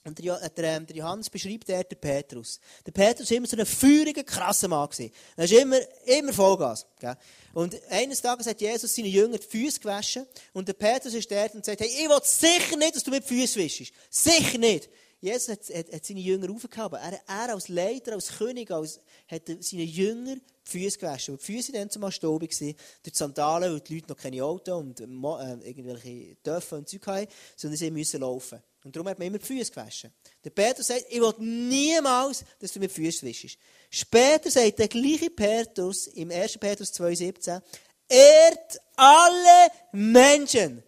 Und 0.03 0.17
der, 0.17 0.41
äh, 0.41 0.49
der, 0.49 0.79
der 0.79 0.95
Johannes 0.95 1.29
beschreibt 1.29 1.67
der, 1.67 1.83
der 1.83 1.95
Petrus. 1.95 2.59
Der 2.85 2.91
Petrus 2.91 3.29
war 3.29 3.37
immer 3.37 3.47
so 3.47 3.57
ein 3.57 3.65
feuriger, 3.67 4.23
krasser 4.23 4.67
Mann. 4.67 4.89
Er 5.35 5.43
ist 5.43 5.53
immer, 5.53 5.79
immer 6.05 6.33
Vollgas. 6.33 6.87
Gell? 6.99 7.15
Und 7.53 7.75
eines 7.89 8.21
Tages 8.21 8.47
hat 8.47 8.59
Jesus 8.59 8.95
seine 8.95 9.09
Jünger 9.09 9.37
die 9.37 9.45
Füße 9.45 9.79
gewaschen. 9.79 10.25
Und 10.53 10.67
der 10.67 10.73
Petrus 10.73 11.13
ist 11.13 11.29
der 11.29 11.53
und 11.53 11.65
sagt, 11.65 11.81
hey, 11.81 11.87
ich 11.87 12.09
will 12.09 12.19
sicher 12.23 12.77
nicht, 12.77 12.95
dass 12.95 13.03
du 13.03 13.11
mir 13.11 13.19
die 13.19 13.27
Füße 13.27 13.59
wischst. 13.59 13.93
Sicher 14.09 14.57
nicht. 14.57 14.89
Jesus 15.19 15.49
hat, 15.49 15.59
hat, 15.75 15.91
hat 15.91 16.05
seine 16.05 16.19
Jünger 16.19 16.51
aufgehaben. 16.51 16.99
Er, 16.99 17.19
er, 17.27 17.53
als 17.53 17.69
Leiter, 17.69 18.13
als 18.13 18.37
König, 18.37 18.69
als, 18.69 18.99
hat 19.27 19.43
seine 19.59 19.83
Jünger 19.83 20.35
die 20.35 20.69
Füße 20.69 20.99
gewaschen. 20.99 21.37
Die 21.37 21.43
Füße 21.43 21.73
waren 21.73 21.81
dann 21.81 21.89
zumal 21.89 22.11
staubig 22.11 22.55
durch 22.57 22.75
die 23.05 23.11
Sandalen, 23.11 23.73
weil 23.73 23.79
die 23.79 23.95
Leute 23.95 24.09
noch 24.09 24.17
keine 24.17 24.43
Auto 24.43 24.77
und 24.77 24.99
äh, 24.99 25.03
irgendwelche 25.03 26.35
Dörfer 26.43 26.77
und 26.77 26.87
Zeug 26.87 27.07
hatten, 27.07 27.31
sondern 27.55 27.77
sie 27.77 27.89
mussten 27.89 28.21
laufen. 28.21 28.61
Und 28.83 28.95
darum 28.95 29.09
hat 29.09 29.17
man 29.17 29.27
immer 29.27 29.39
die 29.39 29.45
Füße 29.45 29.71
gewaschen. 29.71 30.13
Der 30.43 30.51
Petrus 30.51 30.87
sagt, 30.87 31.05
ich 31.09 31.19
will 31.19 31.33
niemals, 31.39 32.45
dass 32.59 32.71
du 32.71 32.79
mir 32.79 32.87
die 32.87 32.93
Füße 32.93 33.25
wischst. 33.25 33.57
Später 33.89 34.51
sagt 34.51 34.79
der 34.79 34.87
gleiche 34.87 35.29
Petrus, 35.29 36.07
im 36.07 36.31
1. 36.31 36.57
Petrus 36.57 36.93
2,17, 36.93 37.61
ehrt 38.07 38.79
alle 38.95 39.71
Menschen. 39.91 40.83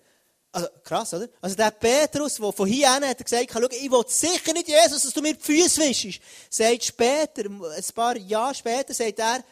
Also, 0.51 0.67
krass, 0.83 1.13
oder? 1.13 1.29
Also, 1.41 1.55
der 1.55 1.71
Petrus, 1.71 2.35
der 2.35 2.51
von 2.51 2.67
hier 2.67 2.89
an 2.89 3.05
hat 3.05 3.23
gesagt, 3.23 3.51
schau, 3.51 3.59
ich 3.69 3.91
will 3.91 4.03
sicher 4.07 4.51
nicht, 4.53 4.67
Jesus, 4.67 5.03
dass 5.03 5.13
du 5.13 5.21
mir 5.21 5.35
die 5.35 5.41
Füße 5.41 5.81
wischst. 5.81 6.21
Sagt 6.49 6.83
später, 6.83 7.45
ein 7.45 7.83
paar 7.93 8.17
Jahre 8.17 8.55
später, 8.55 8.93
sagt 8.93 9.19
er, 9.19 9.43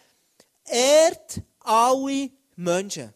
ehrt 0.65 1.41
alle 1.59 2.31
Menschen. 2.55 3.13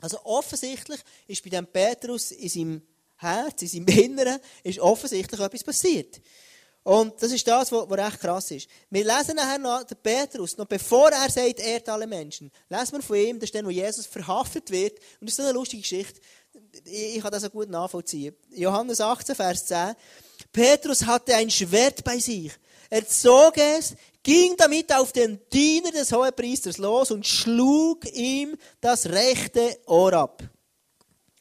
Also, 0.00 0.24
offensichtlich 0.24 1.00
ist 1.26 1.42
bei 1.42 1.50
dem 1.50 1.66
Petrus 1.66 2.30
in 2.30 2.48
seinem 2.48 2.82
Herz, 3.16 3.62
in 3.62 3.68
seinem 3.68 3.88
Inneren, 3.88 4.38
ist 4.62 4.78
offensichtlich 4.78 5.40
etwas 5.40 5.64
passiert. 5.64 6.20
Und 6.82 7.22
das 7.22 7.30
ist 7.30 7.46
das, 7.46 7.70
was, 7.72 7.90
recht 7.90 8.20
krass 8.20 8.50
ist. 8.52 8.68
Wir 8.88 9.04
lesen 9.04 9.36
nachher 9.36 9.58
noch 9.58 9.82
den 9.82 9.98
Petrus, 9.98 10.56
noch 10.56 10.66
bevor 10.66 11.10
er 11.10 11.28
sagt, 11.28 11.60
ehrt 11.60 11.88
alle 11.90 12.06
Menschen, 12.06 12.50
lesen 12.70 12.92
wir 12.92 13.02
von 13.02 13.16
ihm, 13.16 13.38
das 13.38 13.48
ist 13.48 13.54
dann, 13.54 13.66
wo 13.66 13.70
Jesus 13.70 14.06
verhaftet 14.06 14.70
wird. 14.70 14.98
Und 15.20 15.28
das 15.28 15.38
ist 15.38 15.40
eine 15.40 15.52
lustige 15.52 15.82
Geschichte 15.82 16.20
ich 16.84 17.20
kann 17.20 17.32
das 17.32 17.44
auch 17.44 17.50
gut 17.50 17.68
nachvollziehen. 17.68 18.34
Johannes 18.50 19.00
18, 19.00 19.34
Vers 19.34 19.66
10. 19.66 19.94
Petrus 20.52 21.04
hatte 21.04 21.34
ein 21.34 21.50
Schwert 21.50 22.02
bei 22.04 22.18
sich. 22.18 22.52
Er 22.88 23.06
zog 23.06 23.56
es, 23.56 23.94
ging 24.22 24.56
damit 24.56 24.92
auf 24.92 25.12
den 25.12 25.40
Diener 25.52 25.92
des 25.92 26.12
Hohepriesters 26.12 26.78
los 26.78 27.10
und 27.10 27.26
schlug 27.26 28.04
ihm 28.12 28.56
das 28.80 29.06
rechte 29.06 29.78
Ohr 29.86 30.12
ab. 30.12 30.42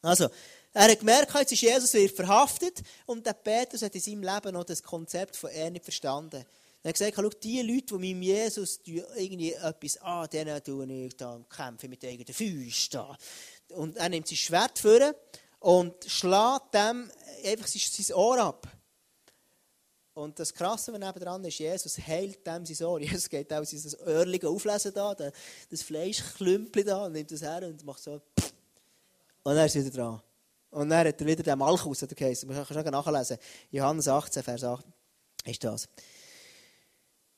Also, 0.02 0.30
er 0.72 0.92
hat 0.92 1.00
gemerkt, 1.00 1.34
jetzt 1.34 1.52
ist 1.52 1.62
Jesus 1.62 1.94
wird 1.94 2.15
verhaftet 2.15 2.82
und 3.06 3.26
der 3.26 3.34
Petrus 3.34 3.82
hat 3.82 3.96
in 3.96 4.02
seinem 4.02 4.24
Leben 4.24 4.54
noch 4.54 4.63
das 4.63 4.84
Konzept 4.84 5.36
von 5.36 5.50
er 5.50 5.72
nicht 5.72 5.84
verstanden. 5.84 6.46
Er 6.82 6.89
hat 6.89 6.96
gesagt, 6.96 7.15
schau, 7.18 7.30
die 7.30 7.62
Leute, 7.62 7.98
die 7.98 8.13
mit 8.13 8.24
Jesus 8.24 8.80
irgendwie 8.86 9.54
etwas 9.54 9.98
an, 9.98 10.24
ah, 10.24 10.28
denen 10.28 10.63
tue 10.63 10.86
ich 10.86 11.18
da 11.18 11.38
kämpfen 11.50 11.89
mit 11.89 12.06
eigenen 12.06 12.34
Füßen. 12.34 13.02
Und 13.70 13.98
er 13.98 14.10
nimmt 14.10 14.28
sein 14.28 14.38
Schwert 14.38 14.80
vor 14.80 15.14
und 15.60 16.04
schlägt 16.06 16.74
dem 16.74 17.12
einfach 17.46 17.68
sein 17.68 18.16
Ohr 18.16 18.40
ab. 18.40 18.68
Und 20.14 20.38
das 20.38 20.54
Krasse, 20.54 20.92
nebenan 20.92 21.46
ist, 21.46 21.60
Jesus 21.60 21.98
heilt 21.98 22.46
dem 22.46 22.66
sein 22.66 22.88
Ohr. 22.88 23.00
Jesus 23.00 23.30
geht 23.30 23.54
auch 23.54 23.64
sein 23.64 24.00
Öhrchen 24.06 24.48
auflesen 24.48 24.94
da, 24.94 25.16
das 25.70 25.82
Fleischklümpel 25.82 26.84
da, 26.84 27.06
und 27.06 27.14
nimmt 27.14 27.32
das 27.32 27.42
her 27.42 27.66
und 27.66 27.86
macht 27.86 28.04
so. 28.04 28.22
Und 29.44 29.58
er 29.58 29.66
ist 29.66 29.76
wieder 29.76 29.92
dran. 29.92 30.22
Und 30.72 30.90
dann 30.90 31.08
hat 31.08 31.22
er 31.22 31.28
wieder 31.28 31.44
den 31.44 31.58
Malchus, 31.58 32.00
der 32.00 32.10
geheißen. 32.10 32.48
Man 32.48 32.66
kann 32.66 32.92
nachlesen. 32.92 33.38
Johannes 33.72 34.08
18, 34.08 34.44
Vers 34.44 34.64
8 34.64 34.86
ist 35.46 35.64
das. 35.64 35.88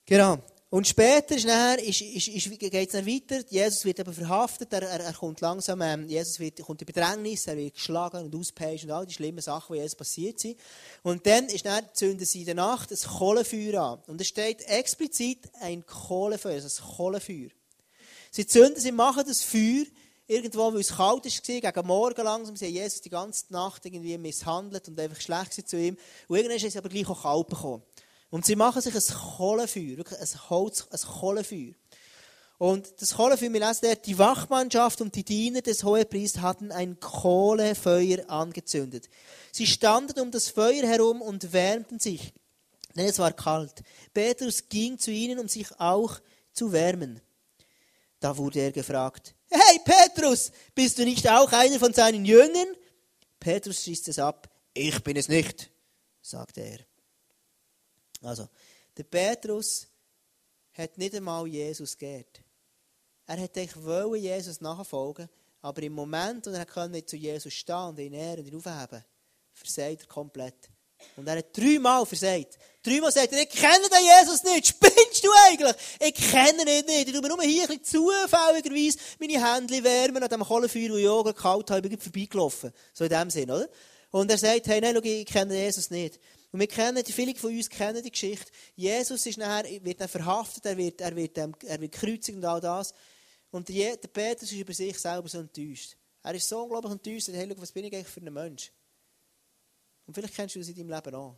Genau. 0.06 0.40
Und 0.74 0.88
später 0.88 1.36
ist 1.36 1.46
nachher, 1.46 1.84
ist, 1.84 2.00
ist, 2.00 2.30
ist, 2.30 2.58
geht 2.58 2.74
es 2.74 2.94
dann 2.94 3.06
weiter. 3.06 3.44
Jesus 3.50 3.84
wird 3.84 4.00
aber 4.00 4.14
verhaftet. 4.14 4.72
Er, 4.72 4.84
er, 4.84 5.02
er 5.02 5.12
kommt 5.12 5.42
langsam, 5.42 5.82
ähm, 5.82 6.08
Jesus 6.08 6.40
wird, 6.40 6.62
kommt 6.62 6.82
in 6.82 6.86
Bedrängnis, 6.86 7.46
er 7.46 7.58
wird 7.58 7.74
geschlagen 7.74 8.24
und 8.24 8.34
ausgepeitscht 8.34 8.86
und 8.86 8.92
all 8.92 9.06
die 9.06 9.14
schlimmen 9.14 9.42
Sachen, 9.42 9.74
die 9.74 9.80
Jesus 9.80 9.96
passiert 9.96 10.40
sind. 10.40 10.58
Und 11.04 11.28
dann 11.28 11.48
ist 11.48 11.66
dann, 11.66 11.84
zünden 11.92 12.26
sie 12.26 12.40
in 12.40 12.46
der 12.46 12.56
Nacht 12.56 12.90
ein 12.90 12.98
Kohlenfeuer 12.98 13.82
an. 13.82 14.00
Und 14.08 14.22
es 14.22 14.28
steht 14.28 14.62
explizit 14.62 15.40
ein 15.60 15.86
Kohlenfeuer, 15.86 16.54
also 16.54 16.82
ein 16.82 16.96
Kohlenfeuer. 16.96 17.50
Sie 18.32 18.48
zünden, 18.48 18.80
sie 18.80 18.94
machen 18.94 19.26
das 19.28 19.44
Feuer 19.44 19.84
irgendwo, 20.26 20.74
weil 20.74 20.80
es 20.80 20.96
kalt 20.96 21.26
war, 21.26 21.72
gegen 21.72 21.88
Morgen 21.88 22.24
langsam. 22.24 22.56
Sie 22.56 22.68
haben 22.68 22.74
Jesus 22.74 23.02
die 23.02 23.10
ganze 23.10 23.44
Nacht 23.50 23.86
irgendwie 23.86 24.18
misshandelt 24.18 24.88
und 24.88 24.98
einfach 24.98 25.20
schlecht 25.20 25.68
zu 25.68 25.78
ihm. 25.78 25.98
Und 26.30 26.38
irgendwann 26.38 26.56
ist 26.56 26.64
es 26.64 26.78
aber 26.78 26.88
gleich 26.88 27.10
auch 27.10 27.24
kalt 27.24 27.50
bekommen. 27.50 27.84
Und 28.32 28.46
sie 28.46 28.56
machen 28.56 28.82
sich 28.82 28.96
ein 28.96 29.16
Kohlenfeuer, 29.38 29.98
wirklich 29.98 30.20
ein 30.20 30.50
Holz, 30.50 30.88
ein 30.90 31.00
Kohlenfeuer. 31.00 31.74
Und 32.58 33.02
das 33.02 33.16
Kohlenfeuer, 33.16 33.52
wir 33.52 33.60
lesen 33.60 33.82
dort, 33.84 34.06
die 34.06 34.18
Wachmannschaft 34.18 35.02
und 35.02 35.14
die 35.16 35.26
Diener 35.26 35.62
des 35.62 35.84
Hohepriesters 35.84 36.42
hatten 36.42 36.72
ein 36.72 37.00
Kohlefeuer 37.00 38.30
angezündet. 38.30 39.10
Sie 39.52 39.68
standen 39.68 40.20
um 40.22 40.32
das 40.32 40.48
Feuer 40.48 40.88
herum 40.88 41.22
und 41.22 41.52
wärmten 41.52 42.00
sich, 42.00 42.34
denn 42.96 43.06
es 43.06 43.20
war 43.20 43.34
kalt. 43.34 43.84
Petrus 44.14 44.70
ging 44.70 44.98
zu 44.98 45.12
ihnen, 45.12 45.38
um 45.38 45.50
sich 45.50 45.68
auch 45.80 46.20
zu 46.54 46.72
wärmen. 46.72 47.20
Da 48.22 48.38
wurde 48.38 48.60
er 48.60 48.72
gefragt, 48.72 49.36
hey 49.50 49.80
Petrus, 49.84 50.52
bist 50.74 51.00
du 51.00 51.04
nicht 51.04 51.28
auch 51.28 51.52
einer 51.52 51.80
von 51.80 51.94
seinen 51.94 52.24
Jüngern? 52.24 52.68
Petrus 53.40 53.84
schießt 53.84 54.08
es 54.08 54.20
ab, 54.20 54.50
ich 54.74 55.04
bin 55.04 55.18
es 55.18 55.28
nicht, 55.28 55.70
sagte 56.22 56.62
er. 56.62 56.91
Also, 58.22 58.48
der 58.98 59.04
Petrus 59.04 59.88
hat 60.74 60.98
nicht 60.98 61.16
einmal 61.16 61.48
Jesus 61.48 61.98
geehrt. 61.98 62.42
Er 63.26 63.42
hat 63.42 63.58
eigentlich 63.58 64.22
Jesus 64.24 64.62
nachfolgen, 64.62 65.30
aber 65.62 65.84
im 65.84 65.94
Moment, 65.94 66.46
wo 66.46 66.52
er 66.52 66.88
nicht 66.88 67.10
zu 67.10 67.16
Jesus 67.16 67.54
stehen 67.54 67.76
und 67.76 68.00
ihn 68.00 68.14
ehren 68.14 68.40
und 68.40 68.48
ihn 68.48 68.56
aufheben, 68.56 69.04
versagt 69.54 70.02
er 70.02 70.08
komplett. 70.08 70.70
Und 71.16 71.28
er 71.28 71.38
hat 71.38 71.58
dreimal 71.58 72.06
versagt. 72.06 72.58
Dreimal 72.84 73.12
sagt 73.12 73.34
er, 73.34 73.42
ich 73.42 73.50
kenne 73.50 73.90
den 73.90 74.04
Jesus 74.04 74.44
nicht. 74.44 74.68
Spinnst 74.68 75.24
du 75.24 75.30
eigentlich? 75.46 75.76
Ich 76.00 76.16
kenne 76.16 76.62
ihn 76.62 76.86
nicht. 76.86 77.08
Ich 77.08 77.14
tue 77.14 77.22
mir 77.22 77.28
nur 77.28 77.42
hier 77.42 77.64
ein 77.64 77.80
bisschen 77.80 78.02
zufälligerweise 78.02 78.98
meine 79.20 79.54
Hände 79.54 79.84
wärmen 79.84 80.24
an 80.24 80.30
dem 80.30 80.42
Kohlenfeuer, 80.42 80.90
wo 80.90 80.98
ich 80.98 81.08
auch 81.08 81.36
kalt 81.36 81.72
habe, 81.72 81.88
ich 81.88 81.92
bin 81.92 82.00
vorbeigelaufen. 82.00 82.72
So 82.94 83.04
in 83.04 83.10
dem 83.10 83.30
Sinn, 83.30 83.52
oder? 83.52 83.68
Und 84.12 84.30
er 84.30 84.38
sagt, 84.38 84.68
hey, 84.68 84.82
nein, 84.82 84.94
schau, 84.96 85.02
ich 85.04 85.26
kenne 85.26 85.56
Jesus 85.56 85.90
nicht. 85.90 86.20
Und 86.52 86.60
wir 86.60 86.68
kennen, 86.68 87.04
viele 87.06 87.34
von 87.36 87.56
uns 87.56 87.70
kennen 87.70 88.04
die 88.04 88.12
Geschichte. 88.12 88.52
Jesus 88.76 89.26
ist 89.26 89.38
nachher, 89.38 89.84
wird 89.84 90.02
dann 90.02 90.10
verhaftet, 90.10 90.66
er 90.66 90.78
wird, 90.78 91.00
er 91.00 91.16
wird, 91.16 91.38
ähm, 91.38 91.56
er 91.66 91.80
wird 91.80 91.94
gekreuzigt 91.94 92.38
und 92.38 92.46
all 92.46 92.60
das. 92.60 92.94
Und 93.52 93.70
der, 93.70 93.96
Petrus 93.98 94.52
ist 94.52 94.60
über 94.60 94.74
sich 94.74 94.98
selber 95.00 95.30
so 95.30 95.40
enttäuscht. 95.40 95.96
Er 96.24 96.36
ist 96.36 96.48
so 96.48 96.64
unglaublich 96.64 96.92
enttäuscht, 96.92 97.30
hey, 97.30 97.48
schau, 97.50 97.62
was 97.62 97.72
bin 97.72 97.86
ich 97.86 97.94
eigentlich 97.94 98.08
für 98.08 98.20
ein 98.20 98.34
Mensch? 98.34 98.72
Und 100.06 100.14
vielleicht 100.14 100.36
kennst 100.36 100.56
du 100.56 100.60
das 100.60 100.68
in 100.68 100.76
deinem 100.76 100.90
Leben 100.90 101.16
auch. 101.16 101.38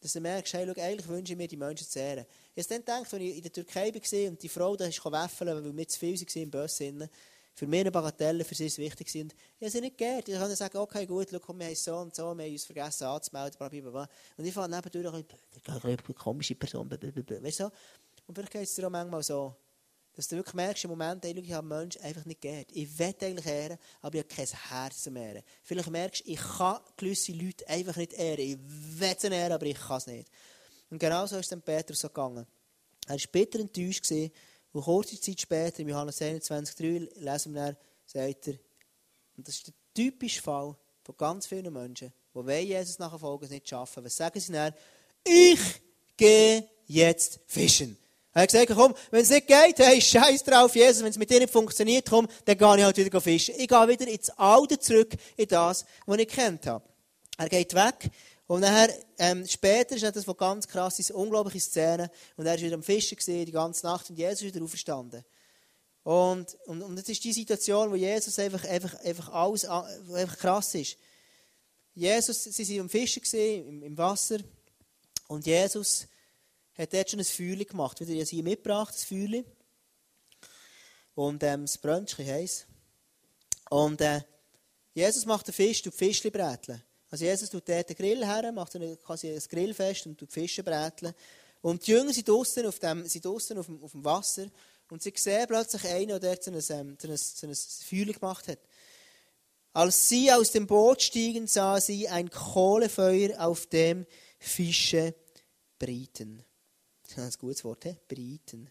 Dass 0.00 0.12
du 0.12 0.20
merkst, 0.20 0.54
hey, 0.54 0.66
schau, 0.66 0.80
eigentlich 0.80 1.08
wünsche 1.08 1.32
ich 1.32 1.36
mir, 1.36 1.48
die 1.48 1.56
Menschen 1.56 1.86
zu 1.86 1.98
ehren. 1.98 2.24
Ich 2.54 2.64
habe 2.64 2.74
dann 2.74 3.00
gedacht, 3.02 3.14
als 3.14 3.22
ich 3.22 3.36
in 3.36 3.42
der 3.42 3.52
Türkei 3.52 3.92
war 3.92 4.28
und 4.28 4.42
die 4.42 4.48
Frau 4.48 4.76
da 4.76 4.86
ist 4.86 5.04
wäffeln, 5.04 5.64
weil 5.64 5.76
wir 5.76 5.88
zu 5.88 5.98
viel 5.98 6.20
waren 6.20 6.42
im 6.42 6.50
Böse 6.50 7.10
für 7.54 7.66
mich 7.66 7.80
eine 7.80 7.90
Bagatelle, 7.90 8.44
für 8.44 8.54
sie 8.54 8.66
ist 8.66 8.78
wichtig 8.78 9.10
sind. 9.10 9.34
Ich 9.58 9.66
habe 9.66 9.70
sie 9.70 9.80
nicht 9.80 9.98
gehört. 9.98 10.28
Ich 10.28 10.34
kann 10.34 10.54
sagen, 10.56 10.78
okay, 10.78 11.06
gut, 11.06 11.28
schau, 11.30 11.54
wir 11.54 11.66
haben 11.66 11.74
so 11.74 11.96
und 11.96 12.14
so, 12.14 12.34
wir 12.34 12.44
haben 12.44 12.52
uns 12.52 12.64
vergessen 12.64 13.04
anzumelden, 13.04 13.58
blablabla. 13.58 14.08
Und 14.36 14.44
ich 14.44 14.54
fahre 14.54 14.68
nebendurch 14.68 15.12
und 15.12 15.84
eine 15.84 15.96
komische 16.14 16.54
Person, 16.54 16.90
weißt 16.90 17.60
du? 17.60 17.70
Und 18.26 18.34
vielleicht 18.34 18.52
geht 18.52 18.62
es 18.62 18.74
dir 18.74 18.86
auch 18.86 18.90
manchmal 18.90 19.22
so, 19.22 19.54
dass 20.14 20.28
du 20.28 20.36
wirklich 20.36 20.54
merkst, 20.54 20.84
im 20.84 20.90
Moment, 20.90 21.24
hey, 21.24 21.38
ich 21.38 21.52
habe 21.52 21.66
Menschen 21.66 22.02
einfach 22.02 22.24
nicht 22.24 22.40
gehört. 22.40 22.68
Ich 22.72 22.98
will 22.98 23.14
eigentlich 23.20 23.46
ehren, 23.46 23.78
aber 24.00 24.14
ich 24.14 24.24
habe 24.24 24.34
kein 24.34 24.46
Herz 24.46 25.06
mehr. 25.06 25.42
Vielleicht 25.62 25.90
merkst 25.90 26.26
du, 26.26 26.30
ich 26.30 26.40
kann 26.40 26.80
gewisse 26.96 27.32
Leute 27.32 27.66
einfach 27.68 27.96
nicht 27.96 28.12
ehren. 28.12 28.40
Ich 28.40 28.58
will 29.00 29.16
sie 29.18 29.28
ehren, 29.28 29.52
aber 29.52 29.66
ich 29.66 29.78
kann 29.78 29.96
es 29.98 30.06
nicht. 30.06 30.28
Und 30.90 30.98
genau 30.98 31.26
so 31.26 31.38
ist 31.38 31.50
es 31.50 31.60
Petrus 31.62 32.00
so 32.00 32.08
gegangen. 32.08 32.46
Er 33.06 33.16
war 33.16 33.22
bitter 33.32 33.60
enttäuscht, 33.60 34.04
und 34.72 34.82
kurze 34.82 35.20
Zeit 35.20 35.40
später, 35.40 35.80
im 35.80 35.88
Johannes 35.88 36.20
21,3, 36.20 37.20
lesen 37.20 37.54
wir 37.54 37.66
dann, 37.66 37.76
sagt 38.06 38.48
er, 38.48 38.54
und 39.36 39.48
das 39.48 39.56
ist 39.56 39.66
der 39.66 39.74
typische 39.94 40.42
Fall 40.42 40.74
von 41.02 41.16
ganz 41.16 41.46
vielen 41.46 41.72
Menschen, 41.72 42.12
die 42.34 42.52
Jesus 42.52 42.98
nachfolgen, 42.98 43.44
es 43.44 43.50
nicht 43.50 43.68
schaffen. 43.68 44.04
Was 44.04 44.16
sagen 44.16 44.40
sie 44.40 44.52
dann? 44.52 44.72
Ich 45.24 45.60
gehe 46.16 46.68
jetzt 46.86 47.40
fischen. 47.46 47.96
Er 48.34 48.42
hat 48.42 48.50
gesagt, 48.50 48.72
komm, 48.74 48.94
wenn 49.10 49.20
es 49.20 49.28
nicht 49.28 49.46
geht, 49.46 49.78
hey, 49.78 50.00
scheiß 50.00 50.42
drauf, 50.44 50.74
Jesus, 50.74 51.02
wenn 51.02 51.10
es 51.10 51.18
mit 51.18 51.28
dir 51.28 51.40
nicht 51.40 51.52
funktioniert, 51.52 52.08
komm, 52.08 52.26
dann 52.46 52.56
gehe 52.56 52.76
ich 52.76 52.82
halt 52.82 52.96
wieder 52.96 53.20
fischen. 53.20 53.54
Ich 53.58 53.68
gehe 53.68 53.88
wieder 53.88 54.08
ins 54.08 54.30
Alte 54.30 54.78
zurück, 54.78 55.12
in 55.36 55.48
das, 55.48 55.84
was 56.06 56.18
ich 56.18 56.28
kennt 56.28 56.66
habe. 56.66 56.84
Er 57.36 57.48
geht 57.48 57.74
weg 57.74 58.10
und 58.46 58.60
nachher, 58.60 58.92
ähm, 59.18 59.46
später 59.46 59.94
ist 59.94 60.04
das 60.04 60.24
von 60.24 60.36
ganz 60.36 60.66
krass, 60.66 60.98
ist 60.98 61.10
unglaubliche 61.12 61.60
Szene. 61.60 62.10
Und 62.36 62.46
er 62.46 62.54
war 62.54 62.60
wieder 62.60 62.74
am 62.74 62.82
Fischen 62.82 63.16
gewesen, 63.16 63.46
die 63.46 63.52
ganze 63.52 63.86
Nacht 63.86 64.10
und 64.10 64.16
Jesus 64.16 64.42
ist 64.42 64.54
wieder 64.54 64.64
aufgestanden. 64.64 65.24
Und, 66.02 66.56
und, 66.66 66.82
und 66.82 66.96
das 66.96 67.08
ist 67.08 67.22
die 67.22 67.32
Situation, 67.32 67.90
wo 67.90 67.94
Jesus 67.94 68.38
einfach, 68.38 68.64
einfach, 68.64 68.94
einfach 69.00 69.28
alles, 69.28 69.64
einfach 69.64 70.38
krass 70.38 70.74
ist. 70.74 70.96
Jesus, 71.94 72.42
sie 72.42 72.68
waren 72.70 72.80
am 72.82 72.88
Fischen 72.88 73.22
gewesen, 73.22 73.68
im, 73.68 73.82
im 73.84 73.98
Wasser. 73.98 74.38
Und 75.28 75.46
Jesus 75.46 76.06
hat 76.74 76.92
dort 76.92 77.10
schon 77.10 77.20
ein 77.20 77.24
Feuer 77.24 77.64
gemacht. 77.64 78.00
Wieder 78.00 78.12
ich 78.12 78.30
hier 78.30 78.42
mitgebracht, 78.42 78.94
das 78.94 79.04
Feuer. 79.04 79.44
Und 81.14 81.42
ähm, 81.42 81.66
brennt 81.80 82.18
ein 82.18 82.26
heiß. 82.26 82.66
Und 83.70 84.00
äh, 84.00 84.22
Jesus 84.94 85.24
macht 85.24 85.46
den 85.46 85.54
Fisch, 85.54 85.82
tut 85.82 85.94
Fischli 85.94 86.30
bräteln. 86.30 86.82
Also 87.12 87.26
Jesus 87.26 87.50
tut 87.50 87.68
dort 87.68 87.90
den 87.90 87.94
Grill 87.94 88.24
her, 88.24 88.50
macht 88.52 88.72
quasi 89.04 89.28
ein 89.28 89.38
Grillfest 89.38 90.06
und 90.06 90.16
tut 90.16 90.32
Fische 90.32 90.62
bräteln. 90.62 91.12
Und 91.60 91.86
die 91.86 91.90
Jünger 91.90 92.10
sind 92.10 92.26
draußen 92.26 92.64
auf 92.64 92.78
dem, 92.78 93.04
auf 93.04 93.46
dem, 93.66 93.84
auf 93.84 93.92
dem 93.92 94.02
Wasser 94.02 94.46
und 94.88 95.02
sie 95.02 95.12
sehen 95.14 95.46
plötzlich 95.46 95.84
einen, 95.84 96.08
der 96.08 96.20
dort 96.20 96.42
so 96.42 96.50
ein, 96.50 96.60
so 96.62 96.74
ein, 96.74 97.16
so 97.16 97.46
ein 97.46 97.54
Feuer 97.54 98.14
gemacht 98.14 98.48
hat. 98.48 98.60
Als 99.74 100.08
sie 100.08 100.32
aus 100.32 100.52
dem 100.52 100.66
Boot 100.66 101.02
stiegen, 101.02 101.46
sah 101.46 101.82
sie 101.82 102.08
ein 102.08 102.30
Kohlefeuer, 102.30 103.38
auf 103.38 103.66
dem 103.66 104.06
Fische 104.38 105.14
brieten. 105.78 106.42
Das 107.14 107.26
ist 107.26 107.36
ein 107.36 107.40
gutes 107.40 107.62
Wort, 107.64 107.84
he? 107.84 107.94
brieten. 108.08 108.70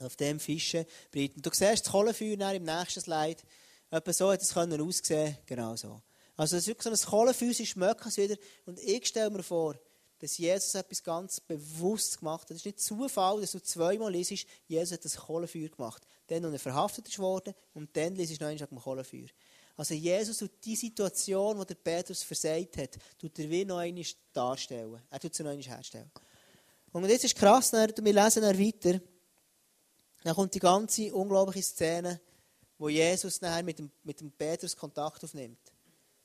Auf 0.00 0.16
dem 0.16 0.38
Fische 0.38 0.86
brieten. 1.10 1.40
Du 1.40 1.48
siehst 1.50 1.86
das 1.86 1.92
Kohlefeuer 1.92 2.52
im 2.52 2.64
nächsten 2.64 3.00
Slide. 3.00 3.40
Etwa 3.90 4.12
so 4.12 4.30
hat 4.30 4.42
es 4.42 4.54
aussehen 4.54 5.38
Genau 5.46 5.76
so. 5.76 6.02
Also 6.40 6.56
es 6.56 6.62
ist 6.62 6.68
wirklich 6.68 6.98
so 6.98 7.06
ein 7.06 7.10
Kohlenfüßchen, 7.10 7.66
schmeckt 7.66 8.06
es 8.06 8.16
wieder. 8.16 8.34
Und 8.64 8.78
ich 8.78 9.06
stelle 9.06 9.28
mir 9.28 9.42
vor, 9.42 9.78
dass 10.20 10.38
Jesus 10.38 10.74
etwas 10.74 11.02
ganz 11.02 11.38
bewusst 11.38 12.18
gemacht 12.18 12.44
hat. 12.44 12.52
Es 12.52 12.56
ist 12.56 12.64
nicht 12.64 12.80
Zufall, 12.80 13.42
dass 13.42 13.52
du 13.52 13.62
zweimal 13.62 14.10
liest, 14.10 14.46
Jesus 14.66 14.92
hat 14.92 15.04
das 15.04 15.18
Kohlenfeuer 15.18 15.68
gemacht. 15.68 16.02
Dann, 16.28 16.42
als 16.46 16.54
er 16.54 16.58
verhaftet 16.58 17.08
ist 17.08 17.18
und 17.18 17.94
dann 17.94 18.14
liest 18.14 18.40
du 18.40 18.42
noch 18.42 18.50
einmal 18.50 18.66
dem 18.66 18.78
Kohlenfeuer. 18.78 19.26
Also 19.76 19.92
Jesus 19.92 20.38
tut 20.38 20.52
die 20.64 20.76
Situation, 20.76 21.60
die 21.60 21.66
der 21.66 21.74
Petrus 21.74 22.22
versagt 22.22 22.78
hat, 22.78 22.96
tut 23.18 23.38
er 23.38 23.50
wie 23.50 23.66
noch 23.66 23.76
einmal 23.76 24.06
darstellen. 24.32 24.98
Er 25.10 25.20
tut 25.20 25.34
sie 25.34 25.42
noch 25.42 25.50
einmal 25.50 25.66
herstellen. 25.66 26.10
Und 26.92 27.06
jetzt 27.06 27.26
ist 27.26 27.36
krass, 27.36 27.70
wir 27.70 27.86
lesen 27.86 28.40
dann 28.40 28.58
weiter, 28.58 28.98
dann 30.24 30.34
kommt 30.34 30.54
die 30.54 30.58
ganze 30.58 31.14
unglaubliche 31.14 31.62
Szene, 31.62 32.18
wo 32.78 32.88
Jesus 32.88 33.42
nachher 33.42 33.62
mit 33.62 33.78
dem, 33.78 33.90
mit 34.04 34.22
dem 34.22 34.32
Petrus 34.32 34.74
Kontakt 34.74 35.22
aufnimmt. 35.22 35.69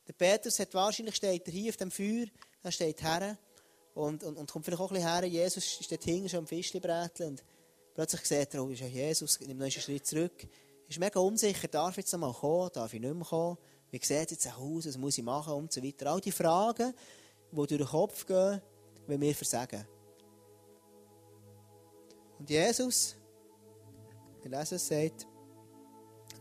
Der 0.08 0.14
Petrus 0.14 0.60
hat 0.60 0.74
wahrscheinlich 0.74 1.16
steht 1.16 1.47
er 1.47 1.53
hier 1.53 1.70
auf 1.70 1.78
dem 1.78 1.91
Feuer, 1.91 2.26
er 2.64 2.72
steht 2.72 3.01
her 3.01 3.38
und, 3.93 4.24
und, 4.24 4.38
und 4.38 4.51
kommt 4.51 4.66
vielleicht 4.66 4.82
auch 4.82 4.91
ein 4.91 4.95
bisschen 4.95 5.12
her. 5.12 5.26
Jesus 5.26 5.80
dort 5.89 6.03
hinten 6.03 6.30
schon 6.30 6.39
am 6.39 6.47
Fischli 6.47 6.80
und 6.80 7.43
plötzlich 7.93 8.26
sieht 8.26 8.53
er, 8.53 8.64
oh, 8.64 8.70
Jesus, 8.70 9.39
nimmt 9.39 9.60
noch 9.60 9.66
einen 9.66 9.72
Schritt 9.72 10.06
zurück. 10.06 10.47
Ist 10.88 10.99
mega 10.99 11.20
unsicher, 11.20 11.68
darf 11.68 11.91
ich 11.91 11.97
jetzt 11.97 12.14
einmal 12.14 12.34
kommen, 12.34 12.70
darf 12.74 12.93
ich 12.93 13.01
nicht 13.01 13.14
mehr 13.14 13.26
kommen? 13.26 13.58
Wie 13.89 13.99
sieht 14.03 14.32
jetzt 14.32 14.47
aus, 14.58 14.86
was 14.86 14.97
muss 14.97 15.18
ich 15.18 15.24
machen 15.24 15.53
und 15.53 15.72
so 15.72 15.82
weiter. 15.82 16.12
All 16.12 16.22
die 16.22 16.32
Fragen, 16.32 16.93
die 17.51 17.56
durch 17.56 17.70
den 17.70 17.86
Kopf 17.86 18.26
gehen, 18.26 18.62
wenn 19.08 19.22
wir 19.22 19.34
versagen. 19.34 19.88
Und 22.38 22.49
Jesus, 22.49 23.16
der 24.43 24.51
Leser 24.51 24.78
sagt, 24.78 25.26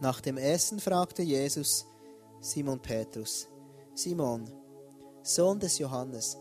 nach 0.01 0.21
dem 0.21 0.37
Essen 0.37 0.81
fragte 0.81 1.23
Jesus 1.23 1.87
Simon 2.41 2.81
Petrus, 2.81 3.49
Simon, 3.97 4.51
Sohn 5.22 5.61
des 5.61 5.78
Johannes, 5.78 6.36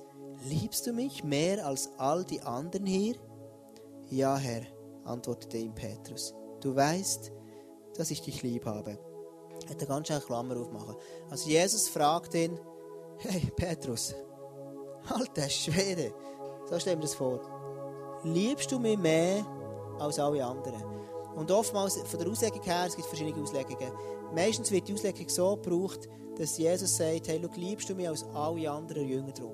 liebst 0.46 0.88
du 0.88 0.92
mich 0.92 1.24
mehr 1.24 1.64
als 1.64 1.92
all 2.00 2.24
die 2.26 2.42
anderen 2.42 2.88
hier? 2.88 3.16
Ja, 4.10 4.38
Herr, 4.38 4.64
antwortete 5.04 5.60
ihm 5.60 5.76
Petrus. 5.76 6.34
Du 6.62 6.76
weißt, 6.76 7.32
dass 7.96 8.10
ich 8.10 8.24
dich 8.24 8.42
lieb 8.42 8.66
habe. 8.66 8.98
Er 9.66 9.70
hätte 9.70 9.86
ganz 9.86 10.08
schnell 10.08 10.22
Klammer 10.22 10.58
aufmachen. 10.58 10.96
Also 11.30 11.48
Jesus 11.48 11.88
fragt 11.88 12.34
ihn, 12.34 12.60
hey 13.20 13.52
Petrus, 13.56 14.16
alter 15.08 15.48
Schwede, 15.48 16.12
so 16.68 16.80
stell 16.80 16.96
mir 16.96 17.04
das 17.04 17.14
vor. 17.14 17.40
Liebst 18.24 18.72
du 18.72 18.80
mich 18.80 18.98
mehr 18.98 19.46
als 20.00 20.18
alle 20.18 20.44
anderen? 20.44 20.84
Und 21.36 21.52
oftmals, 21.52 21.98
von 21.98 22.20
der 22.20 22.30
Auslegung 22.30 22.64
her, 22.64 22.86
es 22.88 22.96
gibt 22.96 23.08
verschiedene 23.08 23.40
Auslegungen, 23.40 23.92
meistens 24.34 24.72
wird 24.72 24.88
die 24.88 24.94
Auslegung 24.96 25.30
so 25.30 25.56
gebraucht, 25.56 26.10
dass 26.38 26.58
Jesus 26.58 26.98
sagt, 26.98 27.28
hey, 27.28 27.40
schau, 27.42 27.50
liebst 27.56 27.90
du 27.90 27.96
mich 27.96 28.08
als 28.08 28.26
alle 28.34 28.70
anderen 28.70 29.08
Jünger 29.08 29.32
drum. 29.32 29.54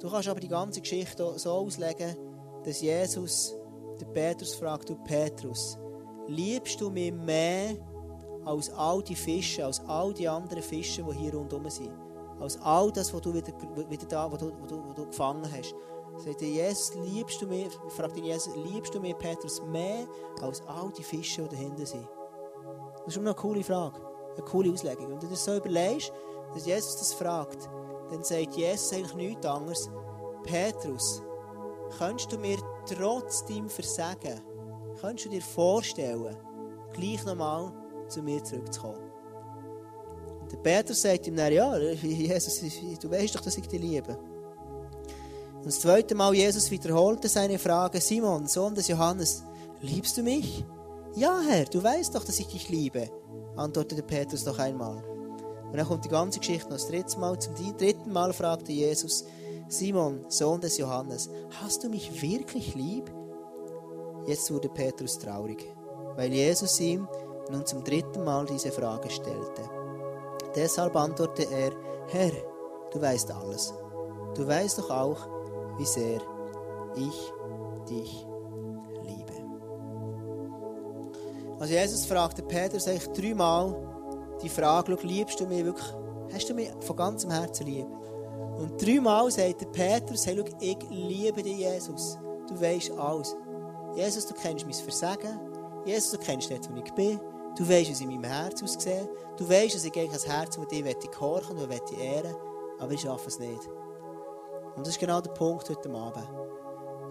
Du 0.00 0.08
kannst 0.10 0.28
aber 0.28 0.40
die 0.40 0.48
ganze 0.48 0.80
Geschichte 0.80 1.32
so 1.38 1.50
auslegen, 1.50 2.16
dass 2.64 2.80
Jesus 2.80 3.54
den 4.00 4.12
Petrus 4.12 4.54
fragt, 4.54 4.88
du 4.88 4.96
Petrus, 4.96 5.78
liebst 6.28 6.80
du 6.80 6.90
mich 6.90 7.12
mehr 7.12 7.74
als 8.44 8.70
all 8.70 9.02
die 9.02 9.16
Fische, 9.16 9.64
als 9.64 9.80
all 9.86 10.12
die 10.14 10.28
anderen 10.28 10.62
Fische, 10.62 11.02
die 11.02 11.18
hier 11.18 11.34
rundherum 11.34 11.68
sind? 11.68 11.92
Als 12.38 12.60
all 12.62 12.92
das, 12.92 13.12
was 13.12 13.20
du 13.22 13.34
wieder, 13.34 13.52
wieder 13.90 14.06
da, 14.06 14.30
was 14.30 14.38
du, 14.38 14.52
was 14.60 14.68
du, 14.68 14.84
was 14.86 14.94
du 14.94 15.06
gefangen 15.06 15.50
hast. 15.50 15.74
Sagt 16.18 16.42
Jesus, 16.42 16.94
liebst 16.94 17.42
du 17.42 17.46
mich, 17.46 17.68
fragt 17.88 18.16
ihn 18.16 18.24
Jesus, 18.24 18.54
liebst 18.56 18.94
du 18.94 19.00
mich, 19.00 19.16
Petrus, 19.18 19.62
mehr 19.62 20.06
als 20.42 20.62
all 20.66 20.92
die 20.96 21.02
Fische, 21.02 21.42
die 21.42 21.56
dahinter 21.56 21.86
sind? 21.86 22.08
Das 22.98 23.08
ist 23.08 23.16
immer 23.16 23.30
eine 23.30 23.34
coole 23.34 23.64
Frage 23.64 24.07
eine 24.38 24.46
coole 24.46 24.72
Auslegung. 24.72 25.10
Wenn 25.10 25.20
du 25.20 25.34
so 25.34 25.56
überlegst, 25.56 26.12
dass 26.54 26.66
Jesus 26.66 26.96
das 26.96 27.12
fragt, 27.12 27.68
dann 28.10 28.24
sagt 28.24 28.56
Jesus 28.56 28.92
eigentlich 28.92 29.14
nichts 29.14 29.46
anderes. 29.46 29.90
Petrus, 30.44 31.22
kannst 31.98 32.32
du 32.32 32.38
mir 32.38 32.58
trotz 32.86 33.44
deinem 33.44 33.68
Versagen, 33.68 34.40
kannst 35.00 35.24
du 35.24 35.28
dir 35.28 35.42
vorstellen, 35.42 36.36
gleich 36.92 37.24
nochmal 37.24 37.72
zu 38.08 38.22
mir 38.22 38.42
zurückzukommen? 38.42 39.10
Und 40.40 40.52
der 40.52 40.58
Petrus 40.58 41.02
sagt 41.02 41.26
ihm 41.26 41.36
dann, 41.36 41.52
ja, 41.52 41.76
Jesus, 41.76 42.60
du 43.00 43.10
weißt 43.10 43.34
doch, 43.34 43.42
dass 43.42 43.58
ich 43.58 43.68
dich 43.68 43.80
liebe. 43.80 44.16
Und 45.56 45.66
das 45.66 45.80
zweite 45.80 46.14
Mal, 46.14 46.34
Jesus 46.34 46.70
wiederholte 46.70 47.28
seine 47.28 47.58
Frage, 47.58 48.00
Simon, 48.00 48.46
Sohn 48.46 48.74
des 48.74 48.88
Johannes, 48.88 49.42
liebst 49.82 50.16
du 50.16 50.22
mich? 50.22 50.64
Ja, 51.18 51.40
Herr, 51.40 51.64
du 51.64 51.82
weißt 51.82 52.14
doch, 52.14 52.24
dass 52.24 52.38
ich 52.38 52.46
dich 52.46 52.68
liebe 52.68 53.10
antwortete 53.56 54.04
Petrus 54.04 54.46
noch 54.46 54.60
einmal. 54.60 55.02
Und 55.64 55.76
dann 55.76 55.84
kommt 55.84 56.04
die 56.04 56.08
ganze 56.08 56.38
Geschichte 56.38 56.68
noch 56.68 56.76
das 56.76 56.86
dritte 56.86 57.18
Mal. 57.18 57.36
Zum 57.40 57.56
dritten 57.76 58.12
Mal 58.12 58.32
fragte 58.32 58.70
Jesus, 58.70 59.24
Simon, 59.66 60.26
Sohn 60.28 60.60
des 60.60 60.78
Johannes, 60.78 61.28
hast 61.60 61.82
du 61.82 61.88
mich 61.88 62.22
wirklich 62.22 62.76
lieb? 62.76 63.12
Jetzt 64.28 64.48
wurde 64.52 64.68
Petrus 64.68 65.18
traurig, 65.18 65.66
weil 66.14 66.32
Jesus 66.32 66.78
ihm 66.78 67.08
nun 67.50 67.66
zum 67.66 67.82
dritten 67.82 68.22
Mal 68.22 68.46
diese 68.46 68.70
Frage 68.70 69.10
stellte. 69.10 69.68
Deshalb 70.54 70.94
antwortete 70.94 71.52
er, 71.52 71.72
Herr, 72.12 72.32
du 72.92 73.00
weißt 73.00 73.32
alles. 73.32 73.74
Du 74.36 74.46
weißt 74.46 74.78
doch 74.78 74.90
auch, 74.90 75.26
wie 75.78 75.84
sehr 75.84 76.20
ich 76.94 77.32
dich 77.90 78.27
Also 81.58 81.74
Jesus 81.74 82.06
fragte 82.06 82.42
Petrus 82.42 82.86
eigentlich 82.86 83.08
dreimal 83.08 83.76
die 84.42 84.48
Frage, 84.48 84.96
liebst 85.02 85.40
du 85.40 85.46
mich 85.46 85.64
wirklich, 85.64 85.86
hast 86.32 86.48
du 86.48 86.54
mich 86.54 86.70
von 86.80 86.96
ganzem 86.96 87.30
Herzen 87.30 87.66
lieb? 87.66 87.86
Und 88.58 88.80
dreimal 88.80 89.30
sagt 89.30 89.60
der 89.60 89.66
Petrus, 89.66 90.26
hey, 90.26 90.36
schau, 90.36 90.56
ich 90.60 90.78
liebe 90.90 91.42
dich, 91.42 91.58
Jesus. 91.58 92.18
Du 92.48 92.60
weißt 92.60 92.92
alles. 92.92 93.36
Jesus, 93.94 94.26
du 94.26 94.34
kennst 94.34 94.64
mein 94.64 94.74
Versagen. 94.74 95.40
Jesus, 95.84 96.12
du 96.12 96.18
kennst 96.18 96.50
dort, 96.50 96.70
wo 96.72 96.76
ich 96.76 96.92
bin. 96.94 97.20
Du 97.56 97.68
weißt, 97.68 97.90
es 97.90 98.00
in 98.00 98.08
meinem 98.08 98.24
Herz 98.24 98.62
aussieht. 98.62 99.08
Du 99.36 99.48
weißt, 99.48 99.74
dass 99.74 99.84
ich 99.84 99.96
eigentlich 99.96 100.24
ein 100.24 100.30
Herz, 100.30 100.56
das 100.56 100.68
dir 100.68 100.94
gehorchen 101.10 101.56
und 101.56 101.70
ehren 101.70 102.00
ehren 102.00 102.36
aber 102.78 102.92
ich 102.92 103.00
schaffe 103.00 103.28
es 103.28 103.38
nicht. 103.38 103.68
Und 104.76 104.86
das 104.86 104.90
ist 104.90 105.00
genau 105.00 105.20
der 105.20 105.32
Punkt 105.32 105.68
heute 105.68 105.90
Abend. 105.90 106.28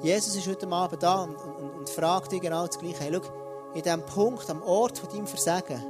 Jesus 0.01 0.35
ist 0.35 0.47
heute 0.47 0.67
Abend 0.69 1.03
da 1.03 1.23
und, 1.23 1.35
und, 1.35 1.69
und 1.79 1.89
fragt 1.89 2.31
dich 2.31 2.41
genau 2.41 2.65
das 2.65 2.79
Gleiche. 2.79 2.99
Hey, 2.99 3.11
schau, 3.13 3.46
in 3.73 3.81
diesem 3.81 4.05
Punkt, 4.05 4.49
am 4.49 4.61
Ort 4.63 4.97
von 4.97 5.09
deinem 5.09 5.27
Versagen, 5.27 5.83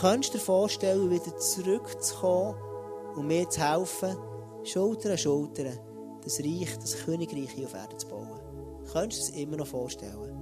könntest 0.00 0.34
du 0.34 0.38
dir 0.38 0.44
vorstellen, 0.44 1.10
wieder 1.10 1.36
zurückzukommen 1.38 2.54
und 3.16 3.26
mir 3.26 3.48
zu 3.48 3.60
helfen, 3.60 4.16
Schulter 4.64 5.10
an 5.10 5.18
Schulter, 5.18 5.64
das 6.22 6.40
Reich, 6.40 6.78
das 6.78 7.04
Königreich 7.04 7.50
hier 7.50 7.66
auf 7.66 7.74
Erden 7.74 7.98
zu 7.98 8.08
bauen. 8.08 8.40
Könntest 8.92 9.28
du 9.28 9.32
es 9.32 9.38
immer 9.38 9.56
noch 9.56 9.66
vorstellen? 9.66 10.34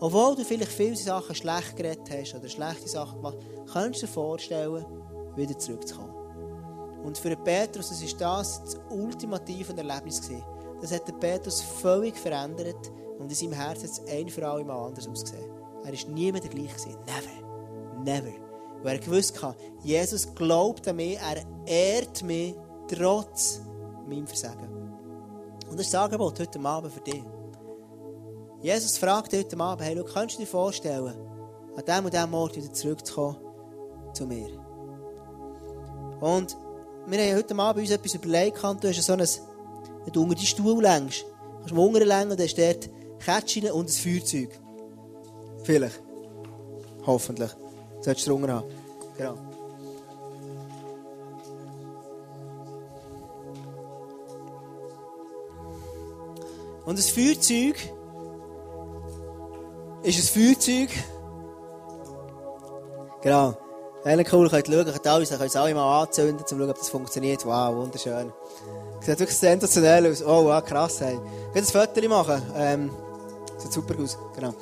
Obwohl 0.00 0.36
du 0.36 0.44
vielleicht 0.44 0.72
viele 0.72 0.96
Sachen 0.96 1.34
schlecht 1.34 1.76
geredet 1.76 2.08
hast 2.10 2.34
oder 2.34 2.48
schlechte 2.48 2.88
Sachen 2.88 3.16
gemacht 3.16 3.38
hast, 3.38 3.72
könntest 3.72 4.02
du 4.02 4.06
dir 4.06 4.12
vorstellen, 4.12 4.86
wieder 5.34 5.58
zurückzukommen. 5.58 6.14
Und 7.04 7.18
für 7.18 7.34
Petrus 7.36 7.88
das 7.88 8.02
ist 8.02 8.20
das 8.20 8.62
das 8.62 8.76
ultimative 8.90 9.76
Erlebnis. 9.76 10.20
Das 10.80 10.92
hat 10.92 11.20
Petrus 11.20 11.60
völlig 11.60 12.16
verändert 12.16 12.92
und 13.18 13.30
in 13.30 13.34
seinem 13.34 13.52
Herzen 13.52 13.88
hat 13.88 13.90
es 13.90 14.06
ein 14.06 14.28
für 14.28 14.46
alle 14.46 14.64
Mal 14.64 14.86
anders 14.86 15.08
ausgesehen. 15.08 15.50
Er 15.84 15.92
war 15.92 16.10
nie 16.10 16.32
mehr 16.32 16.40
der 16.40 16.50
gleiche. 16.50 16.88
Never. 17.06 18.04
Never. 18.04 18.32
Weil 18.82 18.96
er 18.96 19.00
gewusst 19.00 19.42
hat, 19.42 19.56
Jesus 19.82 20.34
glaubt 20.34 20.86
an 20.86 20.96
mich, 20.96 21.18
er 21.18 21.42
ehrt 21.66 22.22
mich 22.22 22.54
trotz 22.86 23.60
meinem 24.06 24.26
Versagen. 24.26 24.68
Und 25.68 25.78
das 25.78 25.90
das 25.90 26.00
Angebot 26.00 26.38
heute 26.40 26.60
Abend 26.60 26.92
für 26.92 27.00
dich. 27.00 27.24
Jesus 28.62 28.98
fragt 28.98 29.32
heute 29.32 29.58
Abend, 29.58 29.86
hey, 29.86 29.96
schau, 29.96 30.04
kannst 30.04 30.36
du 30.36 30.40
dir 30.40 30.46
vorstellen, 30.46 31.14
an 31.76 31.84
diesem 31.84 32.04
und 32.04 32.12
diesem 32.12 32.34
Ort 32.34 32.56
wieder 32.56 32.72
zurückzukommen 32.72 33.36
zu 34.12 34.26
mir? 34.26 34.48
Und 36.20 36.56
wir 37.06 37.18
haben 37.18 37.36
heute 37.36 37.56
Abend 37.56 37.82
uns 37.82 37.90
etwas 37.90 38.14
überlegt, 38.14 38.62
du 38.62 38.88
hast 38.88 39.02
so 39.02 39.12
ein, 39.12 39.20
wenn 39.20 40.12
du 40.12 40.22
unter 40.22 40.34
die 40.34 40.46
Stuhl 40.46 40.82
längst, 40.82 41.24
kannst 41.58 41.70
du 41.70 41.82
unten 41.82 42.02
längen 42.02 42.30
und 42.30 42.38
dann 42.38 42.46
ist 42.46 42.58
dort 42.58 42.88
Kätzchen 43.18 43.70
und 43.70 43.88
ein 43.88 43.92
Feuerzeug. 43.92 44.50
Vielleicht. 45.64 46.00
Hoffentlich. 47.06 47.50
Solltest 48.00 48.26
du 48.26 48.30
drunter 48.30 48.54
haben. 48.54 48.68
Genau. 49.16 49.34
Und 56.84 56.98
das 56.98 57.10
Feuerzeug 57.10 57.76
ist 60.02 60.36
ein 60.36 60.42
Feuerzeug. 60.42 60.88
Genau. 63.20 63.56
Wenn 64.04 64.24
cool, 64.32 64.48
könnt 64.48 64.68
ihr 64.68 64.74
schauen, 64.74 64.92
könnt 64.92 65.06
alles, 65.06 65.56
alle 65.56 65.74
mal 65.74 66.02
anzünden, 66.02 66.38
um 66.38 66.46
zu 66.46 66.56
schauen, 66.56 66.70
ob 66.70 66.78
das 66.78 66.88
funktioniert. 66.88 67.44
Wow, 67.44 67.76
wunderschön. 67.76 68.32
Sieht 69.00 69.18
wirklich 69.18 69.36
sensationell 69.36 70.10
aus. 70.10 70.22
Oh, 70.22 70.44
wow, 70.44 70.64
krass, 70.64 71.00
hey. 71.00 71.18
Könnt 71.52 71.74
ihr 71.74 71.80
ein 71.80 71.88
Foto 71.94 72.08
machen? 72.08 72.42
Ähm, 72.56 72.90
sieht 73.58 73.72
super 73.72 73.94
aus, 74.02 74.18
genau. 74.34 74.54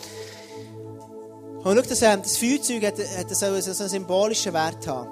Und 1.63 1.77
schau, 1.77 1.83
das, 1.83 2.03
ähm, 2.03 2.23
das 2.23 2.37
Feuerzeug 2.37 2.85
hat, 2.87 2.95
hat 2.99 3.31
so, 3.31 3.61
so 3.61 3.83
einen 3.83 3.91
symbolischen 3.91 4.53
Wert 4.53 4.87
haben. 4.87 5.09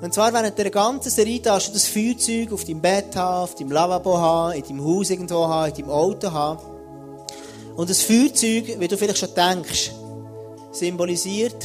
Und 0.00 0.12
zwar 0.12 0.32
während 0.32 0.56
der 0.58 0.70
ganzen 0.70 1.10
Serie 1.10 1.40
darfst 1.40 1.68
du 1.68 1.72
das 1.72 1.86
Feuerzeug 1.86 2.52
auf 2.52 2.64
deinem 2.64 2.80
Bett 2.80 3.16
haben, 3.16 3.44
auf 3.44 3.54
deinem 3.54 3.72
Lavabo 3.72 4.18
haben, 4.18 4.52
in 4.52 4.62
deinem 4.62 4.84
Haus 4.84 5.10
irgendwo 5.10 5.46
haben, 5.46 5.70
in 5.70 5.76
deinem 5.76 5.90
Auto 5.90 6.30
haben. 6.30 6.60
Und 7.76 7.90
das 7.90 8.02
Feuerzeug, 8.02 8.78
wie 8.78 8.88
du 8.88 8.96
vielleicht 8.96 9.18
schon 9.18 9.34
denkst, 9.34 9.92
symbolisiert 10.70 11.56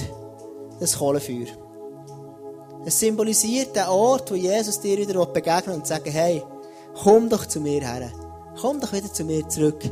das 0.80 0.97
Kohlenfeuer. 0.97 1.47
Es 2.86 2.99
symbolisiert 2.99 3.76
den 3.76 3.86
Ort, 3.86 4.32
wo 4.32 4.36
Jesus 4.36 4.80
dir 4.80 4.97
wieder 4.97 5.26
begegnet 5.26 5.76
und 5.76 5.86
sagt, 5.86 6.07
hey, 6.07 6.41
komm 7.03 7.30
doch 7.30 7.45
zu 7.45 7.59
mir 7.59 7.82
her. 7.82 8.11
Komm 8.59 8.80
doch 8.80 8.91
wieder 8.91 9.11
zu 9.11 9.24
mir 9.24 9.47
zurück. 9.47 9.84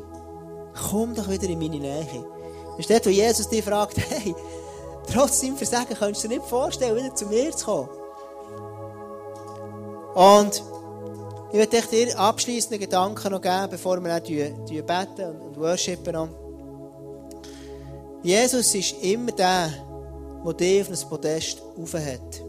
Komm 0.89 1.15
doch 1.15 1.29
wieder 1.29 1.47
in 1.49 1.59
meine 1.59 1.79
Nähe. 1.79 2.25
Das 2.71 2.79
ist 2.79 2.89
dort, 2.89 3.05
wo 3.05 3.09
Jesus 3.09 3.49
dich 3.49 3.63
fragt, 3.63 3.97
hey, 4.09 4.35
trotz 5.11 5.41
deinem 5.41 5.57
Versagen 5.57 5.95
kannst 5.97 6.23
du 6.23 6.27
dir 6.27 6.37
nicht 6.37 6.47
vorstellen, 6.47 6.95
wieder 6.95 7.13
zu 7.15 7.25
mir 7.25 7.51
zu 7.55 7.65
kommen. 7.65 7.89
Und 10.15 10.63
ich 11.51 11.57
möchte 11.57 11.81
dir 11.81 12.19
abschließende 12.19 12.77
Gedanken 12.77 13.31
noch 13.31 13.41
geben, 13.41 13.69
bevor 13.69 14.03
wir 14.03 14.15
auch 14.15 14.21
beten 14.21 15.41
und 15.41 15.59
worshipen. 15.59 16.29
Jesus 18.21 18.75
ist 18.75 19.01
immer 19.01 19.31
der, 19.31 19.71
der 20.45 20.53
dich 20.53 20.81
auf 20.81 20.89
ein 20.89 21.09
Podest 21.09 21.61
hat. 21.77 22.43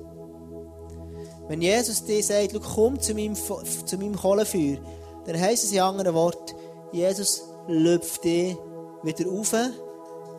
Wenn 1.48 1.62
Jesus 1.62 2.04
dir 2.04 2.22
sagt, 2.22 2.54
komm 2.74 3.00
zu 3.00 3.14
meinem, 3.14 3.34
zu 3.34 3.98
meinem 3.98 4.16
Kohlenfeuer, 4.16 4.78
dann 5.24 5.40
heisst 5.40 5.64
es 5.64 5.72
in 5.72 5.80
anderen 5.80 6.14
Worten, 6.14 6.54
Jesus 6.92 7.42
lüpft 7.68 8.24
dich 8.24 8.56
wieder 9.02 9.30
auf 9.30 9.54
an 9.54 9.72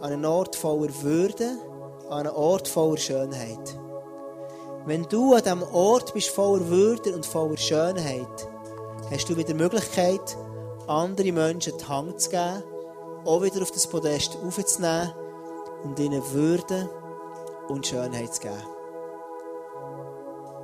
einen 0.01 0.25
Ort 0.25 0.55
voller 0.55 0.91
Würde, 1.01 1.57
an 2.09 2.27
einen 2.27 2.35
Ort 2.35 2.67
voller 2.67 2.97
Schönheit. 2.97 3.77
Wenn 4.85 5.03
du 5.03 5.33
an 5.33 5.43
diesem 5.43 5.63
Ort 5.63 6.13
bist 6.13 6.29
voller 6.29 6.67
Würde 6.67 7.13
und 7.13 7.25
voller 7.25 7.57
Schönheit, 7.57 8.49
hast 9.11 9.29
du 9.29 9.37
wieder 9.37 9.49
die 9.49 9.53
Möglichkeit, 9.53 10.37
andere 10.87 11.31
Menschen 11.31 11.73
die 11.77 11.85
Hand 11.85 12.19
zu 12.19 12.31
geben, 12.31 12.63
auch 13.25 13.43
wieder 13.43 13.61
auf 13.61 13.71
das 13.71 13.85
Podest 13.87 14.37
aufzunehmen 14.43 15.13
und 15.83 15.99
ihnen 15.99 16.23
Würde 16.33 16.89
und 17.67 17.85
Schönheit 17.85 18.33
zu 18.33 18.41
geben. 18.41 18.55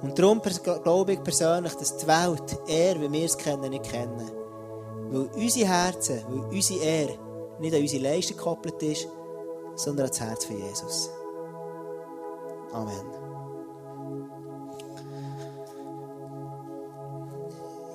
Und 0.01 0.17
darum 0.17 0.41
glaube 0.83 1.13
ich 1.13 1.23
persönlich, 1.23 1.73
dass 1.73 1.97
die 1.97 2.07
Welt 2.07 2.59
er, 2.67 3.01
wie 3.01 3.11
wir 3.11 3.25
es 3.25 3.37
kennen, 3.37 3.69
nicht 3.69 3.89
kennen. 3.89 4.46
Weil 5.09 5.29
unsere 5.35 5.67
Herzen, 5.67 6.23
weil 6.27 6.55
unsere 6.55 6.83
Ehre 6.83 7.19
nicht 7.59 7.75
an 7.75 7.81
unsere 7.81 8.03
Leistung 8.03 8.37
gekoppelt 8.37 8.81
ist, 8.83 9.07
sondern 9.75 10.05
an 10.05 10.09
das 10.09 10.19
Herz 10.19 10.45
von 10.45 10.57
Jesus. 10.57 11.09
Amen. 12.73 13.27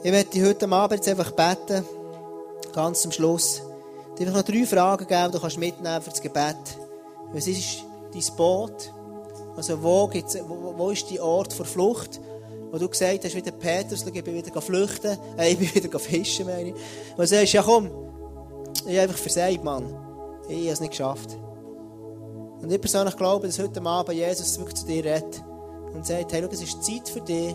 Ich 0.04 0.10
möchte 0.10 0.44
heute 0.44 0.68
Abend 0.68 0.98
jetzt 0.98 1.08
einfach 1.08 1.30
beten, 1.30 1.84
ganz 2.72 3.02
zum 3.02 3.12
Schluss. 3.12 3.62
Ich 4.16 4.26
einfach 4.26 4.40
noch 4.40 4.46
drei 4.46 4.66
Fragen 4.66 5.06
geben, 5.06 5.26
die 5.26 5.32
du 5.32 5.40
kannst 5.40 5.58
mitnehmen 5.58 6.02
für 6.02 6.10
das 6.10 6.20
Gebet. 6.20 6.56
Was 7.32 7.46
ist 7.46 7.84
dein 8.12 8.36
Boot? 8.36 8.92
Also 9.56 9.82
wo, 9.82 10.08
gibt's, 10.08 10.36
wo, 10.46 10.74
wo 10.76 10.90
ist 10.90 11.10
der 11.10 11.24
Ort 11.24 11.56
der 11.58 11.66
Flucht? 11.66 12.20
Wo 12.72 12.78
du 12.78 12.88
gesagt 12.88 13.22
hast, 13.22 13.34
wie 13.34 13.42
der 13.42 13.52
Petrus, 13.52 14.06
ich 14.06 14.24
bin 14.24 14.34
wieder 14.34 14.60
flüchten, 14.62 15.18
äh, 15.36 15.52
ich 15.52 15.58
bin 15.58 15.74
wieder 15.84 15.98
fischen, 15.98 16.46
meine 16.46 16.70
ich. 16.70 16.74
Und 16.74 17.18
du 17.18 17.26
sagst, 17.26 17.52
ja 17.52 17.62
komm, 17.62 17.90
ich 18.86 18.96
habe 18.96 19.00
einfach 19.02 19.18
versagt, 19.18 19.62
Mann. 19.62 19.84
Ich 20.48 20.56
habe 20.56 20.70
es 20.70 20.80
nicht 20.80 20.90
geschafft. 20.90 21.36
Und 22.62 22.72
ich 22.72 22.80
persönlich 22.80 23.16
glaube, 23.16 23.46
dass 23.46 23.58
heute 23.58 23.82
Abend 23.82 24.16
Jesus 24.16 24.58
wirklich 24.58 24.76
zu 24.76 24.86
dir 24.86 25.04
redet 25.04 25.42
und 25.92 26.06
sagt, 26.06 26.32
hey, 26.32 26.42
schau, 26.42 26.48
es 26.50 26.62
ist 26.62 26.82
Zeit 26.82 27.08
für 27.08 27.20
dich, 27.20 27.54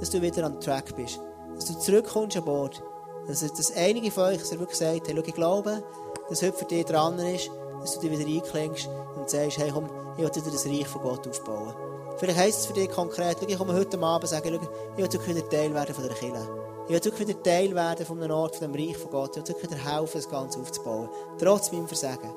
dass 0.00 0.10
du 0.10 0.22
wieder 0.22 0.44
an 0.44 0.58
Track 0.58 0.96
bist. 0.96 1.20
Dass 1.54 1.66
du 1.66 1.78
zurückkommst 1.78 2.38
an 2.38 2.44
Bord. 2.44 2.82
Dass, 3.28 3.40
dass 3.40 3.76
einige 3.76 4.10
von 4.10 4.24
euch 4.24 4.50
wirklich 4.52 4.78
sagt, 4.78 5.06
hey, 5.06 5.14
schau, 5.14 5.22
ich 5.22 5.34
glaube, 5.34 5.84
dass 6.30 6.42
heute 6.42 6.56
für 6.56 6.64
dich 6.64 6.84
dran 6.86 7.18
ist, 7.18 7.50
dass 7.80 7.98
du 7.98 8.08
dich 8.08 8.18
wieder 8.18 8.28
einklingst 8.28 8.88
und 9.16 9.28
sagst, 9.28 9.58
hey, 9.58 9.70
komm, 9.70 9.90
ich 10.16 10.22
will 10.22 10.34
wieder 10.34 10.50
das 10.50 10.66
Reich 10.66 10.86
von 10.86 11.02
Gott 11.02 11.28
aufbauen. 11.28 11.74
Vielleicht 12.18 12.38
heisst 12.38 12.60
es 12.60 12.66
für 12.66 12.72
dich 12.72 12.90
konkret, 12.90 13.36
ich 13.46 13.58
komme 13.58 13.74
heute 13.74 13.98
Abend 13.98 14.24
und 14.24 14.28
sage, 14.28 14.48
ich 14.48 14.60
will 14.96 15.26
wieder 15.26 15.48
Teil 15.50 15.74
werden 15.74 15.94
von 15.94 16.04
der 16.04 16.14
Kirche. 16.14 16.48
Ich 16.88 17.04
will 17.04 17.18
wieder 17.28 17.42
Teil 17.42 17.74
werden 17.74 18.06
von 18.06 18.22
einem 18.22 18.34
Ort, 18.34 18.56
von 18.56 18.72
dem 18.72 18.80
Reich 18.80 18.96
von 18.96 19.10
Gott. 19.10 19.36
Ich 19.36 19.48
will 19.48 19.62
wieder 19.62 19.76
helfen, 19.76 20.12
das 20.14 20.28
Ganze 20.28 20.60
aufzubauen. 20.60 21.08
Trotz 21.38 21.72
meinem 21.72 21.86
Versagen. 21.86 22.32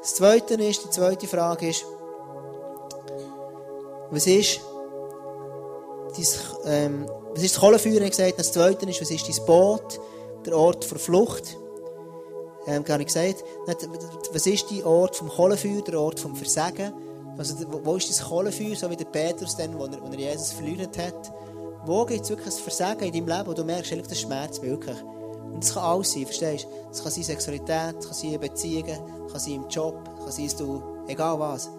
Das 0.00 0.14
Zweite 0.14 0.54
ist, 0.54 0.84
die 0.84 0.90
zweite 0.90 1.26
Frage 1.26 1.68
ist, 1.68 1.84
was 4.10 4.26
ist, 4.26 4.60
dein, 6.16 6.26
ähm, 6.64 7.06
was 7.34 7.42
ist 7.42 7.54
das 7.54 7.60
Kohlenfeuer, 7.60 8.00
ich 8.00 8.10
gesagt. 8.10 8.38
Das 8.38 8.52
zweite 8.52 8.88
ist, 8.88 9.00
was 9.00 9.10
ist 9.10 9.28
dein 9.28 9.46
Boot, 9.46 10.00
der 10.44 10.56
Ort 10.56 10.90
der 10.90 10.98
Flucht. 10.98 11.56
Ähm, 12.66 12.84
gar 12.84 12.98
nicht 12.98 13.08
gesagt. 13.08 13.44
Was 14.32 14.46
ist 14.46 14.70
dein 14.70 14.84
Ort 14.84 15.14
vom 15.14 15.28
Kohlenfeuer, 15.28 15.82
der 15.82 16.00
Ort 16.00 16.18
vom 16.18 16.34
Versagen? 16.34 16.92
Also, 17.38 17.54
wo 17.84 17.94
ist 17.94 18.10
dein 18.10 18.26
Kohlenfeuer, 18.26 18.74
so 18.74 18.90
wie 18.90 18.96
der 18.96 19.04
Petrus 19.04 19.56
dann, 19.56 19.78
wo 19.78 19.84
er, 19.84 20.02
wo 20.02 20.08
er 20.10 20.18
Jesus 20.18 20.52
verliert 20.52 20.98
hat? 20.98 21.32
Wo 21.86 22.04
gibt 22.04 22.22
es 22.22 22.30
wirklich 22.30 22.54
ein 22.54 22.62
Versagen 22.62 23.04
in 23.04 23.12
deinem 23.12 23.28
Leben, 23.28 23.46
wo 23.46 23.54
du 23.54 23.64
merkst, 23.64 23.92
das 23.92 24.20
schmerzt 24.20 24.60
wirklich? 24.60 24.96
Und 25.52 25.62
das 25.62 25.72
kann 25.72 25.84
alles 25.84 26.12
sein, 26.12 26.26
verstehst 26.26 26.64
du? 26.64 26.88
Das 26.88 27.02
kann 27.02 27.12
sein 27.12 27.24
Sexualität, 27.24 27.96
das 27.96 28.06
kann 28.06 28.14
sein 28.14 28.40
Beziehungen, 28.40 28.98
das 29.22 29.32
kann 29.32 29.40
sein 29.40 29.54
im 29.54 29.68
Job, 29.68 30.04
das 30.16 30.36
kann 30.36 30.48
sein, 30.48 30.58
du, 30.58 30.82
egal 31.06 31.38
was. 31.38 31.70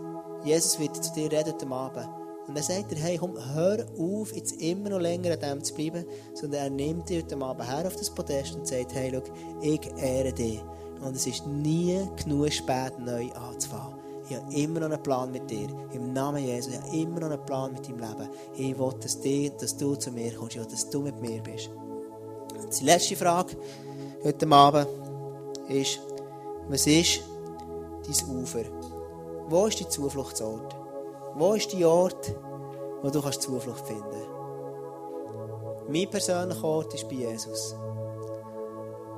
Jesus 0.45 0.80
wird 0.80 1.03
zu 1.03 1.14
dir 1.14 1.32
reden 1.32 1.53
am 1.62 1.74
Abend. 1.74 2.07
Und 2.47 2.55
dann 2.55 2.64
sagt 2.64 2.91
er, 2.93 2.97
hey, 2.97 3.18
komm, 3.18 3.38
hör 3.53 3.86
auf, 3.99 4.34
jetzt 4.34 4.60
immer 4.62 4.89
noch 4.89 4.99
länger 4.99 5.34
an 5.34 5.39
dem 5.39 5.64
zu 5.64 5.74
bleiben, 5.76 6.05
sondern 6.34 6.62
er 6.62 6.70
nimmt 6.70 7.10
dich 7.10 7.24
heute 7.24 7.38
Abend 7.38 7.70
her 7.70 7.86
auf 7.86 7.95
das 7.95 8.10
Podest 8.10 8.55
und 8.55 8.66
sagt, 8.66 8.95
hey, 8.95 9.12
schau, 9.14 9.22
ich 9.62 9.82
ehre 10.01 10.34
dich. 10.34 10.62
Und 11.01 11.16
es 11.16 11.28
ist 11.28 11.45
nie 11.45 11.99
genug 12.24 12.51
spät, 12.51 12.97
neu 12.97 13.32
anzufangen. 13.34 13.98
Ich 14.30 14.36
habe 14.36 14.53
immer 14.53 14.82
noch 14.82 14.91
einen 14.91 15.01
Plan 15.01 15.32
mit 15.32 15.49
dir. 15.49 15.67
Im 15.91 16.13
Namen 16.13 16.43
Jesus. 16.43 16.73
Ich 16.73 16.80
habe 16.80 16.95
immer 16.95 17.19
noch 17.21 17.32
einen 17.32 17.45
Plan 17.45 17.73
mit 17.73 17.88
deinem 17.88 17.97
Leben. 17.97 18.30
Ich 18.53 18.77
will, 18.77 18.93
dass, 19.01 19.19
dir, 19.19 19.49
dass 19.51 19.75
du 19.75 19.95
zu 19.95 20.11
mir 20.11 20.36
kommst. 20.36 20.55
Ich 20.55 20.61
will, 20.61 20.69
dass 20.69 20.89
du 20.89 21.01
mit 21.01 21.19
mir 21.19 21.41
bist. 21.41 21.71
Die 22.80 22.86
letzte 22.86 23.15
Frage 23.15 23.57
heute 24.23 24.51
Abend 24.51 24.88
ist, 25.67 25.99
was 26.67 26.86
ist 26.86 27.21
dein 28.05 28.38
Ufer? 28.38 28.65
Wo 29.47 29.65
ist 29.65 29.82
dein 29.82 29.89
Zufluchtsort? 29.89 30.75
Wo 31.36 31.53
ist 31.53 31.73
der 31.73 31.89
Ort, 31.89 32.36
wo 33.01 33.09
du 33.09 33.21
kannst 33.21 33.41
Zuflucht 33.41 33.88
finden 33.88 34.03
kannst? 34.11 35.89
Mein 35.89 36.09
persönlicher 36.09 36.63
Ort 36.63 36.93
ist 36.93 37.09
bei 37.09 37.15
Jesus. 37.15 37.75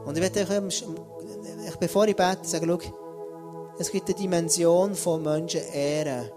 Und 0.06 0.18
ich 0.18 0.24
werde 0.24 0.66
euch, 0.66 1.78
bevor 1.80 2.08
ich 2.08 2.16
bete, 2.16 2.48
sagen, 2.48 2.68
schau, 2.70 3.01
es 3.78 3.92
gibt 3.92 4.08
eine 4.08 4.16
Dimension 4.16 4.96
von 4.96 5.24
Menschen 5.24 5.62
ehren, 5.74 6.30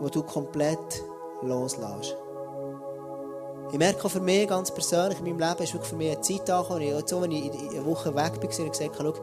wo 0.00 0.08
du 0.08 0.22
komplett 0.22 1.02
loslässt. 1.42 2.16
Ich 3.72 3.78
merke 3.78 4.04
auch 4.04 4.10
für 4.10 4.20
mich 4.20 4.48
ganz 4.48 4.70
persönlich 4.70 5.18
in 5.18 5.24
meinem 5.24 5.38
Leben, 5.38 5.62
ist 5.62 5.72
wirklich 5.72 5.90
für 5.90 5.96
mich 5.96 6.12
eine 6.12 6.20
Zeit 6.20 6.50
angekommen, 6.50 6.82
ich, 6.82 7.08
so, 7.08 7.22
wenn 7.22 7.30
ich 7.30 7.50
eine 7.50 7.86
Woche 7.86 8.14
weg 8.14 8.38
bin, 8.40 8.50
und 8.50 8.70
gesagt 8.70 8.98
habe, 8.98 9.14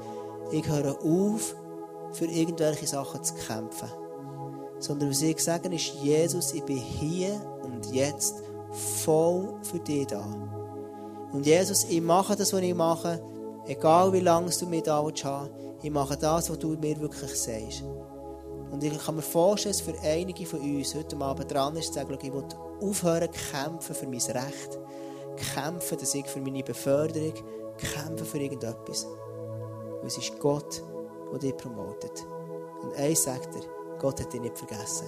ich 0.52 0.68
höre 0.68 0.98
auf, 1.04 1.56
für 2.12 2.26
irgendwelche 2.26 2.88
Sachen 2.88 3.24
zu 3.24 3.36
kämpfen. 3.36 3.90
Sondern 4.80 5.10
was 5.10 5.22
ich 5.22 5.40
sage, 5.40 5.74
ist, 5.74 5.94
Jesus, 6.02 6.54
ich 6.54 6.64
bin 6.64 6.78
hier 6.78 7.40
und 7.62 7.94
jetzt 7.94 8.42
voll 9.04 9.54
für 9.62 9.80
dich 9.80 10.08
da. 10.08 10.26
Und 11.32 11.46
Jesus, 11.46 11.84
ich 11.84 12.02
mache 12.02 12.36
das, 12.36 12.54
was 12.54 12.62
ich 12.62 12.74
mache, 12.74 13.22
egal 13.68 14.12
wie 14.14 14.22
lange 14.22 14.50
du 14.50 14.66
mich 14.66 14.84
da 14.84 14.98
haben 14.98 15.50
ich 15.82 15.92
mache 15.92 16.18
das, 16.18 16.50
was 16.50 16.60
du 16.60 16.70
mir 16.78 17.00
wirklich 17.00 17.36
sagst. 17.36 17.84
Und 18.72 18.84
ich 18.84 18.98
kann 19.04 19.16
mir 19.16 19.22
vorstellen, 19.22 19.74
dass 19.74 19.82
für 19.82 20.00
einige 20.02 20.46
von 20.46 20.60
uns 20.60 20.94
heute 20.94 21.18
Abend 21.18 21.52
dran 21.52 21.76
ist, 21.76 21.88
zu 21.88 21.94
sagen, 21.94 22.18
ich 22.22 22.34
will 22.34 22.44
aufhören 22.82 23.30
kämpfen 23.32 23.96
für 23.96 24.08
mein 24.08 24.20
Recht, 24.20 24.80
kämpfen, 25.54 25.98
dass 25.98 26.14
ich 26.14 26.28
für 26.28 26.40
meine 26.40 26.64
Beförderung, 26.64 27.34
kämpfen 27.78 28.26
für 28.26 28.38
irgendetwas. 28.38 29.06
Und 29.06 30.06
es 30.06 30.18
ist 30.18 30.38
Gott, 30.40 30.84
der 31.32 31.40
dich 31.40 31.58
promotet. 31.58 32.26
Und 32.82 32.96
eins 32.96 33.24
sagt 33.24 33.56
er, 33.56 33.98
Gott 33.98 34.22
hat 34.22 34.32
dich 34.34 34.42
nicht 34.42 34.58
vergessen. 34.58 35.08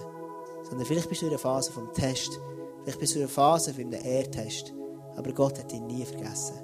Sondern 0.63 0.85
vielleicht 0.85 1.09
bist 1.09 1.21
du 1.21 1.27
in 1.27 1.31
einer 1.31 1.39
Phase 1.39 1.71
vom 1.71 1.91
Test, 1.93 2.39
vielleicht 2.83 2.99
bist 2.99 3.13
du 3.13 3.19
in 3.19 3.25
einer 3.25 3.31
Phase 3.31 3.73
für 3.73 3.81
einen 3.81 3.93
Ehrtest, 3.93 4.73
aber 5.15 5.31
Gott 5.33 5.59
hat 5.59 5.71
dich 5.71 5.81
nie 5.81 6.05
vergessen. 6.05 6.55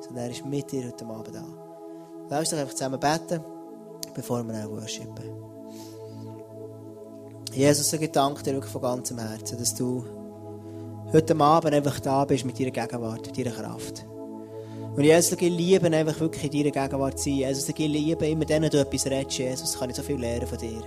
Sondern 0.00 0.24
er 0.24 0.30
ist 0.30 0.44
mit 0.44 0.70
dir 0.72 0.86
heute 0.86 1.06
Abend 1.06 1.34
da. 1.34 1.69
Lass 2.30 2.52
uns 2.52 2.60
einfach 2.60 2.74
zusammen 2.74 3.00
beten, 3.00 3.44
bevor 4.14 4.44
wir 4.44 4.52
dann 4.52 4.70
worshipen. 4.70 5.24
Jesus, 7.52 7.92
ich 7.92 8.12
danke 8.12 8.44
dir 8.44 8.52
wirklich 8.52 8.70
von 8.70 8.82
ganzem 8.82 9.18
Herzen, 9.18 9.58
dass 9.58 9.74
du 9.74 10.04
heute 11.12 11.36
Abend 11.40 11.74
einfach 11.74 11.98
da 11.98 12.24
bist 12.24 12.44
mit 12.44 12.60
deiner 12.60 12.70
Gegenwart, 12.70 13.26
mit 13.26 13.36
deiner 13.36 13.50
Kraft. 13.50 14.06
Und 14.94 15.02
Jesus, 15.02 15.32
ich 15.32 15.40
liebe 15.40 15.86
einfach 15.86 16.20
wirklich 16.20 16.44
in 16.44 16.62
deiner 16.62 16.86
Gegenwart 16.86 17.18
zu 17.18 17.24
sein. 17.24 17.38
Jesus, 17.38 17.68
ich 17.68 17.76
liebe 17.76 18.28
immer, 18.28 18.48
wenn 18.48 18.62
du 18.62 18.80
etwas 18.80 19.06
redest, 19.06 19.38
Jesus, 19.38 19.76
kann 19.76 19.90
ich 19.90 19.96
so 19.96 20.02
viel 20.02 20.20
lernen 20.20 20.46
von 20.46 20.58
dir. 20.58 20.82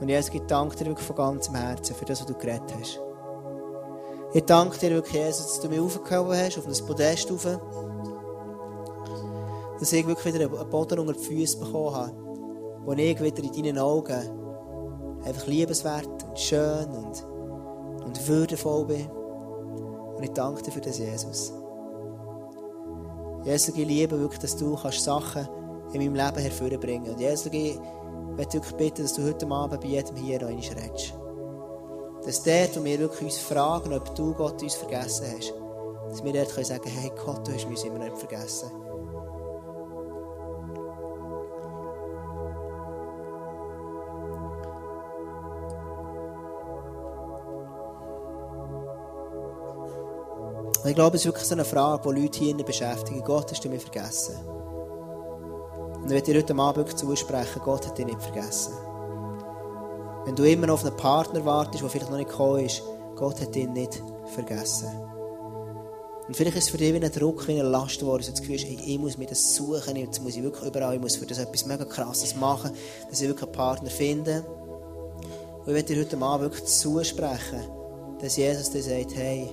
Und 0.00 0.08
Jesus, 0.08 0.32
ich 0.32 0.42
danke 0.42 0.76
dir 0.76 0.86
wirklich 0.86 1.06
von 1.06 1.16
ganzem 1.16 1.56
Herzen 1.56 1.96
für 1.96 2.04
das, 2.04 2.20
was 2.20 2.26
du 2.28 2.34
geredet 2.34 2.72
hast. 2.78 3.00
Ich 4.34 4.44
danke 4.44 4.78
dir 4.78 4.90
wirklich, 4.90 5.20
Jesus, 5.20 5.46
dass 5.46 5.60
du 5.60 5.68
mich 5.68 5.80
aufgehoben 5.80 6.36
hast, 6.36 6.58
auf 6.58 6.66
das 6.66 6.82
Podest 6.82 7.28
rauf 7.28 7.58
dass 9.78 9.92
ich 9.92 10.06
wirklich 10.06 10.34
wieder 10.34 10.44
einen 10.44 10.70
Boden 10.70 10.98
unter 10.98 11.12
die 11.12 11.24
Füße 11.24 11.58
bekommen 11.58 11.94
habe, 11.94 12.12
wo 12.84 12.92
ich 12.92 13.20
wieder 13.20 13.42
in 13.42 13.52
deinen 13.52 13.78
Augen 13.78 14.38
einfach 15.24 15.46
liebenswert 15.46 16.24
und 16.28 16.38
schön 16.38 16.88
und, 16.90 17.24
und 18.04 18.28
würdevoll 18.28 18.86
bin. 18.86 19.08
Und 19.08 20.22
ich 20.22 20.30
danke 20.30 20.62
dir 20.62 20.72
für 20.72 20.80
das, 20.80 20.98
Jesus. 20.98 21.52
Jesus, 23.44 23.68
ich 23.68 23.86
liebe 23.86 24.18
wirklich, 24.18 24.40
dass 24.40 24.56
du 24.56 24.74
kannst 24.74 25.04
Sachen 25.04 25.48
in 25.92 26.00
meinem 26.00 26.14
Leben 26.14 26.38
hervorbringen 26.38 27.04
kannst. 27.04 27.16
Und 27.16 27.20
Jesus, 27.20 27.46
ich 27.52 27.78
möchte 28.36 28.54
wirklich 28.54 28.74
bitten, 28.74 29.02
dass 29.02 29.14
du 29.14 29.24
heute 29.24 29.46
Abend 29.48 29.80
bei 29.80 29.86
jedem 29.86 30.16
hier 30.16 30.40
noch 30.40 30.48
redest. 30.48 31.14
Dass 32.24 32.42
dort, 32.42 32.78
wo 32.78 32.84
wir 32.84 32.98
wirklich 32.98 33.22
uns 33.22 33.38
fragen, 33.38 33.92
ob 33.92 34.14
du 34.14 34.34
Gott 34.34 34.60
uns 34.62 34.74
vergessen 34.74 35.26
hast, 35.36 35.54
dass 36.10 36.24
wir 36.24 36.32
dort 36.32 36.48
sagen 36.50 36.82
können, 36.82 36.96
hey 36.96 37.12
Gott, 37.24 37.46
du 37.46 37.52
hast 37.52 37.68
mich 37.68 37.84
immer 37.84 37.98
nicht 37.98 38.18
vergessen. 38.18 38.70
Ich 50.84 50.94
glaube, 50.94 51.16
es 51.16 51.22
ist 51.22 51.26
wirklich 51.26 51.46
so 51.46 51.54
eine 51.54 51.64
Frage, 51.64 52.08
die 52.08 52.20
Leute 52.20 52.38
hier 52.38 52.56
beschäftigen. 52.56 53.22
Gott, 53.24 53.50
hast 53.50 53.64
du 53.64 53.68
mich 53.68 53.82
vergessen? 53.82 54.36
Und 55.96 56.04
ich 56.06 56.10
werde 56.10 56.32
dir 56.32 56.38
heute 56.38 56.54
Abend 56.54 56.76
wirklich 56.76 56.96
zusprechen, 56.96 57.60
Gott 57.64 57.86
hat 57.86 57.98
dich 57.98 58.06
nicht 58.06 58.22
vergessen. 58.22 58.72
Wenn 60.24 60.36
du 60.36 60.44
immer 60.44 60.66
noch 60.66 60.74
auf 60.74 60.84
einen 60.84 60.96
Partner 60.96 61.44
wartest, 61.44 61.82
der 61.82 61.90
vielleicht 61.90 62.10
noch 62.10 62.18
nicht 62.18 62.30
gekommen 62.30 62.64
ist, 62.64 62.82
Gott 63.16 63.40
hat 63.40 63.54
dich 63.54 63.68
nicht 63.68 64.02
vergessen. 64.34 64.88
Und 66.28 66.36
vielleicht 66.36 66.56
ist 66.58 66.64
es 66.64 66.70
für 66.70 66.76
dich 66.76 66.92
wie 66.92 67.02
ein 67.02 67.10
Druck, 67.10 67.48
wie 67.48 67.58
eine 67.58 67.68
Last 67.68 68.00
geworden, 68.00 68.22
so 68.22 68.30
das 68.30 68.40
Gefühl, 68.40 68.58
hey, 68.58 68.78
ich 68.84 68.98
muss 68.98 69.16
mir 69.16 69.26
das 69.26 69.56
suchen, 69.56 69.96
jetzt 69.96 70.22
muss 70.22 70.36
ich 70.36 70.42
wirklich 70.42 70.68
überall, 70.68 70.94
ich 70.94 71.00
muss 71.00 71.16
für 71.16 71.24
das 71.24 71.38
etwas 71.38 71.64
mega 71.64 71.86
krasses 71.86 72.36
machen, 72.36 72.70
dass 73.08 73.20
ich 73.20 73.28
wirklich 73.28 73.48
einen 73.48 73.52
Partner 73.52 73.90
finde. 73.90 74.44
Und 74.44 75.68
ich 75.68 75.74
werde 75.74 75.94
dir 75.94 76.00
heute 76.00 76.18
Abend 76.18 76.52
wirklich 76.52 76.64
zusprechen, 76.66 77.62
dass 78.20 78.36
Jesus 78.36 78.70
dir 78.70 78.82
sagt, 78.82 79.16
hey, 79.16 79.48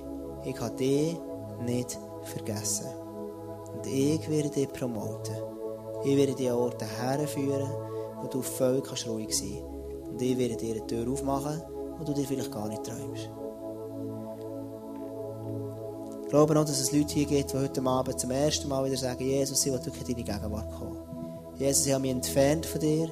ich 0.46 0.60
habe 0.60 0.76
dich 0.76 1.16
nicht 1.64 1.98
vergessen. 2.22 2.86
Und 3.74 3.86
ich 3.86 4.28
werde 4.30 4.48
dich 4.48 4.72
promoten. 4.72 5.34
Ich 6.04 6.16
werde 6.16 6.34
dich 6.34 6.50
an 6.50 6.56
Orte 6.56 6.84
herführen, 6.84 7.68
wo 8.22 8.28
du 8.28 8.42
völlig 8.42 8.84
ruhig 9.08 9.36
sein 9.36 9.58
kannst. 9.60 10.10
Und 10.10 10.22
ich 10.22 10.38
werde 10.38 10.56
dir 10.56 10.76
eine 10.76 10.86
Tür 10.86 11.10
aufmachen, 11.10 11.62
wo 11.98 12.04
du 12.04 12.12
dir 12.12 12.24
vielleicht 12.24 12.52
gar 12.52 12.68
nicht 12.68 12.84
träumst. 12.84 13.28
Ich 16.22 16.28
glaube 16.30 16.58
auch, 16.58 16.64
dass 16.64 16.80
es 16.80 16.92
Leute 16.92 17.14
hier 17.14 17.26
gibt, 17.26 17.52
die 17.52 17.58
heute 17.58 17.82
Abend 17.82 18.18
zum 18.18 18.30
ersten 18.30 18.68
Mal 18.68 18.84
wieder 18.84 18.96
sagen, 18.96 19.24
Jesus, 19.24 19.64
ich 19.64 19.72
will 19.72 19.84
wirklich 19.84 20.08
in 20.08 20.24
deine 20.24 20.40
Gegenwart 20.40 20.72
kommen. 20.72 20.98
Jesus, 21.56 21.86
ich 21.86 21.92
habe 21.92 22.02
mich 22.02 22.10
entfernt 22.12 22.66
von 22.66 22.80
dir. 22.80 23.10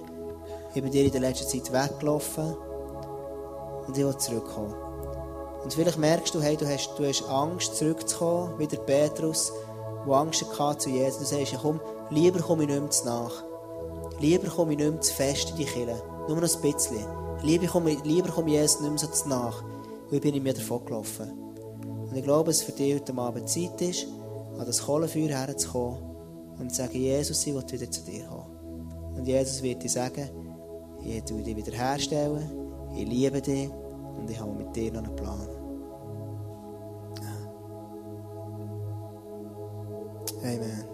Ich 0.75 0.83
bin 0.83 0.91
dir 0.91 1.05
in 1.05 1.13
der 1.13 1.21
letzten 1.21 1.49
Zeit 1.49 1.73
weggelaufen. 1.73 2.55
Und 3.87 3.97
ich 3.97 4.05
will 4.05 4.17
zurückkommen. 4.17 4.84
Und 5.65 5.73
vielleicht 5.73 5.99
merkst 5.99 6.35
du, 6.35 6.43
hey, 6.43 6.57
du 6.57 6.69
hast, 6.69 6.91
du 6.99 7.07
hast 7.07 7.27
Angst, 7.29 7.77
zurückzukommen, 7.77 8.59
wie 8.59 8.67
der 8.67 8.77
Petrus, 8.77 9.51
der 10.07 10.15
Angst 10.15 10.45
hatte 10.59 10.79
zu 10.79 10.91
Jesus. 10.91 11.19
Du 11.19 11.25
sagst, 11.25 11.53
ja, 11.53 11.59
komm, 11.61 11.81
lieber 12.11 12.41
komme 12.41 12.65
ich 12.65 12.69
nicht 12.69 12.81
mehr 12.81 12.91
zu 12.91 13.07
nach. 13.07 13.43
Lieber 14.21 14.49
komme 14.49 14.73
ich 14.73 14.79
nicht 14.79 14.91
mehr 14.91 15.01
zu 15.01 15.15
fest 15.15 15.51
in 15.51 15.57
die 15.57 15.65
Kirche. 15.65 16.03
Nur 16.29 16.41
noch 16.41 16.55
ein 16.55 16.61
bisschen. 16.61 17.07
Lieber 17.43 17.67
komme, 17.67 17.97
lieber 18.05 18.29
komme 18.29 18.49
ich 18.49 18.57
Jesus 18.57 18.81
nicht 18.81 18.91
mehr 18.91 18.99
so 18.99 19.07
zu 19.07 19.29
nach. 19.29 19.63
Weil 20.11 20.25
ich 20.25 20.43
mir 20.43 20.53
davon 20.53 20.85
gelaufen. 20.85 21.33
Und 22.11 22.15
ich 22.15 22.23
glaube, 22.23 22.51
dass 22.51 22.59
es 22.59 22.63
für 22.63 22.73
dich 22.73 22.95
heute 22.95 23.17
Abend 23.17 23.49
Zeit 23.49 23.81
ist, 23.81 24.07
an 24.59 24.67
das 24.67 24.85
Kohlenfeuer 24.85 25.29
herzukommen 25.29 25.99
und 26.59 26.71
zu 26.71 26.83
sagen, 26.83 26.99
Jesus, 26.99 27.47
ich 27.47 27.55
will 27.55 27.65
wieder 27.71 27.91
zu 27.91 28.03
dir 28.03 28.27
kommen. 28.27 29.15
Und 29.17 29.27
Jesus 29.27 29.63
wird 29.63 29.83
dir 29.83 29.89
sagen, 29.89 30.29
ich 31.03 31.29
will 31.31 31.43
dich 31.43 31.57
wiederherstellen, 31.57 32.51
ich 32.95 33.09
liebe 33.09 33.41
dich 33.41 33.71
und 34.17 34.31
ich 34.31 34.39
habe 34.39 34.53
mit 34.53 34.75
dir 34.77 34.93
noch 34.93 35.03
einen 35.03 35.17
Plan. 35.17 35.54
Amen. 40.45 40.94